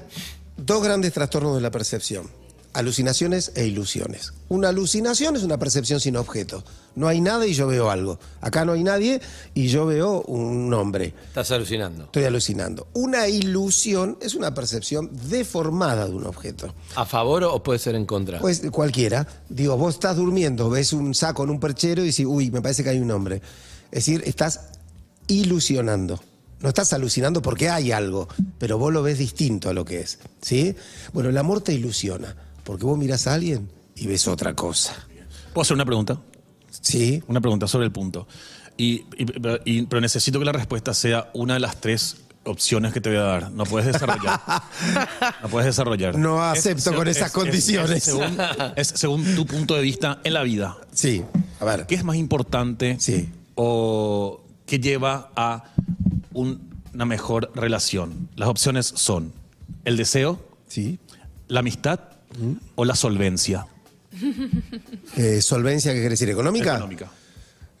dos 0.57 0.83
grandes 0.83 1.13
trastornos 1.13 1.55
de 1.55 1.61
la 1.61 1.71
percepción. 1.71 2.29
Alucinaciones 2.73 3.51
e 3.55 3.67
ilusiones. 3.67 4.33
Una 4.47 4.69
alucinación 4.69 5.35
es 5.35 5.43
una 5.43 5.59
percepción 5.59 5.99
sin 5.99 6.15
objeto. 6.15 6.63
No 6.95 7.07
hay 7.07 7.19
nada 7.19 7.45
y 7.45 7.53
yo 7.53 7.67
veo 7.67 7.89
algo. 7.89 8.17
Acá 8.39 8.63
no 8.63 8.71
hay 8.71 8.83
nadie 8.83 9.21
y 9.53 9.67
yo 9.67 9.85
veo 9.85 10.21
un 10.21 10.69
nombre. 10.69 11.13
Estás 11.27 11.51
alucinando. 11.51 12.05
Estoy 12.05 12.23
alucinando. 12.23 12.87
Una 12.93 13.27
ilusión 13.27 14.17
es 14.21 14.35
una 14.35 14.53
percepción 14.53 15.09
deformada 15.29 16.07
de 16.07 16.13
un 16.13 16.25
objeto. 16.25 16.73
¿A 16.95 17.05
favor 17.05 17.43
o 17.43 17.61
puede 17.61 17.79
ser 17.79 17.95
en 17.95 18.05
contra? 18.05 18.39
Pues 18.39 18.61
cualquiera. 18.71 19.27
Digo, 19.49 19.75
vos 19.75 19.95
estás 19.95 20.15
durmiendo, 20.15 20.69
ves 20.69 20.93
un 20.93 21.13
saco 21.13 21.43
en 21.43 21.49
un 21.49 21.59
perchero 21.59 22.03
y 22.03 22.05
dices, 22.05 22.25
uy, 22.25 22.51
me 22.51 22.61
parece 22.61 22.83
que 22.83 22.89
hay 22.91 22.99
un 22.99 23.11
hombre. 23.11 23.41
Es 23.91 24.05
decir, 24.05 24.23
estás 24.25 24.61
ilusionando. 25.27 26.21
No 26.61 26.69
estás 26.69 26.93
alucinando 26.93 27.41
porque 27.41 27.69
hay 27.69 27.91
algo, 27.91 28.27
pero 28.59 28.77
vos 28.77 28.93
lo 28.93 29.01
ves 29.01 29.17
distinto 29.17 29.69
a 29.69 29.73
lo 29.73 29.83
que 29.83 30.01
es. 30.01 30.19
¿Sí? 30.41 30.75
Bueno, 31.11 31.29
el 31.29 31.37
amor 31.37 31.61
te 31.61 31.73
ilusiona, 31.73 32.35
porque 32.63 32.85
vos 32.85 32.97
mirás 32.97 33.27
a 33.27 33.33
alguien 33.33 33.69
y 33.95 34.07
ves 34.07 34.27
otra 34.27 34.53
cosa. 34.55 34.93
¿Puedo 35.53 35.63
hacer 35.63 35.75
una 35.75 35.85
pregunta? 35.85 36.17
¿Sí? 36.69 37.21
Una 37.27 37.41
pregunta 37.41 37.67
sobre 37.67 37.85
el 37.85 37.91
punto. 37.91 38.27
Y, 38.77 39.05
y- 39.17 39.25
pero- 39.25 39.59
y- 39.65 39.83
pero 39.83 40.01
necesito 40.01 40.39
que 40.39 40.45
la 40.45 40.51
respuesta 40.53 40.93
sea 40.93 41.29
una 41.33 41.55
de 41.55 41.59
las 41.59 41.79
tres 41.81 42.17
opciones 42.43 42.91
que 42.93 43.01
te 43.01 43.09
voy 43.09 43.19
a 43.19 43.23
dar. 43.23 43.51
No 43.51 43.65
puedes 43.65 43.91
desarrollar. 43.93 44.39
no 45.43 45.49
puedes 45.49 45.67
desarrollar. 45.67 46.17
No 46.17 46.37
Es 46.53 46.59
acepto 46.59 46.95
con 46.95 47.07
esas 47.07 47.31
condiciones. 47.31 47.91
Es, 47.97 48.03
según, 48.05 48.37
es 48.75 48.87
según 48.87 49.35
tu 49.35 49.45
punto 49.45 49.75
de 49.75 49.81
vista 49.81 50.19
en 50.23 50.33
la 50.33 50.41
vida. 50.43 50.77
Sí. 50.93 51.23
A 51.59 51.65
ver. 51.65 51.85
¿Qué 51.85 51.95
es 51.95 52.03
más 52.03 52.15
importante 52.15 52.97
Sí. 52.99 53.29
o 53.55 54.43
qué 54.65 54.79
lleva 54.79 55.31
a 55.35 55.65
un- 56.33 56.71
una 56.93 57.05
mejor 57.05 57.51
relación? 57.53 58.29
Las 58.35 58.49
opciones 58.49 58.87
son 58.95 59.33
el 59.85 59.97
deseo, 59.97 60.39
Sí. 60.67 60.97
la 61.47 61.59
amistad 61.59 61.99
o 62.75 62.85
la 62.85 62.95
solvencia 62.95 63.65
Eh, 65.17 65.41
¿Solvencia 65.41 65.91
qué 65.91 65.99
quiere 65.99 66.11
decir? 66.11 66.29
¿Económica? 66.29 66.71
económica. 66.75 67.11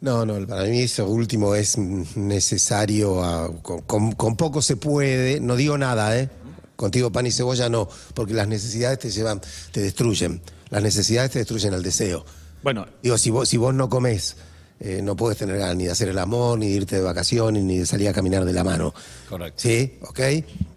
No, 0.01 0.25
no, 0.25 0.45
para 0.47 0.63
mí 0.63 0.81
eso 0.81 1.07
último 1.07 1.53
es 1.55 1.77
necesario, 1.77 3.59
con, 3.61 3.81
con- 3.81 4.11
con 4.13 4.35
poco 4.35 4.61
se 4.61 4.75
puede, 4.75 5.39
no 5.39 5.55
digo 5.55 5.77
nada, 5.77 6.17
¿eh? 6.17 6.29
Contigo 6.75 7.11
pan 7.11 7.27
y 7.27 7.31
cebolla 7.31 7.69
no, 7.69 7.87
porque 8.15 8.33
las 8.33 8.47
necesidades 8.47 8.97
te 8.99 9.11
llevan, 9.11 9.39
te 9.71 9.81
destruyen, 9.81 10.41
las 10.71 10.81
necesidades 10.81 11.31
te 11.31 11.39
destruyen 11.39 11.73
al 11.75 11.83
deseo. 11.83 12.25
Bueno, 12.63 12.87
Digo, 13.03 13.17
si 13.17 13.29
vos, 13.29 13.47
si 13.47 13.57
vos 13.57 13.73
no 13.75 13.89
comés, 13.89 14.37
eh, 14.79 15.01
no 15.03 15.15
puedes 15.15 15.37
tener 15.37 15.57
ganas 15.59 15.75
ni 15.75 15.85
de 15.85 15.91
hacer 15.91 16.09
el 16.09 16.17
amor, 16.17 16.57
ni 16.57 16.67
de 16.69 16.73
irte 16.77 16.95
de 16.95 17.01
vacaciones, 17.03 17.63
ni 17.63 17.77
de 17.77 17.85
salir 17.85 18.07
a 18.09 18.13
caminar 18.13 18.43
de 18.45 18.53
la 18.53 18.63
mano. 18.63 18.93
Correcto. 19.29 19.61
¿Sí? 19.61 19.97
¿Ok? 20.01 20.19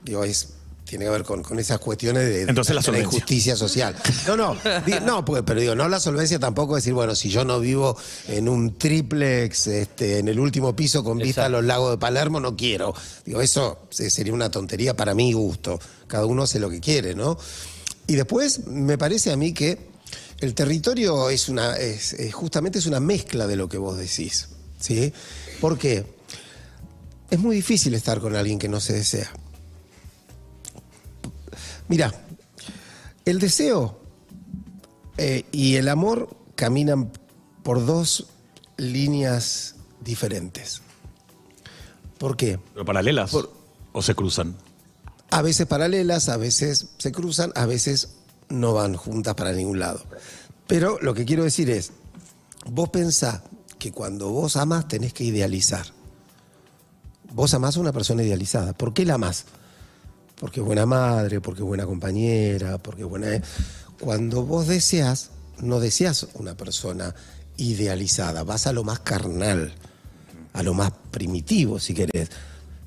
Digo, 0.04 0.24
es, 0.24 0.50
tiene 0.94 1.06
que 1.06 1.10
ver 1.10 1.24
con, 1.24 1.42
con 1.42 1.58
esas 1.58 1.80
cuestiones 1.80 2.22
de, 2.22 2.30
de 2.30 2.40
Entonces 2.42 2.72
la 2.72 2.80
de 2.82 3.00
injusticia 3.00 3.56
social. 3.56 3.96
No, 4.28 4.36
no, 4.36 4.56
di- 4.86 4.94
no, 5.04 5.24
pues, 5.24 5.42
pero 5.44 5.58
digo, 5.60 5.74
no 5.74 5.88
la 5.88 5.98
solvencia 5.98 6.38
tampoco 6.38 6.76
decir, 6.76 6.92
bueno, 6.94 7.16
si 7.16 7.30
yo 7.30 7.44
no 7.44 7.58
vivo 7.58 7.96
en 8.28 8.48
un 8.48 8.78
triplex, 8.78 9.66
este, 9.66 10.18
en 10.20 10.28
el 10.28 10.38
último 10.38 10.76
piso 10.76 11.02
con 11.02 11.18
vista 11.18 11.46
a 11.46 11.48
los 11.48 11.64
lagos 11.64 11.90
de 11.90 11.98
Palermo, 11.98 12.38
no 12.38 12.56
quiero. 12.56 12.94
Digo, 13.26 13.40
eso 13.40 13.86
se- 13.90 14.08
sería 14.08 14.32
una 14.32 14.52
tontería 14.52 14.94
para 14.94 15.14
mi 15.14 15.32
gusto. 15.32 15.80
Cada 16.06 16.26
uno 16.26 16.44
hace 16.44 16.60
lo 16.60 16.70
que 16.70 16.78
quiere, 16.78 17.16
¿no? 17.16 17.36
Y 18.06 18.14
después 18.14 18.68
me 18.68 18.96
parece 18.96 19.32
a 19.32 19.36
mí 19.36 19.52
que 19.52 19.76
el 20.38 20.54
territorio 20.54 21.28
es 21.28 21.48
una, 21.48 21.74
es, 21.76 22.12
es- 22.12 22.32
justamente 22.32 22.78
es 22.78 22.86
una 22.86 23.00
mezcla 23.00 23.48
de 23.48 23.56
lo 23.56 23.68
que 23.68 23.78
vos 23.78 23.98
decís, 23.98 24.46
¿sí? 24.78 25.12
¿Por 25.60 25.76
qué? 25.76 26.06
Es 27.30 27.38
muy 27.40 27.56
difícil 27.56 27.94
estar 27.94 28.20
con 28.20 28.36
alguien 28.36 28.60
que 28.60 28.68
no 28.68 28.78
se 28.80 28.92
desea. 28.92 29.32
Mira, 31.88 32.12
el 33.24 33.38
deseo 33.38 34.00
eh, 35.16 35.44
y 35.52 35.76
el 35.76 35.88
amor 35.88 36.36
caminan 36.54 37.10
por 37.62 37.84
dos 37.84 38.26
líneas 38.76 39.76
diferentes. 40.00 40.82
¿Por 42.18 42.36
qué? 42.36 42.58
pero 42.72 42.84
paralelas 42.84 43.30
Por- 43.30 43.52
o 43.92 44.02
se 44.02 44.14
cruzan. 44.14 44.56
A 45.30 45.42
veces 45.42 45.66
paralelas, 45.66 46.28
a 46.28 46.36
veces 46.36 46.88
se 46.98 47.12
cruzan, 47.12 47.52
a 47.56 47.66
veces 47.66 48.10
no 48.48 48.72
van 48.72 48.94
juntas 48.94 49.34
para 49.34 49.52
ningún 49.52 49.78
lado. 49.80 50.02
Pero 50.66 50.98
lo 51.00 51.12
que 51.14 51.24
quiero 51.24 51.44
decir 51.44 51.70
es, 51.70 51.92
vos 52.70 52.88
pensás 52.90 53.40
que 53.78 53.92
cuando 53.92 54.30
vos 54.30 54.56
amás 54.56 54.88
tenés 54.88 55.12
que 55.12 55.24
idealizar. 55.24 55.86
Vos 57.32 57.52
amás 57.52 57.76
a 57.76 57.80
una 57.80 57.92
persona 57.92 58.22
idealizada. 58.22 58.72
¿Por 58.74 58.94
qué 58.94 59.04
la 59.04 59.14
amás? 59.14 59.44
Porque 60.38 60.60
es 60.60 60.66
buena 60.66 60.86
madre, 60.86 61.40
porque 61.40 61.60
es 61.60 61.66
buena 61.66 61.86
compañera, 61.86 62.78
porque 62.78 63.02
es 63.02 63.08
buena... 63.08 63.40
Cuando 64.00 64.44
vos 64.44 64.66
deseas, 64.66 65.30
no 65.60 65.80
deseas 65.80 66.28
una 66.34 66.56
persona 66.56 67.14
idealizada, 67.56 68.42
vas 68.42 68.66
a 68.66 68.72
lo 68.72 68.84
más 68.84 69.00
carnal, 69.00 69.72
a 70.52 70.62
lo 70.62 70.74
más 70.74 70.92
primitivo, 71.10 71.78
si 71.78 71.94
querés. 71.94 72.30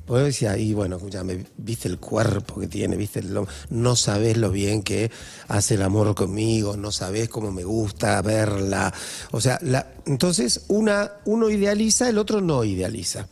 Vos 0.08 0.24
decías, 0.24 0.58
y 0.58 0.74
bueno, 0.74 0.96
escúchame, 0.96 1.46
viste 1.58 1.90
el 1.90 2.00
cuerpo 2.00 2.62
que 2.62 2.68
tiene, 2.68 2.96
viste 2.96 3.20
el 3.20 3.46
no 3.70 3.96
sabés 3.98 4.38
lo 4.38 4.52
bien 4.52 4.82
que 4.82 5.12
hace 5.50 5.76
el 5.76 5.82
amor 5.82 6.16
conmigo, 6.16 6.78
no 6.78 6.94
sabés 6.94 7.28
cómo 7.28 7.52
me 7.52 7.66
gusta 7.66 8.22
verla. 8.22 8.94
O 9.32 9.42
sea, 9.42 9.60
entonces 10.06 10.62
una, 10.70 11.12
uno 11.26 11.50
idealiza, 11.50 12.08
el 12.08 12.18
otro 12.20 12.40
no 12.40 12.64
idealiza. 12.64 13.28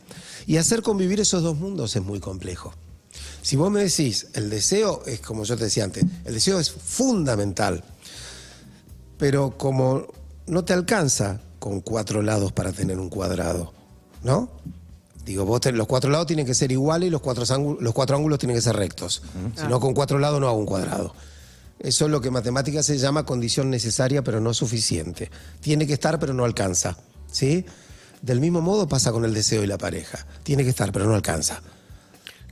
Y 0.46 0.58
hacer 0.58 0.82
convivir 0.82 1.18
esos 1.18 1.42
dos 1.42 1.56
mundos 1.56 1.96
es 1.96 2.02
muy 2.02 2.20
complejo. 2.20 2.74
Si 3.46 3.54
vos 3.54 3.70
me 3.70 3.84
decís, 3.84 4.26
el 4.34 4.50
deseo 4.50 5.04
es 5.06 5.20
como 5.20 5.44
yo 5.44 5.56
te 5.56 5.62
decía 5.62 5.84
antes, 5.84 6.04
el 6.24 6.34
deseo 6.34 6.58
es 6.58 6.68
fundamental, 6.68 7.84
pero 9.18 9.56
como 9.56 10.04
no 10.48 10.64
te 10.64 10.72
alcanza 10.72 11.40
con 11.60 11.80
cuatro 11.80 12.22
lados 12.22 12.50
para 12.50 12.72
tener 12.72 12.98
un 12.98 13.08
cuadrado, 13.08 13.72
¿no? 14.24 14.50
Digo, 15.24 15.44
vos 15.44 15.60
ten- 15.60 15.76
los 15.76 15.86
cuatro 15.86 16.10
lados 16.10 16.26
tienen 16.26 16.44
que 16.44 16.54
ser 16.54 16.72
iguales 16.72 17.06
y 17.06 17.10
los 17.10 17.20
cuatro, 17.20 17.44
ángulos, 17.54 17.80
los 17.80 17.94
cuatro 17.94 18.16
ángulos 18.16 18.40
tienen 18.40 18.56
que 18.56 18.60
ser 18.62 18.74
rectos. 18.74 19.22
Si 19.54 19.62
no, 19.68 19.78
con 19.78 19.94
cuatro 19.94 20.18
lados 20.18 20.40
no 20.40 20.48
hago 20.48 20.58
un 20.58 20.66
cuadrado. 20.66 21.14
Eso 21.78 22.06
es 22.06 22.10
lo 22.10 22.20
que 22.20 22.28
en 22.28 22.34
matemáticas 22.34 22.84
se 22.84 22.98
llama 22.98 23.24
condición 23.24 23.70
necesaria, 23.70 24.24
pero 24.24 24.40
no 24.40 24.54
suficiente. 24.54 25.30
Tiene 25.60 25.86
que 25.86 25.92
estar, 25.92 26.18
pero 26.18 26.34
no 26.34 26.44
alcanza. 26.44 26.96
¿Sí? 27.30 27.64
Del 28.22 28.40
mismo 28.40 28.60
modo 28.60 28.88
pasa 28.88 29.12
con 29.12 29.24
el 29.24 29.32
deseo 29.34 29.62
y 29.62 29.68
la 29.68 29.78
pareja. 29.78 30.26
Tiene 30.42 30.64
que 30.64 30.70
estar, 30.70 30.90
pero 30.90 31.06
no 31.06 31.14
alcanza. 31.14 31.62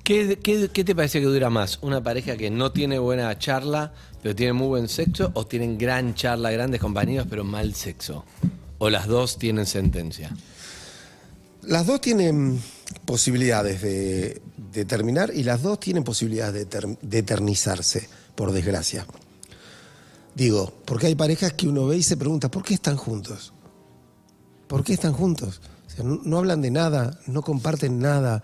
¿Qué, 0.05 0.37
te 0.37 0.95
parece 0.95 1.19
que 1.19 1.25
dura 1.27 1.49
más? 1.49 1.79
¿Una 1.81 2.03
pareja 2.03 2.37
que 2.37 2.51
no 2.51 2.73
tiene 2.73 2.99
buena 2.99 3.39
charla, 3.39 3.95
pero 4.23 4.37
tiene 4.37 4.53
muy 4.53 4.67
buen 4.67 4.87
sexo? 4.87 5.31
¿O 5.33 5.47
tienen 5.47 5.79
gran 5.79 6.15
charla, 6.15 6.51
grandes 6.51 6.79
compañeros, 6.79 7.27
pero 7.29 7.43
mal 7.43 7.75
sexo? 7.75 8.27
¿O 8.77 8.91
las 8.91 9.07
dos 9.07 9.39
tienen 9.39 9.65
sentencia? 9.65 10.31
Las 11.63 11.87
dos 11.87 12.03
tienen 12.03 12.61
posibilidades 13.07 13.81
de, 13.81 14.43
terminar 14.85 15.31
y 15.35 15.43
las 15.43 15.63
dos 15.63 15.81
tienen 15.81 16.05
posibilidades 16.05 16.53
de, 16.53 16.67
ter- 16.67 16.99
de 17.01 17.19
eternizarse, 17.19 18.07
por 18.35 18.53
desgracia. 18.53 19.07
Digo, 20.35 20.71
porque 20.85 21.07
hay 21.07 21.15
parejas 21.15 21.55
que 21.55 21.67
uno 21.67 21.87
ve 21.87 21.97
y 21.97 22.03
se 22.03 22.19
pregunta, 22.19 22.51
¿por 22.51 22.63
qué 22.63 22.75
están 22.75 22.97
juntos? 22.99 23.55
¿Por 24.67 24.85
qué 24.85 24.93
están 24.93 25.15
juntos? 25.15 25.63
No 26.03 26.37
hablan 26.37 26.61
de 26.61 26.71
nada, 26.71 27.19
no 27.27 27.41
comparten 27.41 28.01
nada, 28.01 28.43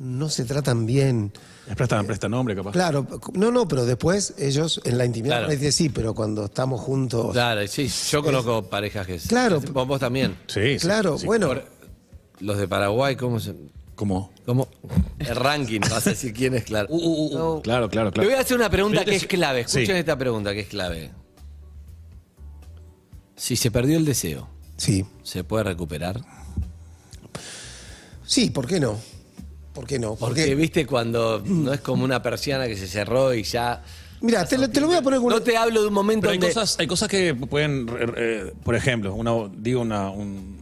no 0.00 0.28
se 0.30 0.44
tratan 0.46 0.86
bien. 0.86 1.30
Les 1.66 1.76
prestan, 1.76 2.06
prestan 2.06 2.30
nombre, 2.32 2.56
capaz. 2.56 2.72
Claro, 2.72 3.06
no, 3.34 3.52
no, 3.52 3.68
pero 3.68 3.84
después 3.84 4.34
ellos 4.38 4.80
en 4.84 4.96
la 4.98 5.04
intimidad 5.04 5.40
Claro. 5.40 5.50
decir, 5.52 5.72
sí, 5.72 5.88
pero 5.90 6.14
cuando 6.14 6.46
estamos 6.46 6.80
juntos... 6.80 7.32
Claro, 7.32 7.64
sí, 7.68 7.86
yo 8.10 8.22
conozco 8.22 8.62
parejas 8.64 9.06
que... 9.06 9.18
Claro. 9.18 9.60
Vos, 9.60 9.86
vos 9.86 10.00
también. 10.00 10.36
Sí, 10.46 10.78
sí, 10.78 10.86
claro, 10.86 11.18
sí. 11.18 11.26
bueno, 11.26 11.52
Los 12.40 12.58
de 12.58 12.66
Paraguay, 12.66 13.14
¿cómo 13.14 13.38
se...? 13.38 13.54
¿Cómo? 13.94 14.32
¿Cómo? 14.46 14.66
El 15.18 15.36
ranking, 15.36 15.80
vas 15.80 16.06
a 16.06 16.10
decir 16.10 16.32
quién 16.32 16.54
es 16.54 16.64
claro. 16.64 16.88
Uh, 16.90 17.60
Claro, 17.62 17.90
claro, 17.90 18.06
Le 18.08 18.12
claro. 18.14 18.28
voy 18.30 18.38
a 18.38 18.40
hacer 18.40 18.56
una 18.56 18.70
pregunta 18.70 19.04
que 19.04 19.14
es 19.16 19.26
clave. 19.26 19.60
Escuchen 19.60 19.84
Sí. 19.86 19.92
esta 19.92 20.16
pregunta 20.16 20.54
que 20.54 20.60
es 20.60 20.68
clave. 20.68 21.10
Si 23.36 23.56
se 23.56 23.70
perdió 23.70 23.98
el 23.98 24.06
deseo, 24.06 24.48
sí, 24.78 25.04
¿se 25.22 25.44
puede 25.44 25.64
recuperar? 25.64 26.22
sí, 28.24 28.48
¿por 28.50 28.66
qué 28.66 28.80
no? 28.80 28.98
¿Por 29.72 29.86
qué 29.86 29.98
no? 29.98 30.16
Porque, 30.16 30.54
viste, 30.54 30.84
cuando 30.86 31.42
no 31.44 31.72
es 31.72 31.80
como 31.80 32.04
una 32.04 32.22
persiana 32.22 32.66
que 32.66 32.76
se 32.76 32.86
cerró 32.88 33.32
y 33.34 33.42
ya... 33.44 33.82
Mira, 34.20 34.44
te, 34.44 34.58
lo- 34.58 34.68
te 34.68 34.80
lo 34.80 34.88
voy 34.88 34.96
a 34.96 35.02
poner 35.02 35.20
con 35.20 35.30
No 35.30 35.40
te 35.40 35.56
hablo 35.56 35.80
de 35.82 35.86
un 35.88 35.94
momento 35.94 36.22
Pero 36.22 36.32
hay 36.32 36.38
donde... 36.38 36.52
cosas, 36.54 36.76
hay 36.78 36.86
cosas 36.86 37.08
que 37.08 37.34
pueden, 37.34 37.88
eh, 38.16 38.52
por 38.64 38.74
ejemplo, 38.74 39.14
una, 39.14 39.32
digo 39.56 39.80
una, 39.80 40.10
un- 40.10 40.58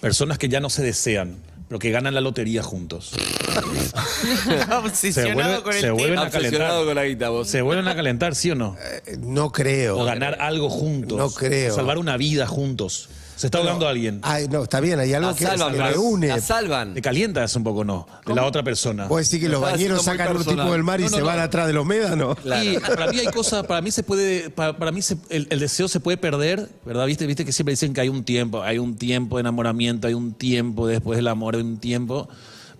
personas 0.00 0.38
que 0.38 0.48
ya 0.48 0.58
no 0.58 0.70
se 0.70 0.82
desean, 0.82 1.36
pero 1.68 1.78
que 1.78 1.90
ganan 1.92 2.14
la 2.14 2.20
lotería 2.20 2.62
juntos. 2.64 3.12
Obsesionado 4.84 5.34
vuelve- 5.58 5.62
con 5.62 5.72
el 5.74 5.80
se 5.80 5.86
tema. 5.86 5.92
vuelven 5.98 6.18
a 6.18 6.22
Obsesionado 6.22 6.58
calentar. 6.70 6.84
con 6.86 6.94
la 6.96 7.04
guita, 7.04 7.28
vos. 7.28 7.48
¿Se 7.48 7.62
vuelven 7.62 7.88
a 7.88 7.94
calentar, 7.94 8.34
sí 8.34 8.50
o 8.50 8.54
no? 8.54 8.76
Eh, 9.06 9.16
No 9.20 9.52
creo. 9.52 9.98
O 9.98 10.04
ganar 10.04 10.38
algo 10.40 10.68
juntos. 10.70 11.18
No 11.18 11.30
creo. 11.30 11.74
Salvar 11.74 11.98
una 11.98 12.16
vida 12.16 12.46
juntos. 12.46 13.08
Se 13.40 13.46
está 13.46 13.56
ahogando 13.56 13.86
a 13.86 13.90
alguien. 13.90 14.20
Ay, 14.22 14.48
no, 14.48 14.64
está 14.64 14.80
bien, 14.80 15.00
hay 15.00 15.14
algo 15.14 15.30
La 15.30 15.34
que, 15.36 15.44
salvan, 15.46 15.72
que 15.72 15.78
reúne. 15.82 16.26
La 16.28 16.40
salvan. 16.42 16.92
Te 16.92 17.00
calientas 17.00 17.56
un 17.56 17.64
poco, 17.64 17.84
¿no? 17.84 18.06
De 18.26 18.34
la 18.34 18.44
otra 18.44 18.62
persona. 18.62 19.06
Vos 19.06 19.22
decís 19.30 19.40
que 19.42 19.46
Lo 19.48 19.52
los 19.60 19.62
bañeros 19.62 19.76
haciendo 19.76 19.96
muy 19.96 20.04
sacan 20.04 20.28
un 20.28 20.32
personal. 20.42 20.64
tipo 20.66 20.72
del 20.74 20.82
mar 20.82 21.00
y 21.00 21.04
No, 21.04 21.08
no, 21.10 21.16
se 21.16 21.20
no. 21.22 21.26
van 21.26 21.38
atrás 21.38 21.66
de 21.66 21.72
los 21.72 21.86
médanos. 21.86 22.36
Claro. 22.42 22.62
Y 22.70 22.78
para 22.78 23.06
mí 23.10 23.18
hay 23.18 23.26
cosas, 23.28 23.64
para 23.66 23.80
mí 23.80 23.90
se 23.90 24.02
puede, 24.02 24.50
para, 24.50 24.76
para 24.76 24.92
mí 24.92 25.00
se- 25.00 25.16
el, 25.30 25.46
el 25.48 25.58
deseo 25.58 25.88
se 25.88 26.00
puede 26.00 26.18
perder, 26.18 26.68
¿verdad? 26.84 27.06
Viste, 27.06 27.26
viste 27.26 27.46
que 27.46 27.52
siempre 27.52 27.72
dicen 27.72 27.94
que 27.94 28.02
hay 28.02 28.10
un 28.10 28.24
tiempo, 28.24 28.62
hay 28.62 28.76
un 28.78 28.96
tiempo 28.96 29.36
de 29.38 29.40
enamoramiento, 29.40 30.06
hay 30.06 30.12
un 30.12 30.34
tiempo 30.34 30.86
después 30.86 31.16
del 31.16 31.28
amor, 31.28 31.54
hay 31.56 31.62
un 31.62 31.78
tiempo. 31.78 32.28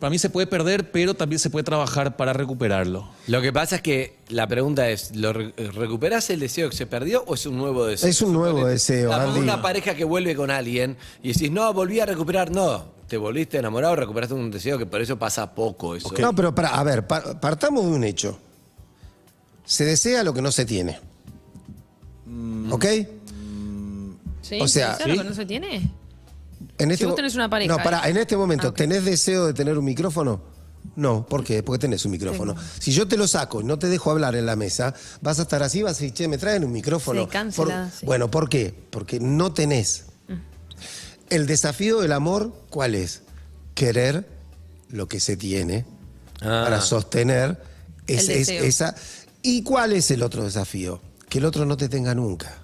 Para 0.00 0.10
mí 0.10 0.18
se 0.18 0.30
puede 0.30 0.46
perder, 0.46 0.90
pero 0.90 1.12
también 1.14 1.38
se 1.38 1.50
puede 1.50 1.62
trabajar 1.62 2.16
para 2.16 2.32
recuperarlo. 2.32 3.06
Lo 3.26 3.42
que 3.42 3.52
pasa 3.52 3.76
es 3.76 3.82
que 3.82 4.16
la 4.30 4.46
pregunta 4.46 4.88
es, 4.88 5.14
¿lo 5.14 5.32
re- 5.34 5.52
¿recuperás 5.74 6.30
el 6.30 6.40
deseo 6.40 6.70
que 6.70 6.76
se 6.76 6.86
perdió 6.86 7.22
o 7.26 7.34
es 7.34 7.44
un 7.44 7.58
nuevo 7.58 7.84
deseo? 7.84 8.08
Es 8.08 8.22
un 8.22 8.32
nuevo 8.32 8.66
deseo, 8.66 9.12
Ah, 9.12 9.24
Andy. 9.24 9.40
Una 9.40 9.60
pareja 9.60 9.94
que 9.94 10.04
vuelve 10.04 10.34
con 10.34 10.50
alguien 10.50 10.96
y 11.22 11.34
decís, 11.34 11.50
no, 11.50 11.72
volví 11.74 12.00
a 12.00 12.06
recuperar. 12.06 12.50
No, 12.50 12.86
te 13.08 13.18
volviste 13.18 13.58
enamorado, 13.58 13.94
recuperaste 13.94 14.34
un 14.34 14.50
deseo 14.50 14.78
que 14.78 14.86
por 14.86 15.02
eso 15.02 15.18
pasa 15.18 15.54
poco. 15.54 15.94
Eso. 15.94 16.10
No, 16.18 16.34
pero 16.34 16.54
para, 16.54 16.70
a 16.70 16.82
ver, 16.82 17.06
pa- 17.06 17.38
partamos 17.38 17.84
de 17.84 17.90
un 17.90 18.02
hecho. 18.04 18.38
Se 19.66 19.84
desea 19.84 20.24
lo 20.24 20.32
que 20.32 20.40
no 20.40 20.50
se 20.50 20.64
tiene. 20.64 20.98
¿Ok? 22.70 22.86
¿Sí? 24.42 24.60
O 24.60 24.66
sea, 24.66 24.94
¿Sabes 24.96 25.08
lo 25.08 25.12
¿sí? 25.14 25.18
que 25.18 25.28
no 25.28 25.34
se 25.34 25.46
tiene? 25.46 25.90
En 26.80 26.90
este 26.90 27.06
vos 27.06 27.14
tenés 27.14 27.34
una 27.34 27.48
pareja 27.48 27.76
No, 27.76 27.82
para, 27.82 28.08
en 28.08 28.16
este 28.16 28.36
momento, 28.36 28.68
Ah. 28.68 28.74
¿tenés 28.74 29.04
deseo 29.04 29.46
de 29.46 29.54
tener 29.54 29.76
un 29.78 29.84
micrófono? 29.84 30.40
No, 30.96 31.26
¿por 31.26 31.44
qué? 31.44 31.62
Porque 31.62 31.78
tenés 31.80 32.04
un 32.06 32.10
micrófono. 32.12 32.54
Si 32.78 32.90
yo 32.92 33.06
te 33.06 33.16
lo 33.16 33.28
saco 33.28 33.60
y 33.60 33.64
no 33.64 33.78
te 33.78 33.86
dejo 33.88 34.10
hablar 34.10 34.34
en 34.34 34.46
la 34.46 34.56
mesa, 34.56 34.94
vas 35.20 35.38
a 35.38 35.42
estar 35.42 35.62
así, 35.62 35.82
vas 35.82 35.92
a 35.92 36.00
decir, 36.00 36.12
che, 36.14 36.26
me 36.26 36.38
traen 36.38 36.64
un 36.64 36.72
micrófono. 36.72 37.22
Sí, 37.24 37.28
cancelada, 37.28 37.84
Por- 37.84 37.92
sí. 37.98 38.04
Mm. 38.04 38.06
Bueno, 38.06 38.30
¿por 38.30 38.48
qué? 38.48 38.74
Porque 38.90 39.20
no 39.20 39.52
tenés. 39.52 40.04
El 41.28 41.46
desafío 41.46 42.00
del 42.00 42.12
amor, 42.12 42.52
¿cuál 42.70 42.94
es? 42.96 43.22
Querer 43.74 44.26
lo 44.88 45.06
que 45.06 45.20
se 45.20 45.36
tiene 45.36 45.84
Ah. 46.40 46.62
para 46.64 46.80
sostener 46.80 47.62
es- 48.06 48.28
es- 48.28 48.48
esa. 48.48 48.94
¿Y 49.42 49.62
cuál 49.62 49.92
es 49.92 50.10
el 50.10 50.22
otro 50.24 50.42
desafío? 50.42 51.00
Que 51.28 51.38
el 51.38 51.44
otro 51.44 51.64
no 51.66 51.76
te 51.76 51.88
tenga 51.88 52.14
nunca. 52.14 52.56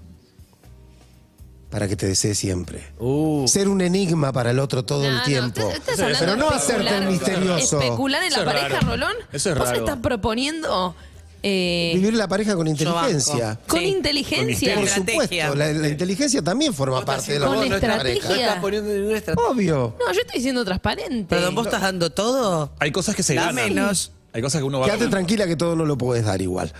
Para 1.76 1.88
que 1.88 1.94
te 1.96 2.06
desee 2.06 2.34
siempre. 2.34 2.82
Uh, 2.98 3.46
Ser 3.46 3.68
un 3.68 3.82
enigma 3.82 4.32
para 4.32 4.50
el 4.50 4.58
otro 4.60 4.82
todo 4.86 5.02
No, 5.02 5.08
el 5.10 5.16
no, 5.18 5.22
tiempo. 5.24 5.60
estás- 5.60 5.74
estás 5.76 6.00
hablando 6.00 6.18
Pero 6.20 6.36
no 6.36 6.48
hacerte 6.48 6.96
el 6.96 7.06
misterioso. 7.08 7.78
Especular 7.82 8.22
en 8.22 8.28
Eso 8.32 8.44
la 8.46 8.50
es 8.50 8.56
pareja, 8.60 8.80
raro. 8.80 8.86
Rolón. 8.92 9.12
Eso 9.30 9.50
es 9.50 9.58
Vos 9.58 9.68
raro. 9.68 9.78
estás 9.80 9.98
proponiendo 9.98 10.96
eh, 11.42 11.92
Vivir 11.96 12.14
la 12.14 12.28
pareja 12.28 12.56
con 12.56 12.66
inteligencia. 12.66 13.60
con 13.66 13.78
Sí, 13.80 13.84
inteligencia. 13.88 14.74
Por 14.74 14.88
supuesto, 14.88 15.54
la, 15.54 15.70
la 15.74 15.88
inteligencia 15.88 16.40
también 16.40 16.72
forma 16.72 17.04
parte 17.04 17.32
de 17.34 17.40
la 17.40 17.46
Con 17.46 17.56
estrategia. 17.62 17.88
no 17.90 17.96
pareja. 17.98 18.34
estás 18.40 18.56
poniendo 18.62 18.92
ninguna 18.94 19.18
estrategia. 19.18 19.50
Obvio. 19.50 19.96
No, 20.00 20.12
yo 20.14 20.20
estoy 20.22 20.40
siendo 20.40 20.64
transparente. 20.64 21.26
Perdón, 21.28 21.54
¿vos 21.54 21.66
estás 21.66 21.82
dando 21.82 22.08
todo? 22.08 22.72
Hay 22.78 22.90
cosas 22.90 23.14
que 23.14 23.22
se 23.22 23.34
Da 23.34 23.46
ganan. 23.52 23.66
menos. 23.66 24.12
Hay 24.36 24.42
cosas 24.42 24.60
que 24.60 24.66
uno 24.66 24.80
va 24.80 24.84
Quédate 24.86 25.08
tranquila 25.08 25.46
que 25.46 25.56
todo 25.56 25.74
no 25.74 25.86
lo 25.86 25.96
puedes 25.96 26.22
dar 26.22 26.42
igual. 26.42 26.70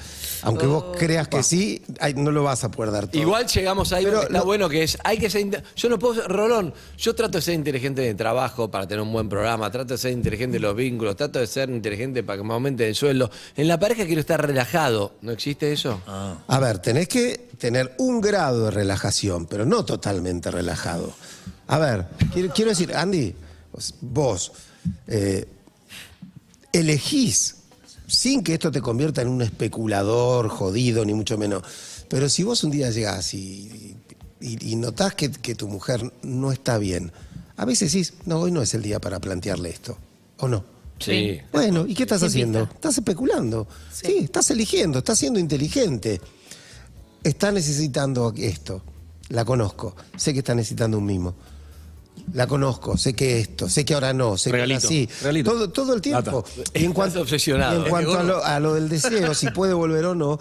Aunque 0.43 0.67
vos 0.67 0.95
creas 0.99 1.27
que 1.27 1.43
sí, 1.43 1.83
ay, 2.01 2.13
no 2.13 2.31
lo 2.31 2.43
vas 2.43 2.63
a 2.65 2.71
poder 2.71 2.93
dar 2.93 3.07
todo. 3.07 3.19
Igual 3.19 3.47
llegamos 3.47 3.95
ahí, 3.95 4.05
Pero 4.05 4.21
está 4.25 4.39
lo- 4.41 4.45
bueno 4.45 4.69
que 4.69 4.83
es, 4.83 4.99
hay 5.03 5.17
que 5.17 5.31
ser, 5.31 5.41
inte- 5.41 5.63
yo 5.75 5.89
no 5.89 5.99
puedo, 5.99 6.17
ser- 6.17 6.31
Rolón, 6.31 6.75
yo 6.99 7.15
trato 7.15 7.39
de 7.39 7.43
ser 7.43 7.55
inteligente 7.55 8.03
de 8.03 8.15
trabajo 8.15 8.71
para 8.71 8.87
tener 8.87 9.01
un 9.01 9.11
buen 9.11 9.31
programa, 9.31 9.71
trato 9.71 9.95
de 9.95 9.99
ser 9.99 10.13
inteligente 10.13 10.59
en 10.59 10.65
los 10.65 10.77
vínculos, 10.77 11.17
trato 11.17 11.39
de 11.39 11.47
ser 11.47 11.71
inteligente 11.71 12.23
para 12.23 12.37
que 12.37 12.45
me 12.47 12.53
aumente 12.53 12.87
el 12.87 12.95
sueldo. 12.95 13.31
En 13.57 13.69
la 13.69 13.81
pareja 13.81 14.05
quiero 14.05 14.21
estar 14.21 14.47
relajado, 14.47 15.15
¿no 15.23 15.33
existe 15.33 15.73
eso? 15.73 16.03
A 16.07 16.61
ver, 16.61 16.79
tenés 16.81 17.09
que 17.09 17.49
tener 17.57 17.95
un 17.97 18.21
grado 18.21 18.67
de 18.67 18.71
relajación, 18.71 19.47
pero 19.47 19.65
no 19.65 19.83
totalmente 19.83 20.51
relajado. 20.51 21.11
A 21.69 21.79
ver, 21.79 22.05
quiero, 22.35 22.53
quiero 22.53 22.73
decir, 22.73 22.95
Andy, 22.95 23.35
vos 24.03 24.53
eh, 25.09 25.49
elegís, 26.81 27.57
sin 28.07 28.43
que 28.43 28.55
esto 28.55 28.71
te 28.71 28.81
convierta 28.81 29.23
en 29.23 29.29
un 29.29 29.43
especulador 29.43 30.49
jodido, 30.49 31.05
ni 31.05 31.15
mucho 31.15 31.37
menos, 31.39 31.63
pero 32.09 32.29
si 32.29 32.43
vos 32.43 32.63
un 32.65 32.71
día 32.71 32.91
llegás 32.91 33.35
y, 33.35 33.97
y- 34.41 34.73
y 34.73 34.77
notás 34.77 35.15
que, 35.15 35.31
que 35.31 35.55
tu 35.55 35.67
mujer 35.69 36.13
no 36.23 36.53
está 36.53 36.79
bien, 36.79 37.13
a 37.57 37.65
veces 37.65 37.93
decís, 37.93 38.15
no, 38.27 38.39
hoy 38.41 38.53
no 38.53 38.63
es 38.63 38.75
el 38.75 38.83
día 38.83 39.01
para 39.01 39.19
plantearle 39.21 39.71
esto, 39.71 39.97
¿o 40.39 40.49
no? 40.49 40.65
Sí. 40.99 41.41
Bueno, 41.53 41.85
¿y 41.87 41.95
qué 41.95 42.05
estás 42.05 42.21
Sí, 42.21 42.27
haciendo? 42.27 42.61
pinta. 42.61 42.75
Estás 42.75 42.99
especulando. 42.99 43.67
Sí. 43.93 44.19
estás 44.23 44.51
eligiendo, 44.51 44.99
estás 45.01 45.19
siendo 45.19 45.39
inteligente. 45.39 46.21
Está 47.23 47.53
necesitando 47.53 48.33
esto. 48.37 48.83
La 49.29 49.45
conozco. 49.45 49.95
Sé 50.17 50.33
que 50.33 50.39
está 50.39 50.55
necesitando 50.55 50.97
un 50.97 51.05
mimo. 51.05 51.35
La 52.33 52.47
conozco, 52.47 52.97
sé 52.97 53.15
que 53.15 53.41
esto, 53.41 53.69
sé 53.69 53.85
que 53.85 53.95
ahora 53.95 54.13
no, 54.13 54.37
sé 54.37 54.51
Regalito, 54.51 54.81
que 54.81 54.87
así. 54.87 55.09
regalito. 55.21 55.53
Todo, 55.53 55.71
todo 55.71 55.95
el 55.95 56.01
tiempo. 56.01 56.45
Y 56.75 56.85
en 56.85 56.93
cuanto, 56.93 57.21
obsesionado. 57.23 57.81
y 57.81 57.85
en 57.85 57.89
cuanto 57.91 58.19
a, 58.19 58.23
lo, 58.23 58.45
a 58.45 58.61
lo 58.61 58.75
del 58.75 58.89
deseo, 58.89 59.33
si 59.35 59.51
puede 59.51 59.73
volver 59.75 60.05
o 60.07 60.15
no, 60.15 60.39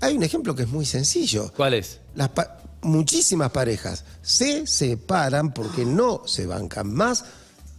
hay 0.00 0.16
un 0.16 0.22
ejemplo 0.22 0.54
que 0.54 0.62
es 0.62 0.68
muy 0.68 0.84
sencillo. 0.84 1.52
¿Cuál 1.56 1.74
es? 1.74 2.00
Las 2.14 2.28
pa- 2.30 2.58
muchísimas 2.82 3.50
parejas 3.50 4.04
se 4.22 4.66
separan 4.66 5.52
porque 5.52 5.84
no 5.84 6.22
se 6.26 6.46
bancan 6.46 6.92
más, 6.92 7.24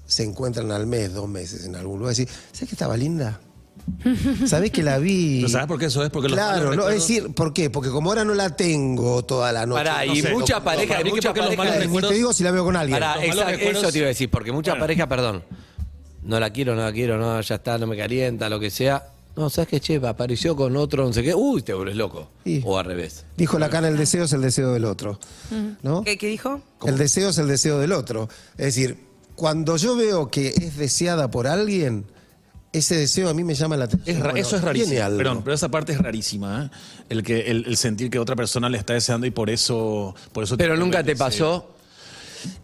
se 0.07 0.23
encuentran 0.23 0.71
al 0.71 0.87
mes, 0.87 1.13
dos 1.13 1.27
meses 1.29 1.65
en 1.65 1.75
algún 1.75 1.99
lugar 1.99 2.13
y 2.13 2.17
decir, 2.23 2.35
¿sabes 2.51 2.69
que 2.69 2.75
estaba 2.75 2.97
linda? 2.97 3.39
¿Sabés 4.45 4.71
que 4.71 4.83
la 4.83 4.97
vi? 4.97 5.37
¿Pero 5.37 5.49
sabes 5.49 5.67
por 5.67 5.79
qué 5.79 5.85
eso 5.85 6.03
es? 6.03 6.09
Porque 6.09 6.29
los 6.29 6.37
Claro, 6.37 6.69
malos 6.69 6.75
no, 6.77 6.89
es 6.89 6.95
decir, 6.95 7.33
¿por 7.33 7.53
qué? 7.53 7.69
Porque 7.69 7.89
como 7.89 8.09
ahora 8.09 8.23
no 8.25 8.33
la 8.33 8.55
tengo 8.55 9.23
toda 9.23 9.51
la 9.51 9.65
noche. 9.65 9.83
Pará, 9.83 10.05
no 10.05 10.13
y 10.13 10.21
sé, 10.21 10.31
no- 10.31 10.39
Ni 10.39 10.45
recuerdos- 10.45 12.09
te 12.09 12.13
digo 12.15 12.33
si 12.33 12.43
la 12.43 12.51
veo 12.51 12.63
con 12.63 12.75
alguien. 12.75 12.99
Pará, 12.99 13.15
recuerdos- 13.15 13.83
eso 13.83 13.91
te 13.91 13.97
iba 13.97 14.05
a 14.05 14.09
decir, 14.09 14.29
porque 14.29 14.51
muchas 14.51 14.73
Bueno. 14.73 14.83
parejas, 14.83 15.07
perdón, 15.07 15.43
no 16.23 16.39
la 16.39 16.49
quiero, 16.51 16.75
no 16.75 16.83
la 16.83 16.91
quiero, 16.91 17.17
no, 17.17 17.39
ya 17.41 17.55
está, 17.55 17.77
no 17.77 17.87
me 17.87 17.97
calienta, 17.97 18.49
lo 18.49 18.59
que 18.59 18.69
sea. 18.69 19.07
No, 19.35 19.49
¿sabes 19.49 19.69
qué, 19.69 19.79
che? 19.79 19.95
Apareció 20.05 20.55
con 20.55 20.75
otro, 20.75 21.05
no 21.05 21.13
sé 21.13 21.23
qué. 21.23 21.33
Uy, 21.33 21.61
te 21.61 21.73
vuelves 21.73 21.95
loco. 21.95 22.29
Sí. 22.43 22.61
O 22.65 22.77
al 22.77 22.85
revés. 22.85 23.23
Dijo 23.37 23.57
Lacan, 23.57 23.85
el 23.85 23.95
deseo 23.95 24.25
es 24.25 24.33
el 24.33 24.41
deseo 24.41 24.71
del 24.73 24.83
otro. 24.85 25.17
¿No? 25.81 26.03
¿Qué, 26.03 26.17
qué 26.17 26.27
dijo? 26.27 26.61
El 26.85 26.97
deseo 26.97 27.29
es 27.29 27.37
el 27.37 27.47
deseo 27.47 27.79
del 27.79 27.93
otro. 27.93 28.27
Es 28.57 28.65
decir, 28.75 28.97
cuando 29.35 29.77
yo 29.77 29.95
veo 29.95 30.29
que 30.29 30.49
es 30.49 30.75
deseada 30.77 31.31
por 31.31 31.47
alguien, 31.47 32.05
ese 32.71 32.95
deseo 32.95 33.29
a 33.29 33.33
mí 33.33 33.43
me 33.43 33.55
llama 33.55 33.77
la 33.77 33.85
atención. 33.85 34.17
Es 34.17 34.23
Bueno, 34.23 34.37
eso 34.39 34.55
es 34.55 34.61
rarísimo. 34.61 35.17
Perdón, 35.17 35.41
pero 35.43 35.55
esa 35.55 35.69
parte 35.69 35.93
es 35.93 35.99
rarísima. 35.99 36.65
¿eh? 36.65 36.77
El, 37.09 37.23
que, 37.23 37.41
el, 37.51 37.65
el 37.67 37.77
sentir 37.77 38.09
que 38.09 38.19
otra 38.19 38.35
persona 38.35 38.69
le 38.69 38.77
está 38.77 38.93
deseando 38.93 39.25
y 39.25 39.31
por 39.31 39.49
eso. 39.49 40.15
Por 40.31 40.43
eso 40.43 40.57
Pero 40.57 40.77
nunca 40.77 41.03
te 41.03 41.11
deseo. 41.11 41.25
pasó. 41.25 41.75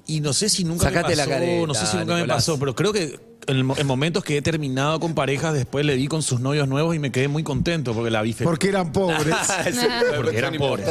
Y 0.08 0.22
no 0.22 0.32
sé 0.32 0.48
si 0.48 0.64
nunca 0.64 0.86
Sacate 0.86 1.10
me 1.10 1.16
la 1.18 1.24
pasó, 1.24 1.30
careta, 1.36 1.68
no 1.68 1.74
sé 1.74 1.86
si 1.86 1.98
nunca 1.98 2.16
me 2.16 2.26
pasó, 2.26 2.58
pero 2.58 2.76
creo 2.76 2.94
que 2.94 3.20
en, 3.48 3.66
mo- 3.66 3.76
en 3.78 3.88
momentos 3.88 4.24
que 4.24 4.38
he 4.38 4.42
terminado 4.42 5.00
con 5.00 5.14
parejas, 5.16 5.54
después 5.54 5.86
le 5.86 5.96
vi 5.96 6.08
con 6.08 6.22
sus 6.22 6.40
novios 6.40 6.68
nuevos 6.68 6.96
y 6.96 7.00
me 7.00 7.12
quedé 7.12 7.28
muy 7.28 7.44
contento 7.44 7.94
porque 7.94 8.10
la 8.12 8.22
vi 8.22 8.34
feliz. 8.34 8.50
Porque 8.50 8.70
eran 8.70 8.92
pobres. 8.92 9.20
Porque 10.16 10.38
eran 10.38 10.56
pobres. 10.58 10.88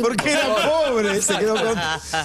Porque 0.00 0.30
eran 0.32 0.50
pobres. 0.88 1.24
Se 1.24 1.36
quedó 1.38 1.54
con. 1.54 1.74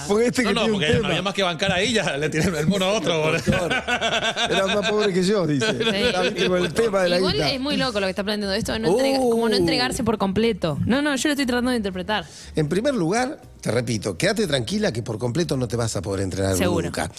Porque 0.08 0.26
este 0.26 0.42
No, 0.42 0.48
que 0.48 0.54
no, 0.54 0.64
un 0.64 0.72
porque 0.72 0.98
no 1.00 1.06
había 1.08 1.22
más 1.22 1.34
que 1.34 1.42
bancar 1.42 1.72
a 1.72 1.80
ella, 1.80 2.16
le 2.16 2.28
tiré 2.28 2.44
el 2.58 2.66
mono 2.66 2.84
a 2.86 2.92
otro. 2.92 3.34
Era 3.36 4.66
más 4.66 4.88
pobre 4.90 5.12
que 5.12 5.22
yo, 5.22 5.46
dice. 5.46 5.66
Está 5.70 6.22
bien, 6.22 6.48
con 6.48 6.58
el 6.64 6.72
tema 6.72 7.02
de 7.02 7.08
la 7.10 7.18
Igual 7.18 7.34
guita. 7.34 7.50
es 7.52 7.60
muy 7.60 7.76
loco 7.76 8.00
lo 8.00 8.06
que 8.06 8.10
está 8.10 8.24
planteando 8.24 8.54
esto, 8.54 8.72
de 8.72 8.78
no 8.80 8.88
entrega- 8.88 9.18
Uh. 9.20 9.30
como 9.30 9.48
no 9.48 9.56
entregarse 9.56 10.02
por 10.04 10.18
completo. 10.18 10.78
No, 10.86 11.02
no, 11.02 11.14
yo 11.16 11.28
lo 11.28 11.32
estoy 11.32 11.46
tratando 11.46 11.70
de 11.70 11.76
interpretar. 11.76 12.24
En 12.56 12.68
primer 12.68 12.94
lugar, 12.94 13.40
te 13.60 13.70
repito, 13.70 14.16
quédate 14.16 14.46
tranquila 14.46 14.92
que 14.92 15.02
por 15.02 15.18
completo 15.18 15.56
no 15.56 15.68
te 15.68 15.76
vas 15.76 15.94
a 15.96 16.02
poder 16.02 16.22
entregar 16.22 16.56
Seguro. 16.56 16.86
nunca. 16.86 17.10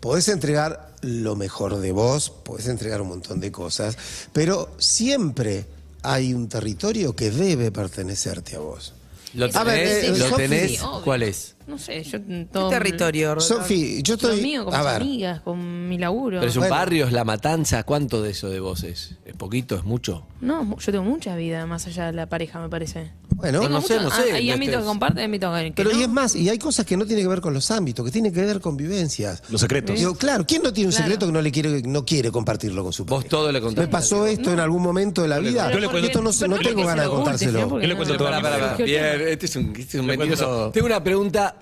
Podés 0.00 0.28
entregar 0.28 0.90
lo 1.02 1.36
mejor 1.36 1.76
de 1.78 1.92
vos, 1.92 2.30
podés 2.30 2.66
entregar 2.68 3.00
un 3.02 3.08
montón 3.08 3.40
de 3.40 3.52
cosas, 3.52 3.96
pero 4.32 4.70
siempre 4.78 5.66
hay 6.02 6.32
un 6.34 6.48
territorio 6.48 7.14
que 7.14 7.30
debe 7.30 7.70
pertenecerte 7.70 8.56
a 8.56 8.60
vos. 8.60 8.94
¿Lo 9.34 9.46
A 9.54 9.64
ver, 9.64 10.02
tenés? 10.02 10.04
eh, 10.04 10.18
¿Lo 10.30 10.36
tenés? 10.36 10.80
¿Cuál 11.04 11.22
es? 11.22 11.54
No 11.66 11.78
sé, 11.78 12.02
yo 12.02 12.18
¿Qué 12.26 12.48
todo. 12.52 12.68
territorio, 12.68 13.34
Rolón? 13.34 13.48
Sofi, 13.48 14.02
yo 14.02 14.14
estoy. 14.14 14.40
mío, 14.40 14.64
con 14.64 14.74
a 14.74 14.78
mis 14.78 14.86
ver, 14.86 14.96
amigas, 15.02 15.40
con 15.40 15.88
mi 15.88 15.98
laburo. 15.98 16.38
Pero 16.40 16.50
es 16.50 16.56
un 16.56 16.60
Bueno. 16.62 16.74
barrio, 16.74 17.06
es 17.06 17.12
la 17.12 17.22
matanza. 17.24 17.84
¿Cuánto 17.84 18.22
de 18.22 18.30
eso 18.30 18.48
de 18.48 18.58
vos 18.58 18.82
es? 18.82 19.16
¿Es 19.24 19.36
poquito? 19.36 19.76
¿Es 19.76 19.84
mucho? 19.84 20.26
No, 20.40 20.64
mu- 20.64 20.78
yo 20.78 20.90
tengo 20.90 21.04
mucha 21.04 21.36
vida 21.36 21.64
más 21.66 21.86
allá 21.86 22.06
de 22.06 22.12
la 22.12 22.26
pareja, 22.28 22.60
me 22.60 22.68
parece. 22.68 23.12
bueno, 23.36 23.60
Tengo 23.60 23.72
no 23.74 23.80
sé, 23.80 23.94
mucho- 23.94 24.04
no 24.04 24.10
sé, 24.10 24.32
ah, 24.32 24.34
Hay 24.34 24.48
este 24.50 24.52
ámbitos 24.52 24.80
que 24.80 24.86
comparten, 24.86 25.18
hay 25.18 25.24
ámbitos 25.26 25.58
que 25.62 25.72
pero 25.74 25.90
no. 25.92 25.98
y 25.98 26.02
es 26.02 26.08
más, 26.10 26.34
y 26.34 26.48
hay 26.50 26.58
cosas 26.58 26.84
que 26.84 26.94
no 26.96 27.06
tienen 27.06 27.24
que 27.24 27.28
ver 27.30 27.40
con 27.40 27.54
los 27.54 27.70
ámbitos, 27.70 28.04
que 28.04 28.10
tienen 28.10 28.34
que 28.34 28.40
ver 28.44 28.60
con 28.60 28.76
vivencias. 28.76 29.42
Los 29.48 29.60
secretos. 29.62 29.96
Digo, 29.96 30.14
claro, 30.14 30.44
¿quién 30.46 30.62
no 30.62 30.72
tiene 30.74 30.88
un 30.88 30.92
Claro. 30.92 31.04
secreto 31.06 31.26
que 31.26 31.32
no 31.32 31.40
le 31.40 31.50
quiere, 31.52 31.82
no 31.82 32.04
quiere 32.04 32.30
compartirlo 32.30 32.82
con 32.82 32.92
su 32.92 33.04
Vos 33.06 33.18
pareja? 33.24 33.30
todo 33.30 33.46
le 33.52 33.60
¿Me 33.60 33.64
contás. 33.64 33.88
pasó 33.88 34.26
esto 34.26 34.52
en 34.52 34.60
algún 34.60 34.82
momento 34.82 35.22
de 35.22 35.28
la 35.28 35.38
vida? 35.38 35.70
yo 35.72 35.78
le 35.78 35.88
cuento- 35.88 36.06
esto 36.08 36.20
no, 36.20 36.32
sé- 36.32 36.48
no 36.48 36.56
pero 36.56 36.68
tengo 36.70 36.84
ganas 36.86 37.04
de 37.04 37.10
lo 37.10 37.14
contárselo. 37.16 37.60
Yo 37.70 37.78
le 37.78 37.88
no- 37.88 37.96
cuento 37.96 38.16
todo 38.16 38.28
a 38.28 38.30
Pará, 38.30 38.36
mi 38.38 38.42
pará, 38.42 38.56
pará. 38.58 38.76
Surgió 38.76 38.84
el 38.98 39.16
Bien, 39.18 39.28
este 39.32 39.46
es 39.46 39.56
un, 39.56 39.64
este 39.70 39.82
es 39.82 39.94
un 39.94 40.06
Le 40.06 40.16
mentiroso. 40.18 40.44
cuento- 40.46 40.70
Tengo 40.72 40.86
una 40.86 41.02
pregunta 41.04 41.56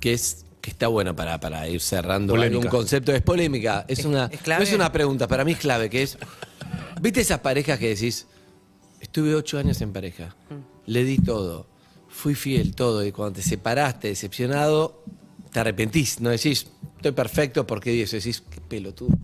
que 0.00 0.12
es 0.12 0.44
que 0.60 0.70
está 0.70 0.88
buena 0.88 1.14
para, 1.14 1.38
para 1.38 1.68
ir 1.68 1.80
cerrando 1.80 2.32
Polémica. 2.32 2.56
algún 2.56 2.70
concepto. 2.70 3.12
Es 3.12 3.22
polémica. 3.22 3.84
Es 3.86 4.04
una, 4.04 4.26
es 4.32 4.40
clave? 4.40 4.64
No 4.64 4.68
es 4.68 4.74
una 4.74 4.90
pregunta, 4.90 5.28
para 5.28 5.44
mí 5.44 5.52
es 5.52 5.58
clave, 5.58 5.88
que 5.88 6.02
es. 6.02 6.18
¿Viste 7.00 7.20
esas 7.20 7.38
parejas 7.38 7.78
que 7.78 7.88
decís? 7.88 8.26
Estuve 9.00 9.34
ocho 9.34 9.58
años 9.58 9.80
en 9.80 9.92
pareja. 9.92 10.34
Le 10.86 11.04
di 11.04 11.18
todo. 11.18 11.68
Fui 12.08 12.34
fiel, 12.34 12.74
todo. 12.74 13.04
Y 13.06 13.12
cuando 13.12 13.36
te 13.36 13.42
separaste, 13.42 14.08
decepcionado, 14.08 15.04
te 15.52 15.60
arrepentís. 15.60 16.20
No 16.20 16.30
decís, 16.30 16.66
estoy 16.96 17.12
perfecto 17.12 17.64
porque 17.66 17.90
di 17.90 18.02
eso. 18.02 18.16
Decís, 18.16 18.42
qué 18.50 18.60
pelotudo. 18.60 19.16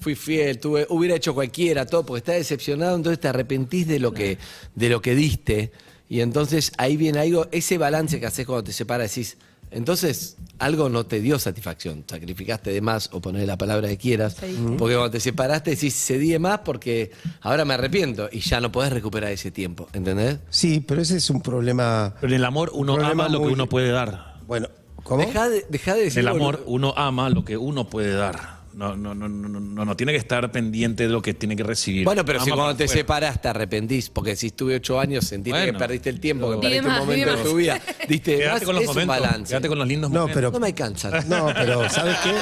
Fui 0.00 0.16
fiel, 0.16 0.58
tuve, 0.58 0.86
hubiera 0.88 1.14
hecho 1.14 1.34
cualquiera, 1.34 1.86
todo, 1.86 2.04
porque 2.04 2.18
estás 2.18 2.34
decepcionado, 2.36 2.96
entonces 2.96 3.20
te 3.20 3.28
arrepentís 3.28 3.86
de 3.86 4.00
lo 4.00 4.12
que, 4.12 4.38
de 4.74 4.88
lo 4.88 5.00
que 5.00 5.14
diste. 5.14 5.70
Y 6.08 6.20
entonces 6.20 6.72
ahí 6.78 6.96
viene 6.96 7.20
algo, 7.20 7.46
ese 7.52 7.78
balance 7.78 8.18
que 8.18 8.26
haces 8.26 8.44
cuando 8.46 8.64
te 8.64 8.72
separas, 8.72 9.14
decís, 9.14 9.36
entonces 9.70 10.36
algo 10.58 10.88
no 10.88 11.06
te 11.06 11.20
dio 11.20 11.38
satisfacción, 11.38 12.04
sacrificaste 12.06 12.70
de 12.70 12.80
más, 12.80 13.08
o 13.12 13.20
poner 13.20 13.46
la 13.46 13.56
palabra 13.56 13.88
que 13.88 13.96
quieras, 13.96 14.36
porque 14.78 14.94
cuando 14.94 15.10
te 15.10 15.20
separaste 15.20 15.70
decís, 15.70 15.94
cedí 15.94 16.30
de 16.30 16.38
más 16.38 16.60
porque 16.60 17.10
ahora 17.40 17.64
me 17.64 17.74
arrepiento 17.74 18.28
y 18.30 18.40
ya 18.40 18.60
no 18.60 18.70
podés 18.70 18.92
recuperar 18.92 19.32
ese 19.32 19.50
tiempo, 19.50 19.88
¿entendés? 19.92 20.38
Sí, 20.50 20.80
pero 20.80 21.00
ese 21.00 21.16
es 21.16 21.30
un 21.30 21.40
problema. 21.40 22.14
Pero 22.20 22.32
en 22.32 22.40
el 22.40 22.44
amor 22.44 22.70
uno 22.74 22.94
ama 23.02 23.28
lo 23.28 23.40
que 23.40 23.48
uno 23.48 23.68
puede 23.68 23.90
dar. 23.90 24.36
Bueno, 24.46 24.68
¿cómo? 25.02 25.24
Dejá 25.24 25.48
de, 25.48 25.64
dejá 25.68 25.94
de 25.94 26.00
En 26.00 26.04
decir 26.06 26.20
el 26.20 26.28
amor 26.28 26.62
uno 26.66 26.92
ama 26.96 27.30
lo 27.30 27.44
que 27.44 27.56
uno 27.56 27.88
puede 27.88 28.12
dar. 28.14 28.59
No, 28.72 28.96
no, 28.96 29.14
no, 29.14 29.28
no, 29.28 29.48
no, 29.48 29.58
no, 29.60 29.84
no 29.84 29.96
tiene 29.96 30.12
que 30.12 30.18
estar 30.18 30.50
pendiente 30.52 31.02
de 31.02 31.08
lo 31.08 31.20
que 31.20 31.34
tiene 31.34 31.56
que 31.56 31.64
recibir. 31.64 32.04
Bueno, 32.04 32.24
pero 32.24 32.42
si 32.44 32.50
cuando 32.50 32.76
te 32.76 32.86
fuera. 32.86 33.00
separás 33.00 33.42
te 33.42 33.48
arrepentís, 33.48 34.08
porque 34.10 34.36
si 34.36 34.46
estuve 34.48 34.76
ocho 34.76 35.00
años 35.00 35.26
sentiste 35.26 35.58
Bueno. 35.58 35.72
que 35.72 35.78
perdiste 35.78 36.08
el 36.10 36.20
tiempo, 36.20 36.52
que 36.52 36.58
perdiste 36.58 36.82
más, 36.86 37.00
un 37.00 37.06
momento 37.06 37.36
de 37.36 37.42
tu 37.42 37.56
vida, 37.56 37.80
diste 38.08 38.44
con 38.64 38.74
los 38.76 38.84
es 38.84 38.88
un 38.90 38.94
momentos. 38.94 39.06
balance. 39.20 39.48
Quédate 39.50 39.68
con 39.68 39.78
los 39.78 39.88
lindos 39.88 40.10
No, 40.10 40.20
momentos. 40.20 40.34
pero- 40.36 40.50
No 40.52 40.60
me 40.60 40.66
alcanzan. 40.68 41.28
No, 41.28 41.48
pero 41.52 41.90
¿sabes 41.90 42.16
qué? 42.22 42.32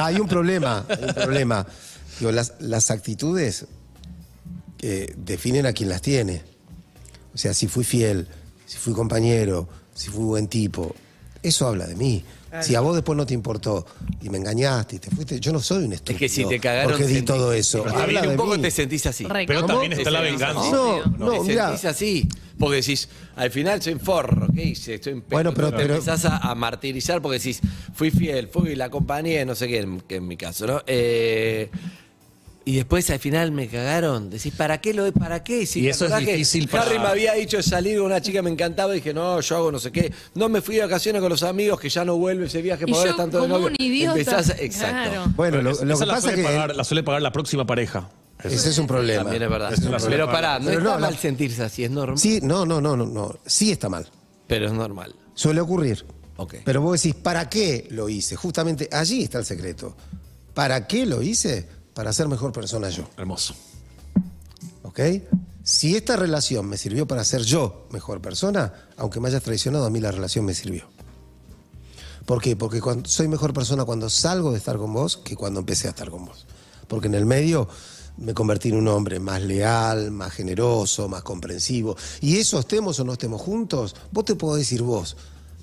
Hay 0.00 0.16
un 0.18 0.26
problema, 0.26 0.84
un 1.00 1.14
problema. 1.14 1.64
Digo, 2.18 2.32
las, 2.32 2.54
las 2.58 2.90
actitudes 2.90 3.66
eh, 4.82 5.14
definen 5.16 5.66
a 5.66 5.72
quien 5.72 5.88
las 5.88 6.02
tiene. 6.02 6.42
O 7.34 7.38
sea, 7.38 7.54
si 7.54 7.68
fui 7.68 7.84
fiel, 7.84 8.26
si 8.66 8.78
fui 8.78 8.92
compañero, 8.94 9.68
si 9.94 10.10
fui 10.10 10.24
buen 10.24 10.48
tipo, 10.48 10.94
eso 11.42 11.68
habla 11.68 11.86
de 11.86 11.94
mí. 11.94 12.24
Si 12.62 12.74
a 12.74 12.80
vos 12.80 12.94
después 12.94 13.16
no 13.16 13.26
te 13.26 13.34
importó 13.34 13.84
y 14.22 14.30
me 14.30 14.38
engañaste 14.38 14.96
y 14.96 14.98
te 14.98 15.10
fuiste, 15.10 15.38
yo 15.40 15.52
no 15.52 15.60
soy 15.60 15.84
un 15.84 15.92
Es 15.92 15.96
estúpido. 15.96 16.18
que 16.18 16.28
si 16.28 16.44
te 16.46 16.58
cagaron. 16.58 16.90
Porque 16.92 17.06
di 17.06 17.22
todo 17.22 17.52
eso. 17.52 17.84
Habla 17.86 18.22
un 18.22 18.28
de 18.30 18.36
poco 18.36 18.56
mí. 18.56 18.62
te 18.62 18.70
sentís 18.70 19.04
así. 19.06 19.26
Pero 19.46 19.60
¿Cómo? 19.62 19.74
también 19.74 19.92
está 19.92 20.10
la 20.10 20.20
venganza. 20.22 20.60
así. 20.60 20.70
No, 20.72 21.04
no, 21.18 21.30
te 21.32 21.40
mirá. 21.40 21.66
sentís 21.68 21.84
así. 21.84 22.28
Porque 22.58 22.76
decís, 22.76 23.08
al 23.36 23.50
final 23.52 23.80
soy 23.80 23.92
un 23.92 24.00
forro, 24.00 24.48
¿qué 24.52 24.64
hice? 24.64 24.94
Estoy 24.94 25.12
en 25.12 25.24
Bueno, 25.30 25.54
pero- 25.54 25.70
te 25.70 25.76
pero- 25.76 25.94
empezás 25.94 26.24
a, 26.24 26.38
a 26.38 26.54
martirizar 26.56 27.22
porque 27.22 27.38
decís, 27.38 27.60
fui 27.94 28.10
fiel, 28.10 28.48
fui 28.48 28.74
la 28.74 28.90
compañía, 28.90 29.44
no 29.44 29.54
sé 29.54 29.68
qué, 29.68 29.78
en, 29.80 30.00
que 30.00 30.16
en 30.16 30.26
mi 30.26 30.36
caso, 30.36 30.66
¿no? 30.66 30.82
Eh, 30.86 31.70
y 32.70 32.76
después 32.76 33.08
al 33.10 33.18
final 33.18 33.50
me 33.50 33.66
cagaron. 33.68 34.28
Decís, 34.28 34.52
¿para 34.54 34.78
qué 34.80 34.92
lo 34.92 35.10
¿Para 35.12 35.42
qué? 35.42 35.64
Si 35.64 35.80
Y 35.80 35.88
eso 35.88 36.04
es 36.04 36.16
difícil 36.18 36.68
para- 36.68 36.82
Harry 36.84 36.98
me 36.98 37.06
había 37.06 37.32
dicho 37.32 37.56
de 37.56 37.62
salir 37.62 37.96
con 37.96 38.06
una 38.06 38.20
chica, 38.20 38.42
me 38.42 38.50
encantaba, 38.50 38.92
y 38.92 38.96
dije, 38.96 39.14
no, 39.14 39.40
yo 39.40 39.56
hago 39.56 39.72
no 39.72 39.78
sé 39.78 39.90
qué. 39.90 40.12
No 40.34 40.48
me 40.48 40.60
fui 40.60 40.76
de 40.76 40.82
vacaciones 40.82 41.22
con 41.22 41.30
los 41.30 41.42
amigos, 41.42 41.80
que 41.80 41.88
ya 41.88 42.04
no 42.04 42.16
vuelve 42.18 42.46
ese 42.46 42.60
viaje 42.60 42.84
Y 42.86 42.90
por 42.90 42.98
ahora 42.98 43.10
yo, 43.12 43.16
tanto 43.16 43.38
de 43.38 43.42
como 43.44 43.54
novio. 43.58 43.68
un 43.68 43.76
idiota. 43.84 44.18
Empezás 44.18 44.50
exacto. 44.60 45.10
Claro. 45.12 45.32
Bueno, 45.34 45.62
lo, 45.62 45.70
lo 45.82 45.98
que 45.98 46.06
la 46.06 46.14
pasa 46.14 46.30
es 46.30 46.36
que 46.36 46.42
pagar, 46.42 46.76
la 46.76 46.84
suele 46.84 47.02
pagar 47.02 47.22
la 47.22 47.32
próxima 47.32 47.64
pareja. 47.66 48.10
ese 48.44 48.68
es 48.68 48.78
un 48.78 48.86
problema. 48.86 49.22
También 49.22 49.42
es 49.44 49.50
verdad. 49.50 49.72
Es 49.72 49.80
la 49.82 49.96
Pero 49.98 50.26
pará, 50.30 50.58
no 50.58 50.66
Pero 50.66 50.78
está 50.80 50.90
no, 50.94 51.00
la- 51.00 51.06
mal 51.08 51.16
sentirse 51.18 51.62
así, 51.62 51.84
es 51.84 51.90
normal. 51.90 52.18
Sí, 52.18 52.40
no, 52.42 52.66
no, 52.66 52.80
no, 52.82 52.96
no, 52.96 53.06
no. 53.06 53.38
Sí 53.46 53.72
está 53.72 53.88
mal. 53.88 54.06
Pero 54.46 54.66
es 54.66 54.72
normal. 54.72 55.14
Suele 55.32 55.60
ocurrir. 55.62 56.04
Ok. 56.36 56.56
Pero 56.64 56.82
vos 56.82 57.00
decís, 57.02 57.14
¿para 57.20 57.48
qué 57.48 57.88
lo 57.90 58.08
hice? 58.10 58.36
Justamente 58.36 58.88
allí 58.92 59.22
está 59.24 59.38
el 59.38 59.44
secreto. 59.46 59.96
¿Para 60.54 60.86
qué 60.86 61.06
lo 61.06 61.22
hice? 61.22 61.77
Para 61.98 62.12
ser 62.12 62.28
mejor 62.28 62.52
persona 62.52 62.90
yo. 62.90 63.02
Hermoso. 63.16 63.56
¿Ok? 64.84 65.00
Si 65.64 65.96
esta 65.96 66.14
relación 66.14 66.68
me 66.68 66.76
sirvió 66.76 67.08
para 67.08 67.24
ser 67.24 67.42
yo 67.42 67.88
mejor 67.90 68.22
persona, 68.22 68.72
aunque 68.96 69.18
me 69.18 69.26
hayas 69.26 69.42
traicionado, 69.42 69.84
a 69.84 69.90
mí 69.90 69.98
la 69.98 70.12
relación 70.12 70.44
me 70.44 70.54
sirvió. 70.54 70.84
¿Por 72.24 72.40
qué? 72.40 72.54
Porque 72.54 72.80
cuando, 72.80 73.08
soy 73.08 73.26
mejor 73.26 73.52
persona 73.52 73.84
cuando 73.84 74.08
salgo 74.10 74.52
de 74.52 74.58
estar 74.58 74.76
con 74.76 74.92
vos 74.92 75.16
que 75.16 75.34
cuando 75.34 75.58
empecé 75.58 75.88
a 75.88 75.90
estar 75.90 76.08
con 76.08 76.24
vos. 76.24 76.46
Porque 76.86 77.08
en 77.08 77.16
el 77.16 77.26
medio 77.26 77.68
me 78.16 78.32
convertí 78.32 78.68
en 78.68 78.76
un 78.76 78.86
hombre 78.86 79.18
más 79.18 79.42
leal, 79.42 80.12
más 80.12 80.32
generoso, 80.32 81.08
más 81.08 81.24
comprensivo. 81.24 81.96
Y 82.20 82.36
eso, 82.36 82.60
estemos 82.60 83.00
o 83.00 83.04
no 83.04 83.14
estemos 83.14 83.42
juntos, 83.42 83.96
vos 84.12 84.24
te 84.24 84.36
podés 84.36 84.68
decir 84.68 84.82
vos, 84.82 85.16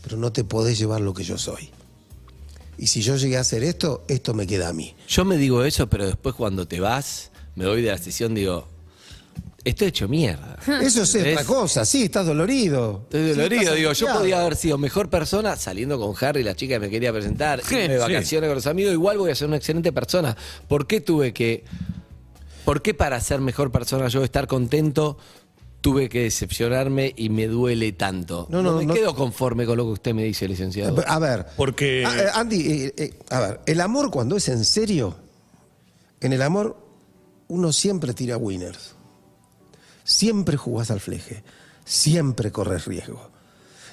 pero 0.04 0.18
no 0.18 0.34
te 0.34 0.44
podés 0.44 0.78
llevar 0.78 1.00
lo 1.00 1.14
que 1.14 1.24
yo 1.24 1.38
soy. 1.38 1.72
Y 2.78 2.88
si 2.88 3.02
yo 3.02 3.16
llegué 3.16 3.38
a 3.38 3.42
hacer 3.42 3.64
esto, 3.64 4.04
esto 4.08 4.34
me 4.34 4.46
queda 4.48 4.70
a 4.70 4.74
mí. 4.74 4.96
Yo 5.08 5.24
me 5.26 5.38
digo 5.38 5.64
eso, 5.64 5.88
pero 5.90 6.06
después 6.06 6.36
cuando 6.36 6.68
te 6.68 6.80
vas, 6.80 7.32
me 7.56 7.66
voy 7.66 7.82
de 7.82 7.92
la 7.92 7.98
sesión, 7.98 8.34
digo, 8.36 8.68
estoy 9.64 9.88
hecho 9.88 10.08
mierda. 10.08 10.58
Eso 10.82 11.04
es 11.04 11.16
otra 11.16 11.44
cosa, 11.46 11.86
sí, 11.86 12.04
estás 12.04 12.26
dolorido. 12.28 13.02
Estoy 13.06 13.30
dolorido, 13.30 13.74
digo, 13.74 13.94
yo 13.94 14.08
podía 14.14 14.42
haber 14.42 14.56
sido 14.56 14.78
mejor 14.78 15.10
persona 15.10 15.56
saliendo 15.56 15.98
con 16.00 16.14
Harry, 16.24 16.44
la 16.44 16.56
chica 16.56 16.76
que 16.76 16.80
me 16.82 16.90
quería 16.90 17.12
presentar, 17.14 17.62
irme 17.72 17.88
de 17.88 17.96
Sí. 17.96 18.00
vacaciones 18.02 18.48
con 18.50 18.56
los 18.56 18.68
amigos, 18.68 18.94
igual 18.94 19.18
voy 19.18 19.32
a 19.32 19.36
ser 19.36 19.48
una 19.48 19.58
excelente 19.58 19.92
persona. 19.92 20.36
¿Por 20.68 20.86
qué 20.86 21.02
tuve 21.02 21.34
que, 21.34 21.64
por 22.66 22.82
qué 22.82 22.94
para 22.94 23.20
ser 23.22 23.40
mejor 23.42 23.72
persona 23.72 24.08
yo 24.10 24.24
estar 24.24 24.48
contento 24.48 25.18
tuve 25.86 26.10
que 26.10 26.24
decepcionarme 26.24 27.14
y 27.16 27.30
me 27.30 27.46
duele 27.48 27.92
tanto? 27.92 28.48
No, 28.50 28.64
no, 28.64 28.76
me 28.78 28.88
no. 28.88 28.94
quedo 28.96 29.14
conforme 29.16 29.68
con 29.68 29.78
lo 29.78 29.84
que 29.86 29.92
usted 29.92 30.14
me 30.16 30.24
dice, 30.24 30.48
licenciado. 30.48 31.04
A 31.06 31.20
ver. 31.20 31.46
Porque- 31.56 32.04
Ah, 32.04 32.18
eh, 32.18 32.28
Andy, 32.34 32.60
eh, 32.72 32.94
eh, 32.98 33.20
a 33.30 33.40
ver, 33.40 33.62
el 33.68 33.80
amor 33.82 34.10
cuando 34.10 34.36
es 34.36 34.50
en 34.50 34.66
serio, 34.66 35.16
en 36.22 36.34
el 36.34 36.42
amor 36.42 36.76
uno 37.50 37.72
siempre 37.72 38.16
tira 38.16 38.36
winners. 38.36 38.96
Siempre 40.04 40.58
jugás 40.58 40.90
al 40.90 41.02
fleje. 41.02 41.44
Siempre 41.84 42.52
corres 42.52 42.86
riesgo. 42.86 43.30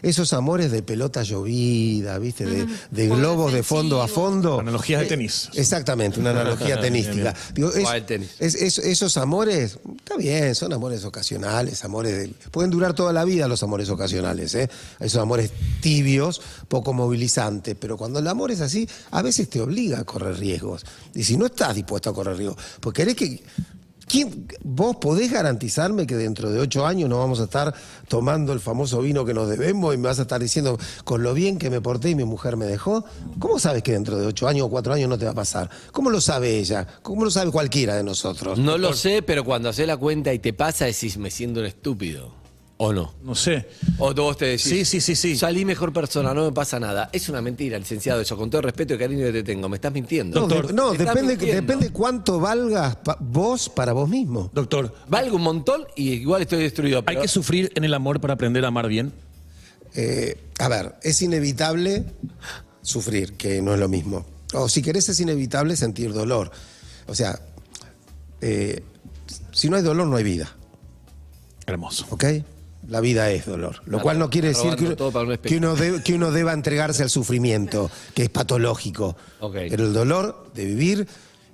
Esos 0.03 0.33
amores 0.33 0.73
de 0.73 0.83
pelota 0.83 1.23
llovida, 1.23 2.19
¿viste? 2.19 2.45
De, 2.91 3.09
globos 3.09 3.53
de 3.53 3.63
fondo 3.63 4.03
a 4.03 4.09
fondo. 4.09 4.59
Analogías 4.61 5.01
de 5.01 5.07
Eh, 5.07 5.09
tenis. 5.09 5.49
Exactamente, 5.55 6.19
una 6.19 6.31
analogía 6.31 6.81
tenística. 6.81 7.35
Digo, 7.55 7.69
es- 7.71 7.77
Jugar 7.81 7.95
al 7.97 8.07
tenis. 8.07 8.31
es- 8.41 8.55
es- 8.57 8.79
esos 8.79 9.17
amores, 9.17 9.79
está 9.99 10.17
bien, 10.17 10.55
son 10.57 10.73
amores 10.73 11.05
ocasionales, 11.05 11.85
amores 11.85 12.13
de- 12.19 12.29
pueden 12.51 12.71
durar 12.71 12.95
toda 12.95 13.13
la 13.13 13.25
vida 13.25 13.47
los 13.47 13.63
amores 13.63 13.89
ocasionales, 13.91 14.55
¿eh? 14.57 14.69
esos 14.99 15.21
amores 15.23 15.51
tibios, 15.81 16.41
poco 16.69 16.93
movilizantes, 16.93 17.77
pero 17.79 17.97
cuando 17.97 18.19
el 18.19 18.27
amor 18.27 18.51
es 18.51 18.61
así, 18.61 18.89
a 19.13 19.23
veces 19.23 19.49
te 19.49 19.61
obliga 19.61 20.01
a 20.01 20.05
correr 20.05 20.37
riesgos. 20.39 20.85
Y 21.15 21.23
si 21.25 21.37
no 21.37 21.47
estás 21.47 21.75
dispuesto 21.77 22.11
a 22.11 22.15
correr 22.15 22.37
riesgos, 22.37 22.57
porque 22.81 23.03
querés 23.03 23.17
que... 23.17 23.43
¿quién- 24.07 24.47
¿Vos 24.65 24.97
podés 24.97 25.31
garantizarme 25.33 26.07
que 26.07 26.17
dentro 26.17 26.51
de 26.51 26.61
ocho 26.61 26.87
años 26.87 27.09
no 27.09 27.19
vamos 27.19 27.41
a 27.41 27.45
estar 27.45 27.75
tomando 28.09 28.53
el 28.53 28.61
famoso 28.61 29.01
vino 29.03 29.25
que 29.25 29.35
nos 29.35 29.49
debemos 29.49 29.95
y 29.95 29.99
me 29.99 30.09
vas 30.09 30.19
a 30.19 30.23
estar 30.23 30.41
diciendo 30.41 30.79
con 31.05 31.23
lo 31.23 31.35
bien 31.35 31.59
que 31.59 31.71
me 31.71 31.81
porté 31.81 32.11
y 32.11 32.15
mi 32.15 32.25
mujer 32.25 32.57
me 32.57 32.67
dejó? 32.67 33.05
¿Cómo 33.39 33.59
sabes 33.59 33.83
que 33.83 33.93
dentro 33.93 34.17
de 34.19 34.27
ocho 34.27 34.49
años 34.49 34.67
o 34.67 34.71
cuatro 34.71 34.93
años 34.93 35.09
no 35.09 35.19
te 35.19 35.25
va 35.25 35.33
a 35.33 35.35
pasar? 35.35 35.71
¿Cómo 35.93 36.11
lo 36.11 36.21
sabe 36.21 36.59
ella? 36.59 36.87
¿Cómo 37.03 37.25
lo 37.25 37.31
sabe 37.31 37.51
cualquiera 37.51 37.95
de 37.97 38.03
nosotros? 38.05 38.59
No 38.59 38.79
lo 38.79 38.93
sé, 38.93 39.23
pero 39.23 39.45
cuando 39.45 39.69
haces 39.69 39.87
la 39.87 39.97
cuenta 39.97 40.33
y 40.33 40.39
te 40.39 40.53
pasa, 40.53 40.85
decís, 40.87 41.17
me 41.19 41.31
siento 41.31 41.61
un 41.61 41.67
estúpido. 41.67 42.42
¿O 42.85 42.93
no? 42.93 43.15
No 43.23 43.37
sé. 43.37 43.69
O 43.99 44.13
vos 44.13 44.37
te 44.37 44.45
decís, 44.47 44.63
Sí, 44.65 44.85
sí, 44.85 45.01
sí, 45.01 45.15
sí. 45.15 45.37
salí 45.37 45.65
mejor 45.65 45.93
persona, 45.93 46.35
no 46.35 46.47
me 46.47 46.51
pasa 46.51 46.81
nada. 46.81 47.11
Es 47.13 47.29
una 47.29 47.41
mentira, 47.41 47.79
licenciado, 47.79 48.21
eso, 48.21 48.37
con 48.37 48.51
todo 48.51 48.59
el 48.59 48.65
respeto 48.65 48.95
y 48.95 48.99
cariño 48.99 49.25
que 49.27 49.33
te 49.35 49.43
tengo. 49.45 49.69
Me 49.69 49.77
estás 49.77 49.93
mintiendo. 49.93 50.41
No, 50.41 50.49
de- 50.49 50.55
Doctor, 50.57 50.75
no, 50.75 50.91
depende, 50.91 51.23
mintiendo. 51.37 51.55
depende 51.63 51.91
cuánto 51.93 52.41
valgas 52.41 52.97
pa- 52.97 53.17
vos 53.21 53.69
para 53.69 53.93
vos 53.93 54.09
mismo. 54.09 54.51
Doctor, 54.53 54.93
Valgo 55.07 55.37
un 55.37 55.43
montón 55.43 55.85
y 55.95 56.11
igual 56.15 56.43
estoy 56.43 56.61
destruido. 56.65 57.05
¿hay 57.07 57.19
que 57.19 57.29
sufrir 57.29 57.71
en 57.77 57.85
el 57.85 57.95
amor 57.95 58.21
para 58.21 58.35
aprender 58.35 58.65
a 58.65 58.69
amar 58.69 58.89
bien? 58.89 59.13
Eh, 59.95 60.37
a 60.59 60.67
ver, 60.67 60.97
es 61.05 61.23
inevitable 61.23 62.05
sufrir, 62.83 63.35
que 63.35 63.63
no 63.63 63.75
es 63.75 63.79
lo 63.79 63.89
mismo. 63.89 64.27
O 64.55 64.69
si 64.69 64.83
querés, 64.83 65.09
es 65.09 65.21
inevitable 65.21 65.77
sentir 65.77 66.13
dolor. 66.13 66.51
O 67.07 67.15
sea, 67.15 67.39
eh, 68.41 68.83
si 69.53 69.71
no 69.71 69.77
hay 69.77 69.83
dolor, 69.85 70.09
no 70.09 70.17
hay 70.17 70.25
vida. 70.25 70.53
Hermoso. 71.65 72.07
¿Ok? 72.11 72.25
La 72.89 73.01
vida 73.01 73.31
es 73.31 73.47
dolor. 73.47 73.77
Lo 73.87 74.01
cual 74.01 74.19
no 74.19 74.29
quiere 74.29 74.49
decir 74.49 74.71
que, 74.77 74.97
un 75.49 75.57
uno 75.57 75.77
de- 75.77 76.03
que 76.03 76.15
uno 76.15 76.31
deba 76.33 76.53
entregarse 76.53 77.03
al 77.03 77.11
sufrimiento, 77.11 77.91
que 78.15 78.25
es 78.25 78.29
patológico. 78.29 79.17
Pero 79.71 79.85
el 79.87 79.93
dolor 79.93 80.51
de 80.55 80.65
vivir, 80.65 81.07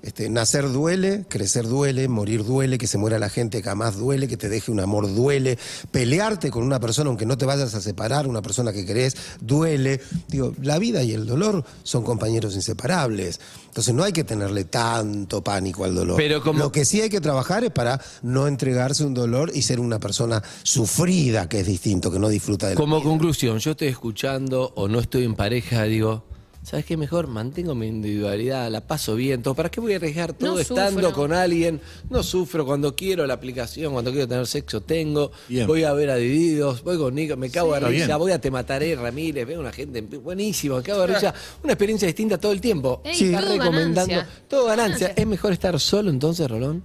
este, 0.03 0.31
nacer 0.31 0.71
duele, 0.71 1.25
crecer 1.29 1.67
duele, 1.67 2.07
morir 2.09 2.45
duele, 2.45 2.79
que 2.79 2.87
se 2.87 2.99
muera 2.99 3.19
la 3.19 3.29
gente 3.29 3.59
que 3.59 3.69
jamás 3.69 3.97
duele, 3.97 4.29
que 4.29 4.37
te 4.37 4.49
deje 4.49 4.71
un 4.71 4.81
amor 4.81 5.13
duele, 5.15 5.59
pelearte 5.91 6.51
con 6.51 6.63
una 6.63 6.79
persona 6.81 7.09
aunque 7.09 7.27
no 7.27 7.37
te 7.37 7.47
vayas 7.47 7.75
a 7.75 7.81
separar, 7.81 8.27
una 8.27 8.41
persona 8.43 8.73
que 8.73 8.87
querés, 8.87 9.17
duele. 9.41 10.01
Digo, 10.29 10.55
la 10.63 10.79
vida 10.79 11.03
y 11.03 11.13
el 11.13 11.27
dolor 11.27 11.65
son 11.83 12.05
compañeros 12.05 12.55
inseparables. 12.55 13.41
Entonces 13.67 13.93
no 13.95 14.05
hay 14.05 14.13
que 14.13 14.25
tenerle 14.25 14.65
tanto 14.65 15.43
pánico 15.43 15.85
al 15.85 15.95
dolor. 15.95 16.17
Pero 16.17 16.43
como- 16.43 16.59
Lo 16.61 16.73
que 16.73 16.85
sí 16.85 17.01
hay 17.01 17.11
que 17.11 17.21
trabajar 17.21 17.65
es 17.65 17.71
para 17.71 18.01
no 18.23 18.47
entregarse 18.47 19.05
un 19.05 19.15
dolor 19.15 19.51
y 19.55 19.63
ser 19.63 19.81
una 19.81 19.99
persona 19.99 20.43
sufrida, 20.63 21.49
que 21.49 21.61
es 21.61 21.67
distinto, 21.67 22.11
que 22.11 22.19
no 22.19 22.29
disfruta 22.29 22.69
de 22.69 22.75
la 22.75 22.81
Como 22.81 23.03
conclusión, 23.03 23.59
yo 23.59 23.73
estoy 23.73 23.89
escuchando 23.89 24.73
o 24.77 24.87
no 24.89 25.01
estoy 25.01 25.25
en 25.25 25.35
pareja, 25.35 25.83
digo, 25.85 26.25
¿sabes 26.69 26.85
qué 26.85 26.97
mejor? 26.97 27.29
Mantengo 27.29 27.75
mi 27.75 27.87
individualidad, 27.87 28.71
la 28.71 28.87
paso 28.87 29.15
bien, 29.15 29.43
todo. 29.43 29.55
¿Para 29.55 29.71
qué 29.71 29.81
voy 29.81 29.95
a 29.95 29.97
arriesgar 29.97 30.33
todo 30.35 30.55
No 30.55 30.59
estando 30.59 31.01
sufro. 31.09 31.15
con 31.15 31.33
alguien? 31.33 31.81
No 32.11 32.23
sufro 32.23 32.67
cuando 32.67 32.95
quiero 32.95 33.27
la 33.27 33.35
aplicación, 33.35 33.93
cuando 33.93 34.11
quiero 34.11 34.29
tener 34.29 34.47
sexo 34.47 34.83
tengo. 34.83 35.31
Bien. 35.49 35.67
Voy 35.67 35.85
a 35.85 35.93
ver 35.95 36.11
a 36.11 36.17
Divididos, 36.17 36.83
voy 36.83 36.99
con 36.99 37.15
Nico, 37.15 37.37
me 37.37 37.51
cago 37.51 37.71
de 37.73 37.79
Está 37.79 37.89
risa, 37.89 38.07
bien. 38.07 38.19
voy 38.19 38.33
a 38.33 38.41
Te 38.41 38.51
Mataré, 38.51 38.95
Ramírez, 38.97 39.47
veo 39.47 39.61
una 39.61 39.73
gente 39.73 40.01
buenísimo, 40.03 40.77
me 40.77 40.83
cago 40.83 41.01
de 41.03 41.15
risa. 41.15 41.33
Una 41.65 41.73
experiencia 41.73 42.07
distinta 42.07 42.39
todo 42.39 42.53
el 42.53 42.61
tiempo. 42.61 43.01
Ey, 43.05 43.33
todo 43.33 43.41
recomendando. 43.53 44.15
ganancia. 44.15 44.29
Todo 44.49 44.67
ganancia. 44.67 45.13
¿Es 45.17 45.27
mejor 45.27 45.53
estar 45.53 45.79
solo 45.81 46.11
entonces, 46.11 46.49
Rolón? 46.51 46.83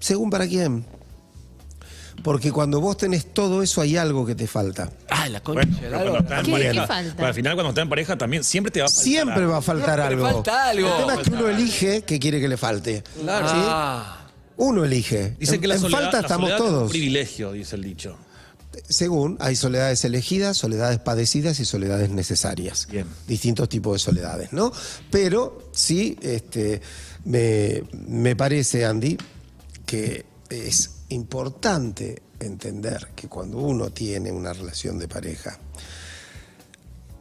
Según 0.00 0.30
para 0.30 0.46
quién. 0.46 0.84
Porque 2.22 2.52
cuando 2.52 2.80
vos 2.80 2.96
tenés 2.96 3.32
todo 3.34 3.62
eso 3.62 3.80
hay 3.82 3.96
algo 3.96 4.24
que 4.24 4.34
te 4.34 4.46
falta. 4.46 4.90
Ah, 5.10 5.28
la 5.28 5.42
concha. 5.42 5.62
Bueno, 5.66 5.76
pero 5.80 5.90
la 5.90 5.96
cuando 5.98 6.12
lora. 6.12 6.20
está 6.22 6.38
en 6.40 6.44
¿Qué- 6.46 6.52
pareja, 6.52 6.72
qué 6.80 6.86
falta? 6.86 7.12
pero 7.16 7.28
al 7.28 7.34
final 7.34 7.54
cuando 7.54 7.68
está 7.70 7.82
en 7.82 7.88
pareja 7.88 8.16
también 8.18 8.44
siempre 8.44 8.70
te 8.70 8.80
va 8.80 8.86
a 8.86 8.88
faltar 8.88 9.04
Siempre 9.04 9.34
algo. 9.34 9.52
va 9.52 9.58
a 9.58 9.62
faltar 9.62 9.98
Siempre 9.98 10.14
algo. 10.26 10.32
falta 10.42 10.68
algo. 10.68 10.88
El 10.88 10.96
tema 11.00 11.14
es 11.14 11.20
que 11.20 11.30
uno 11.34 11.48
elige 11.48 12.02
qué 12.02 12.18
quiere 12.18 12.40
que 12.40 12.48
le 12.48 12.56
falte. 12.56 13.02
Claro. 13.20 13.48
¿Sí? 13.48 13.54
Ah. 13.58 14.26
Uno 14.56 14.84
elige. 14.84 15.36
Dicen 15.38 15.56
en, 15.56 15.60
que 15.60 15.66
la 15.68 15.74
en 15.74 15.80
soledad, 15.80 16.00
falta 16.02 16.16
la 16.18 16.22
estamos 16.22 16.48
soledad 16.48 16.58
es 16.66 16.70
un 16.72 16.78
todos. 16.78 16.90
privilegio, 16.90 17.52
dice 17.52 17.76
el 17.76 17.82
dicho. 17.82 18.16
Según, 18.88 19.36
hay 19.40 19.54
soledades 19.56 20.04
elegidas, 20.04 20.56
soledades 20.56 20.98
padecidas 20.98 21.60
y 21.60 21.64
soledades 21.64 22.10
necesarias. 22.10 22.88
Bien. 22.90 23.06
Distintos 23.28 23.68
tipos 23.68 23.92
de 23.94 23.98
soledades, 24.00 24.52
¿no? 24.52 24.72
Pero 25.10 25.70
sí, 25.72 26.16
este, 26.22 26.80
me, 27.24 27.84
me 28.08 28.34
parece, 28.34 28.84
Andy, 28.84 29.16
que 29.86 30.24
es 30.50 30.90
importante 31.14 32.22
entender 32.40 33.08
que 33.14 33.28
cuando 33.28 33.58
uno 33.58 33.90
tiene 33.90 34.30
una 34.30 34.52
relación 34.52 34.98
de 34.98 35.08
pareja, 35.08 35.58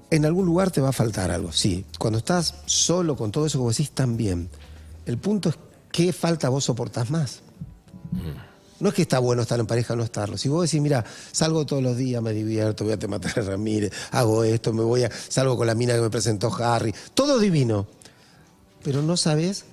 en 0.09 0.25
algún 0.25 0.45
lugar 0.45 0.69
te 0.69 0.81
va 0.81 0.89
a 0.89 0.93
faltar 0.93 1.31
algo, 1.31 1.51
sí. 1.51 1.85
Cuando 1.97 2.19
estás 2.19 2.55
solo 2.65 3.15
con 3.15 3.31
todo 3.31 3.45
eso 3.45 3.59
vos 3.59 3.77
decís 3.77 3.91
también, 3.91 4.49
el 5.05 5.17
punto 5.17 5.49
es 5.49 5.55
qué 5.91 6.13
falta 6.13 6.49
vos 6.49 6.65
soportás 6.65 7.09
más. 7.09 7.41
No 8.79 8.89
es 8.89 8.95
que 8.95 9.01
está 9.01 9.19
bueno 9.19 9.41
estar 9.41 9.59
en 9.59 9.65
pareja 9.65 9.93
o 9.93 9.95
no 9.95 10.03
estarlo. 10.03 10.37
Si 10.37 10.49
vos 10.49 10.69
decís, 10.69 10.81
mira, 10.81 11.03
salgo 11.31 11.65
todos 11.65 11.81
los 11.81 11.97
días, 11.97 12.21
me 12.21 12.31
divierto, 12.31 12.83
voy 12.83 12.93
a 12.93 12.99
te 12.99 13.07
matar 13.07 13.39
a 13.39 13.41
Ramírez, 13.41 13.91
hago 14.11 14.43
esto, 14.43 14.73
me 14.73 14.83
voy 14.83 15.03
a. 15.03 15.09
salgo 15.11 15.57
con 15.57 15.67
la 15.67 15.73
mina 15.73 15.95
que 15.95 16.01
me 16.01 16.09
presentó 16.09 16.53
Harry, 16.53 16.93
todo 17.13 17.39
divino. 17.39 17.87
Pero 18.83 19.01
no 19.01 19.15
sabes 19.15 19.65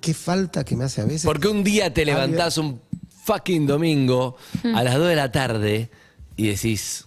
qué 0.00 0.14
falta 0.14 0.64
que 0.64 0.76
me 0.76 0.84
hace 0.84 1.00
a 1.00 1.04
veces. 1.04 1.24
Porque 1.24 1.48
un 1.48 1.64
día 1.64 1.92
te 1.92 2.04
levantás 2.04 2.56
un 2.56 2.80
fucking 3.24 3.66
domingo 3.66 4.36
a 4.74 4.82
las 4.82 4.94
2 4.96 5.08
de 5.08 5.16
la 5.16 5.32
tarde 5.32 5.90
y 6.36 6.48
decís, 6.48 7.04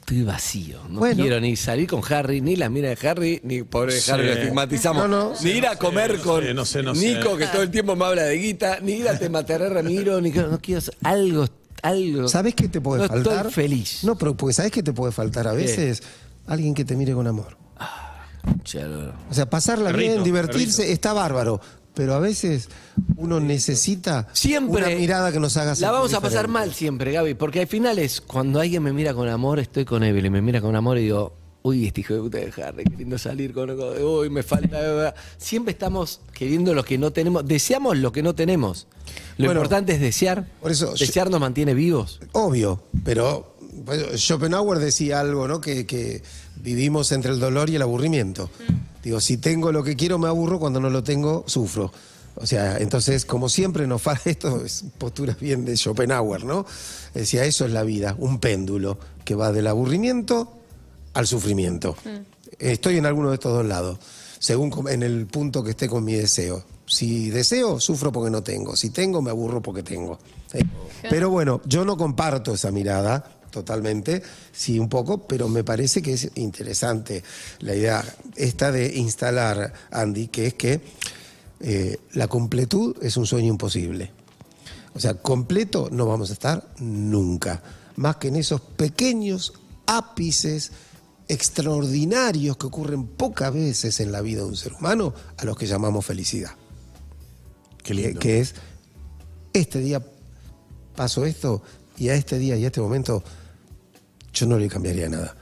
estoy 0.00 0.22
vacío. 0.22 0.80
No 0.88 1.00
Bueno. 1.00 1.22
quiero 1.22 1.40
ni 1.40 1.54
salir 1.56 1.88
con 1.88 2.02
Harry, 2.12 2.40
ni 2.40 2.56
la 2.56 2.68
mina 2.68 2.88
de 2.88 3.08
Harry, 3.08 3.40
ni 3.44 3.62
pobre 3.62 3.92
Sí. 3.92 4.10
Harry 4.10 4.26
lo 4.26 4.32
estigmatizamos. 4.32 5.08
No, 5.08 5.30
no. 5.30 5.34
ni 5.42 5.50
ir 5.50 5.66
a 5.66 5.76
comer 5.76 6.18
no 6.18 6.22
con 6.24 6.42
sé, 6.42 6.54
no 6.54 6.64
sé, 6.64 6.82
no 6.82 6.94
sé. 6.94 7.14
Nico, 7.16 7.36
que 7.36 7.46
todo 7.46 7.62
el 7.62 7.70
tiempo 7.70 7.94
me 7.94 8.04
habla 8.04 8.22
de 8.22 8.36
guita, 8.36 8.78
ni 8.80 8.92
ir 8.92 9.08
a 9.08 9.18
te 9.18 9.28
mataré 9.28 9.68
Ramiro, 9.68 10.20
ni 10.20 10.32
que 10.32 10.40
no 10.40 10.58
quiero 10.60 10.78
hacer 10.78 10.96
algo, 11.02 11.46
algo. 11.82 12.28
¿Sabés 12.28 12.54
qué 12.54 12.68
te 12.68 12.80
puede 12.80 13.02
no 13.02 13.08
faltar? 13.08 13.46
Estoy 13.46 13.52
feliz. 13.52 14.02
No, 14.04 14.16
pero 14.16 14.36
porque 14.36 14.54
¿sabés 14.54 14.72
qué 14.72 14.82
te 14.82 14.92
puede 14.92 15.12
faltar 15.12 15.46
a 15.46 15.52
veces? 15.52 16.02
Alguien 16.46 16.74
que 16.74 16.84
te 16.84 16.96
mire 16.96 17.12
con 17.12 17.26
amor. 17.26 17.56
Chalo. 18.64 19.12
O 19.30 19.34
sea, 19.34 19.48
pasarla 19.50 19.90
Perrito, 19.90 20.12
bien, 20.12 20.24
divertirse, 20.24 20.78
perrito. 20.82 20.92
está 20.94 21.12
bárbaro. 21.12 21.60
Pero 21.98 22.14
a 22.14 22.20
veces 22.20 22.68
uno 23.16 23.40
necesita 23.40 24.28
Siempre. 24.32 24.84
una 24.86 24.94
mirada 24.96 25.32
que 25.32 25.40
nos 25.40 25.56
haga 25.56 25.70
La 25.70 25.74
sentir 25.74 25.92
vamos 25.92 26.14
a 26.14 26.20
pasar 26.20 26.46
mal 26.46 26.72
siempre, 26.72 27.10
Gaby, 27.10 27.34
porque 27.34 27.62
al 27.62 27.66
final 27.66 27.98
es 27.98 28.20
cuando 28.20 28.60
alguien 28.60 28.84
me 28.84 28.92
mira 28.92 29.12
con 29.14 29.28
amor, 29.28 29.58
estoy 29.58 29.84
con 29.84 30.04
Evelyn, 30.04 30.32
me 30.32 30.40
mira 30.40 30.60
con 30.60 30.76
amor 30.76 30.96
y 30.98 31.02
digo, 31.02 31.34
uy, 31.62 31.88
este 31.88 32.02
hijo 32.02 32.14
de 32.14 32.20
puta 32.20 32.38
de 32.38 32.52
Harry, 32.62 32.84
queriendo 32.84 33.18
salir 33.18 33.52
con. 33.52 33.76
con- 33.76 34.00
Uy, 34.00 34.30
me 34.30 34.44
falta. 34.44 35.12
Siempre 35.38 35.72
estamos 35.72 36.20
queriendo 36.32 36.72
lo 36.72 36.84
que 36.84 36.98
no 36.98 37.10
tenemos, 37.10 37.44
deseamos 37.44 37.98
lo 37.98 38.12
que 38.12 38.22
no 38.22 38.32
tenemos. 38.36 38.86
Lo 39.38 39.46
Bueno, 39.46 39.60
importante 39.60 39.94
es 39.94 40.00
desear. 40.00 40.46
por 40.62 40.70
eso 40.70 40.94
yo- 40.94 41.04
desear 41.04 41.30
nos 41.30 41.40
mantiene 41.40 41.74
vivos. 41.74 42.20
Obvio, 42.30 42.80
pero 43.04 43.56
pues, 43.84 44.20
Schopenhauer 44.20 44.78
decía 44.78 45.18
algo, 45.18 45.48
¿no? 45.48 45.60
Que, 45.60 45.84
que 45.84 46.22
vivimos 46.62 47.10
entre 47.10 47.32
el 47.32 47.40
dolor 47.40 47.70
y 47.70 47.74
el 47.74 47.82
aburrimiento. 47.82 48.50
Digo, 49.02 49.20
si 49.20 49.38
tengo 49.38 49.72
lo 49.72 49.82
que 49.82 49.96
quiero, 49.96 50.18
me 50.18 50.28
aburro, 50.28 50.58
cuando 50.58 50.80
no 50.80 50.90
lo 50.90 51.02
tengo, 51.02 51.44
sufro. 51.46 51.92
O 52.40 52.46
sea, 52.46 52.78
entonces, 52.78 53.24
como 53.24 53.48
siempre 53.48 53.86
nos 53.86 54.02
falta, 54.02 54.22
esto 54.30 54.64
es 54.64 54.84
postura 54.96 55.36
bien 55.40 55.64
de 55.64 55.76
Schopenhauer, 55.76 56.44
¿no? 56.44 56.66
Decía, 57.14 57.44
eso 57.44 57.64
es 57.64 57.72
la 57.72 57.82
vida, 57.82 58.14
un 58.18 58.38
péndulo 58.38 58.98
que 59.24 59.34
va 59.34 59.52
del 59.52 59.66
aburrimiento 59.66 60.52
al 61.14 61.26
sufrimiento. 61.26 61.96
Estoy 62.58 62.98
en 62.98 63.06
alguno 63.06 63.30
de 63.30 63.34
estos 63.34 63.52
dos 63.52 63.66
lados, 63.66 63.98
según 64.38 64.72
en 64.88 65.02
el 65.02 65.26
punto 65.26 65.64
que 65.64 65.70
esté 65.70 65.88
con 65.88 66.04
mi 66.04 66.14
deseo. 66.14 66.64
Si 66.86 67.28
deseo, 67.30 67.80
sufro 67.80 68.12
porque 68.12 68.30
no 68.30 68.42
tengo. 68.42 68.74
Si 68.76 68.90
tengo, 68.90 69.20
me 69.20 69.30
aburro 69.30 69.60
porque 69.60 69.82
tengo. 69.82 70.18
Pero 71.10 71.28
bueno, 71.28 71.60
yo 71.66 71.84
no 71.84 71.96
comparto 71.96 72.54
esa 72.54 72.70
mirada 72.70 73.37
totalmente, 73.50 74.22
sí 74.52 74.78
un 74.78 74.88
poco, 74.88 75.26
pero 75.26 75.48
me 75.48 75.64
parece 75.64 76.02
que 76.02 76.14
es 76.14 76.30
interesante 76.34 77.22
la 77.60 77.74
idea 77.74 78.04
esta 78.36 78.72
de 78.72 78.96
instalar, 78.96 79.72
Andy, 79.90 80.28
que 80.28 80.46
es 80.46 80.54
que 80.54 80.80
eh, 81.60 81.98
la 82.12 82.28
completud 82.28 82.96
es 83.02 83.16
un 83.16 83.26
sueño 83.26 83.48
imposible. 83.48 84.12
O 84.94 85.00
sea, 85.00 85.14
completo 85.14 85.88
no 85.90 86.06
vamos 86.06 86.30
a 86.30 86.32
estar 86.32 86.68
nunca, 86.78 87.62
más 87.96 88.16
que 88.16 88.28
en 88.28 88.36
esos 88.36 88.60
pequeños 88.60 89.54
ápices 89.86 90.72
extraordinarios 91.28 92.56
que 92.56 92.66
ocurren 92.66 93.06
pocas 93.06 93.52
veces 93.52 94.00
en 94.00 94.12
la 94.12 94.22
vida 94.22 94.40
de 94.40 94.48
un 94.48 94.56
ser 94.56 94.72
humano, 94.72 95.14
a 95.36 95.44
los 95.44 95.56
que 95.56 95.66
llamamos 95.66 96.04
felicidad. 96.04 96.52
Qué 97.82 97.94
Que, 97.94 98.14
que 98.14 98.40
es, 98.40 98.54
este 99.52 99.80
día 99.80 100.02
pasó 100.94 101.24
esto 101.24 101.62
y 101.96 102.08
a 102.08 102.14
este 102.14 102.38
día 102.38 102.56
y 102.56 102.64
a 102.64 102.68
este 102.68 102.80
momento 102.80 103.22
yo 104.32 104.46
no 104.46 104.58
le 104.58 104.68
cambiaría 104.68 105.08
nada. 105.08 105.34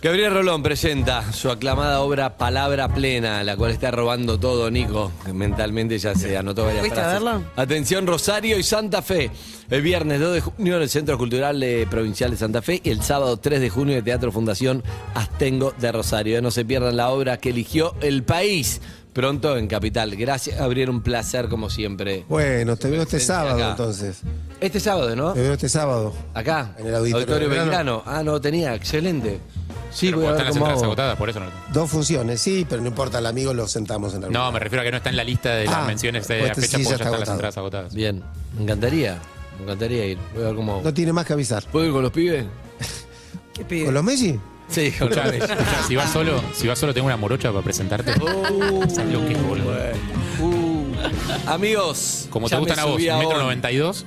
Gabriel 0.00 0.32
Rolón 0.32 0.62
presenta 0.62 1.32
su 1.32 1.50
aclamada 1.50 2.02
obra 2.02 2.36
Palabra 2.38 2.86
Plena, 2.94 3.42
la 3.42 3.56
cual 3.56 3.72
está 3.72 3.90
robando 3.90 4.38
todo, 4.38 4.70
Nico. 4.70 5.10
que 5.26 5.32
Mentalmente 5.32 5.98
ya 5.98 6.14
se 6.14 6.36
anotó 6.36 6.62
varias 6.66 6.82
¿Fuiste 6.82 7.00
a 7.00 7.02
frases. 7.02 7.24
verla? 7.24 7.42
Atención, 7.56 8.06
Rosario 8.06 8.56
y 8.60 8.62
Santa 8.62 9.02
Fe. 9.02 9.32
El 9.68 9.82
viernes 9.82 10.20
2 10.20 10.34
de 10.34 10.40
junio 10.40 10.76
en 10.76 10.82
el 10.82 10.88
Centro 10.88 11.18
Cultural 11.18 11.60
eh, 11.64 11.84
Provincial 11.90 12.30
de 12.30 12.36
Santa 12.36 12.62
Fe 12.62 12.80
y 12.84 12.90
el 12.90 13.02
sábado 13.02 13.38
3 13.38 13.60
de 13.60 13.70
junio 13.70 13.94
en 13.94 13.98
el 13.98 14.04
Teatro 14.04 14.30
Fundación 14.30 14.84
Astengo 15.16 15.74
de 15.80 15.90
Rosario. 15.90 16.40
No 16.42 16.52
se 16.52 16.64
pierdan 16.64 16.96
la 16.96 17.10
obra 17.10 17.38
que 17.38 17.50
eligió 17.50 17.96
el 18.00 18.22
país. 18.22 18.80
Pronto 19.18 19.56
en 19.56 19.66
Capital. 19.66 20.14
Gracias, 20.14 20.56
Gabriel. 20.60 20.90
Un 20.90 21.00
placer 21.02 21.48
como 21.48 21.68
siempre. 21.70 22.24
Bueno, 22.28 22.76
te 22.76 22.88
veo 22.88 23.02
este 23.02 23.18
sábado 23.18 23.56
acá. 23.56 23.70
entonces. 23.70 24.20
Este 24.60 24.78
sábado, 24.78 25.16
¿no? 25.16 25.32
Te 25.32 25.40
veo 25.40 25.54
este 25.54 25.68
sábado. 25.68 26.14
Acá. 26.34 26.76
En 26.78 26.86
el 26.86 26.94
Auditorio 26.94 27.48
Belgrano. 27.48 27.64
Belgrano. 27.64 28.02
Ah, 28.06 28.22
no, 28.22 28.40
tenía. 28.40 28.76
Excelente. 28.76 29.40
Sí, 29.90 30.06
Pero 30.06 30.18
voy 30.18 30.26
a 30.26 30.30
están 30.30 30.36
ver 30.38 30.46
las 30.46 30.52
cómo 30.54 30.66
entradas 30.66 30.82
hago. 30.82 30.92
agotadas, 30.92 31.16
por 31.18 31.30
eso 31.30 31.40
no. 31.40 31.46
Dos 31.72 31.90
funciones, 31.90 32.40
sí, 32.40 32.64
pero 32.70 32.80
no 32.80 32.86
importa, 32.88 33.18
al 33.18 33.26
amigo 33.26 33.52
lo 33.54 33.66
sentamos 33.66 34.12
en 34.14 34.18
algún 34.22 34.34
No, 34.34 34.52
me 34.52 34.60
refiero 34.60 34.82
a 34.82 34.84
que 34.84 34.92
no 34.92 34.98
está 34.98 35.10
en 35.10 35.16
la 35.16 35.24
lista 35.24 35.52
de 35.52 35.64
las 35.64 35.74
Ah, 35.74 35.84
menciones 35.84 36.28
de 36.28 36.34
pues 36.36 36.42
la 36.46 36.48
este 36.52 36.60
fecha 36.62 36.76
sí 36.78 36.84
porque 36.84 36.84
ya 36.84 36.90
ya 36.90 36.94
está 36.94 37.04
están 37.04 37.10
las 37.20 37.28
agotado. 37.28 37.34
entradas 37.36 37.58
agotadas. 37.58 37.94
Bien, 37.94 38.22
me 38.56 38.62
encantaría. 38.62 39.18
Me 39.56 39.64
encantaría 39.64 40.06
ir. 40.06 40.18
Voy 40.34 40.42
a 40.44 40.46
ver 40.46 40.54
cómo. 40.54 40.80
No 40.84 40.94
tiene 40.94 41.12
más 41.12 41.26
que 41.26 41.32
avisar. 41.32 41.64
¿Puedo 41.72 41.86
ir 41.86 41.92
con 41.92 42.02
los 42.02 42.12
pibes? 42.12 42.44
¿Qué 43.52 43.64
pide? 43.68 43.86
¿Con 43.86 43.94
los 43.94 44.04
Messi? 44.04 44.38
Sí, 44.68 44.92
si 45.86 45.96
vas 45.96 46.12
solo, 46.12 46.42
si 46.54 46.66
vas 46.66 46.78
solo 46.78 46.92
tengo 46.92 47.06
una 47.06 47.16
morocha 47.16 47.50
para 47.50 47.62
presentarte. 47.62 48.12
¿Sabes 48.88 49.12
lo 49.12 49.26
que 49.26 49.32
es, 49.32 49.42
boludo? 49.42 49.76
Uh. 50.40 50.94
Amigos, 51.46 52.26
Como 52.30 52.48
ya 52.48 52.56
te 52.56 52.60
gustan 52.60 52.76
me 52.76 52.82
a 52.82 52.84
vos, 52.84 52.94
subí 52.94 53.04
metro 53.10 53.28
On, 53.30 53.38
92. 53.38 54.06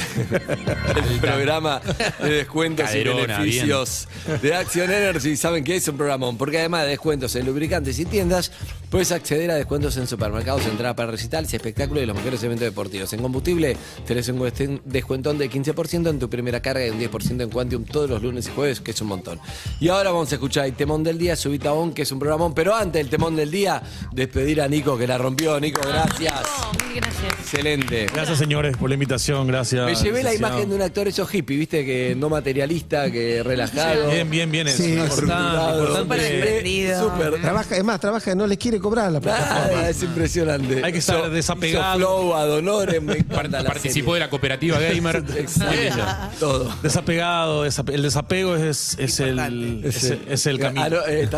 el 0.30 1.20
programa 1.20 1.80
de 2.20 2.30
descuentos 2.30 2.86
Caderona, 2.86 3.20
y 3.20 3.26
beneficios 3.26 4.08
de 4.42 4.54
Action 4.54 4.90
Energy. 4.90 5.36
¿Saben 5.36 5.62
qué 5.62 5.76
es 5.76 5.86
un 5.88 5.96
programón? 5.96 6.36
Porque 6.36 6.58
además 6.58 6.82
de 6.84 6.90
descuentos 6.90 7.34
en 7.36 7.46
lubricantes 7.46 7.98
y 7.98 8.06
tiendas, 8.06 8.50
puedes 8.90 9.12
acceder 9.12 9.50
a 9.50 9.54
descuentos 9.54 9.96
en 9.96 10.06
supermercados, 10.06 10.66
entrada 10.66 10.94
para 10.94 11.10
recitales, 11.10 11.52
espectáculos 11.54 12.02
y 12.02 12.06
los 12.06 12.16
mejores 12.16 12.42
eventos 12.42 12.64
deportivos. 12.66 13.12
En 13.12 13.22
combustible 13.22 13.76
tenés 14.06 14.28
un 14.28 14.80
descuentón 14.84 15.38
de 15.38 15.50
15% 15.50 16.10
en 16.10 16.18
tu 16.18 16.28
primera 16.28 16.60
carga 16.60 16.86
y 16.86 16.90
un 16.90 16.98
10% 17.00 17.42
en 17.42 17.50
Quantium 17.50 17.84
todos 17.84 18.10
los 18.10 18.22
lunes 18.22 18.48
y 18.48 18.50
jueves, 18.50 18.80
que 18.80 18.90
es 18.90 19.00
un 19.00 19.08
montón. 19.08 19.38
Y 19.78 19.88
ahora 19.88 20.10
vamos 20.10 20.30
a 20.32 20.34
escuchar 20.34 20.66
el 20.66 20.74
temón 20.74 21.04
del 21.04 21.18
día, 21.18 21.36
Subita 21.36 21.72
On, 21.72 21.92
que 21.92 22.02
es 22.02 22.12
un 22.12 22.18
programón. 22.18 22.54
Pero 22.54 22.74
antes 22.74 23.00
del 23.00 23.08
temón 23.08 23.36
del 23.36 23.50
día, 23.50 23.82
despedir 24.12 24.60
a 24.60 24.68
Nico, 24.68 24.98
que 24.98 25.06
la 25.06 25.18
rompió. 25.18 25.58
Nico, 25.60 25.80
gracias. 25.86 26.34
Oh, 26.62 26.72
mil 26.84 26.96
gracias. 27.00 27.32
Excelente. 27.40 28.06
Gracias, 28.12 28.38
señores, 28.38 28.76
por 28.76 28.88
la 28.90 28.94
invitación. 28.94 29.46
Gracias. 29.46 29.86
Me 29.86 29.94
llevé 29.94 30.22
la 30.22 30.34
imagen 30.34 30.68
de 30.68 30.74
un 30.76 30.82
actor 30.82 31.06
esos 31.08 31.32
hippie, 31.32 31.56
viste, 31.56 31.84
que 31.84 32.14
no 32.16 32.28
materialista, 32.28 33.10
que 33.10 33.42
relajado. 33.42 34.10
Bien, 34.10 34.28
bien, 34.28 34.50
bien. 34.50 34.66
Es 34.68 34.76
Sí, 34.76 34.94
importante. 34.94 35.16
Súper 35.22 36.00
importante. 36.00 36.22
desprendido. 36.32 37.10
Súper. 37.10 37.40
Trabaja, 37.40 37.76
es 37.76 37.84
más, 37.84 38.00
trabaja, 38.00 38.34
no 38.34 38.46
les 38.46 38.58
quiere 38.58 38.79
cobrar 38.80 39.06
a 39.06 39.10
la 39.10 39.20
plataforma. 39.20 39.88
Es 39.88 40.02
impresionante. 40.02 40.82
Hay 40.84 40.92
que 40.92 40.98
estar 40.98 41.16
Hizo- 41.20 41.30
desapegado. 41.30 41.98
hizo 41.98 42.06
flow, 42.08 42.34
ad 42.34 42.50
honorem, 42.52 43.04
me 43.04 43.14
Par- 43.24 43.46
encanta 43.46 43.62
la 43.62 43.68
Participó 43.68 44.14
de 44.14 44.18
serie. 44.20 44.26
la 44.26 44.30
cooperativa 44.30 44.78
gamer. 44.80 45.24
Excelente. 45.36 46.02
Todo. 46.38 46.70
Desapegado, 46.82 47.66
desape- 47.66 47.94
el 47.94 48.02
desapego 48.02 48.56
es, 48.56 48.96
es, 48.98 49.20
el, 49.20 49.38
es, 49.84 50.04
el- 50.04 50.22
es 50.28 50.46
el 50.46 50.58
camino. 50.58 50.84
Ah, 50.84 50.88
no, 50.88 51.06
eh, 51.06 51.28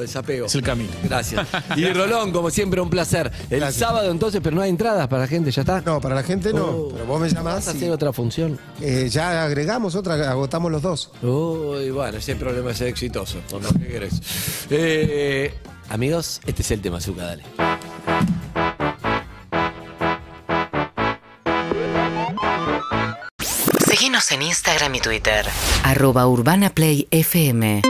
desapego. 0.00 0.46
Es 0.46 0.54
el 0.54 0.62
camino. 0.62 0.90
Gracias. 1.04 1.46
Y 1.76 1.84
Rolón, 1.92 2.32
como 2.32 2.50
siempre, 2.50 2.80
un 2.80 2.90
placer. 2.90 3.30
El 3.50 3.60
Gracias. 3.60 3.86
sábado 3.88 4.10
entonces, 4.10 4.40
pero 4.42 4.56
no 4.56 4.62
hay 4.62 4.70
entradas 4.70 5.06
para 5.08 5.22
la 5.22 5.28
gente, 5.28 5.50
¿ya 5.50 5.62
está? 5.62 5.80
No, 5.82 6.00
para 6.00 6.14
la 6.14 6.22
gente 6.22 6.52
no. 6.52 6.64
Oh. 6.66 6.88
Pero 6.92 7.06
vos 7.06 7.20
me 7.20 7.26
¿Vas 7.26 7.34
llamás 7.34 7.68
a 7.68 7.72
y 7.72 7.76
hacer 7.76 7.90
otra 7.90 8.12
función? 8.12 8.58
eh, 8.80 9.08
ya 9.10 9.44
agregamos 9.44 9.94
otra, 9.94 10.14
agotamos 10.30 10.72
los 10.72 10.82
dos. 10.82 11.10
Uy, 11.22 11.90
bueno, 11.90 12.18
ese 12.18 12.34
problema 12.36 12.70
es 12.72 12.80
exitoso. 12.80 13.38
Por 13.50 13.62
lo 13.62 13.68
que 13.72 13.86
querés. 13.86 14.20
Eh, 14.70 15.54
amigos, 15.88 16.40
este 16.46 16.62
es 16.62 16.70
el 16.70 16.80
tema, 16.80 17.00
Zuka, 17.00 17.24
dale. 17.24 17.44
Síguenos 23.90 24.30
en 24.32 24.42
Instagram 24.42 24.94
y 24.94 25.00
Twitter. 25.00 25.46
Arroba 25.84 26.26
Urbana 26.26 26.70
Play 26.70 27.08
FM 27.10 27.82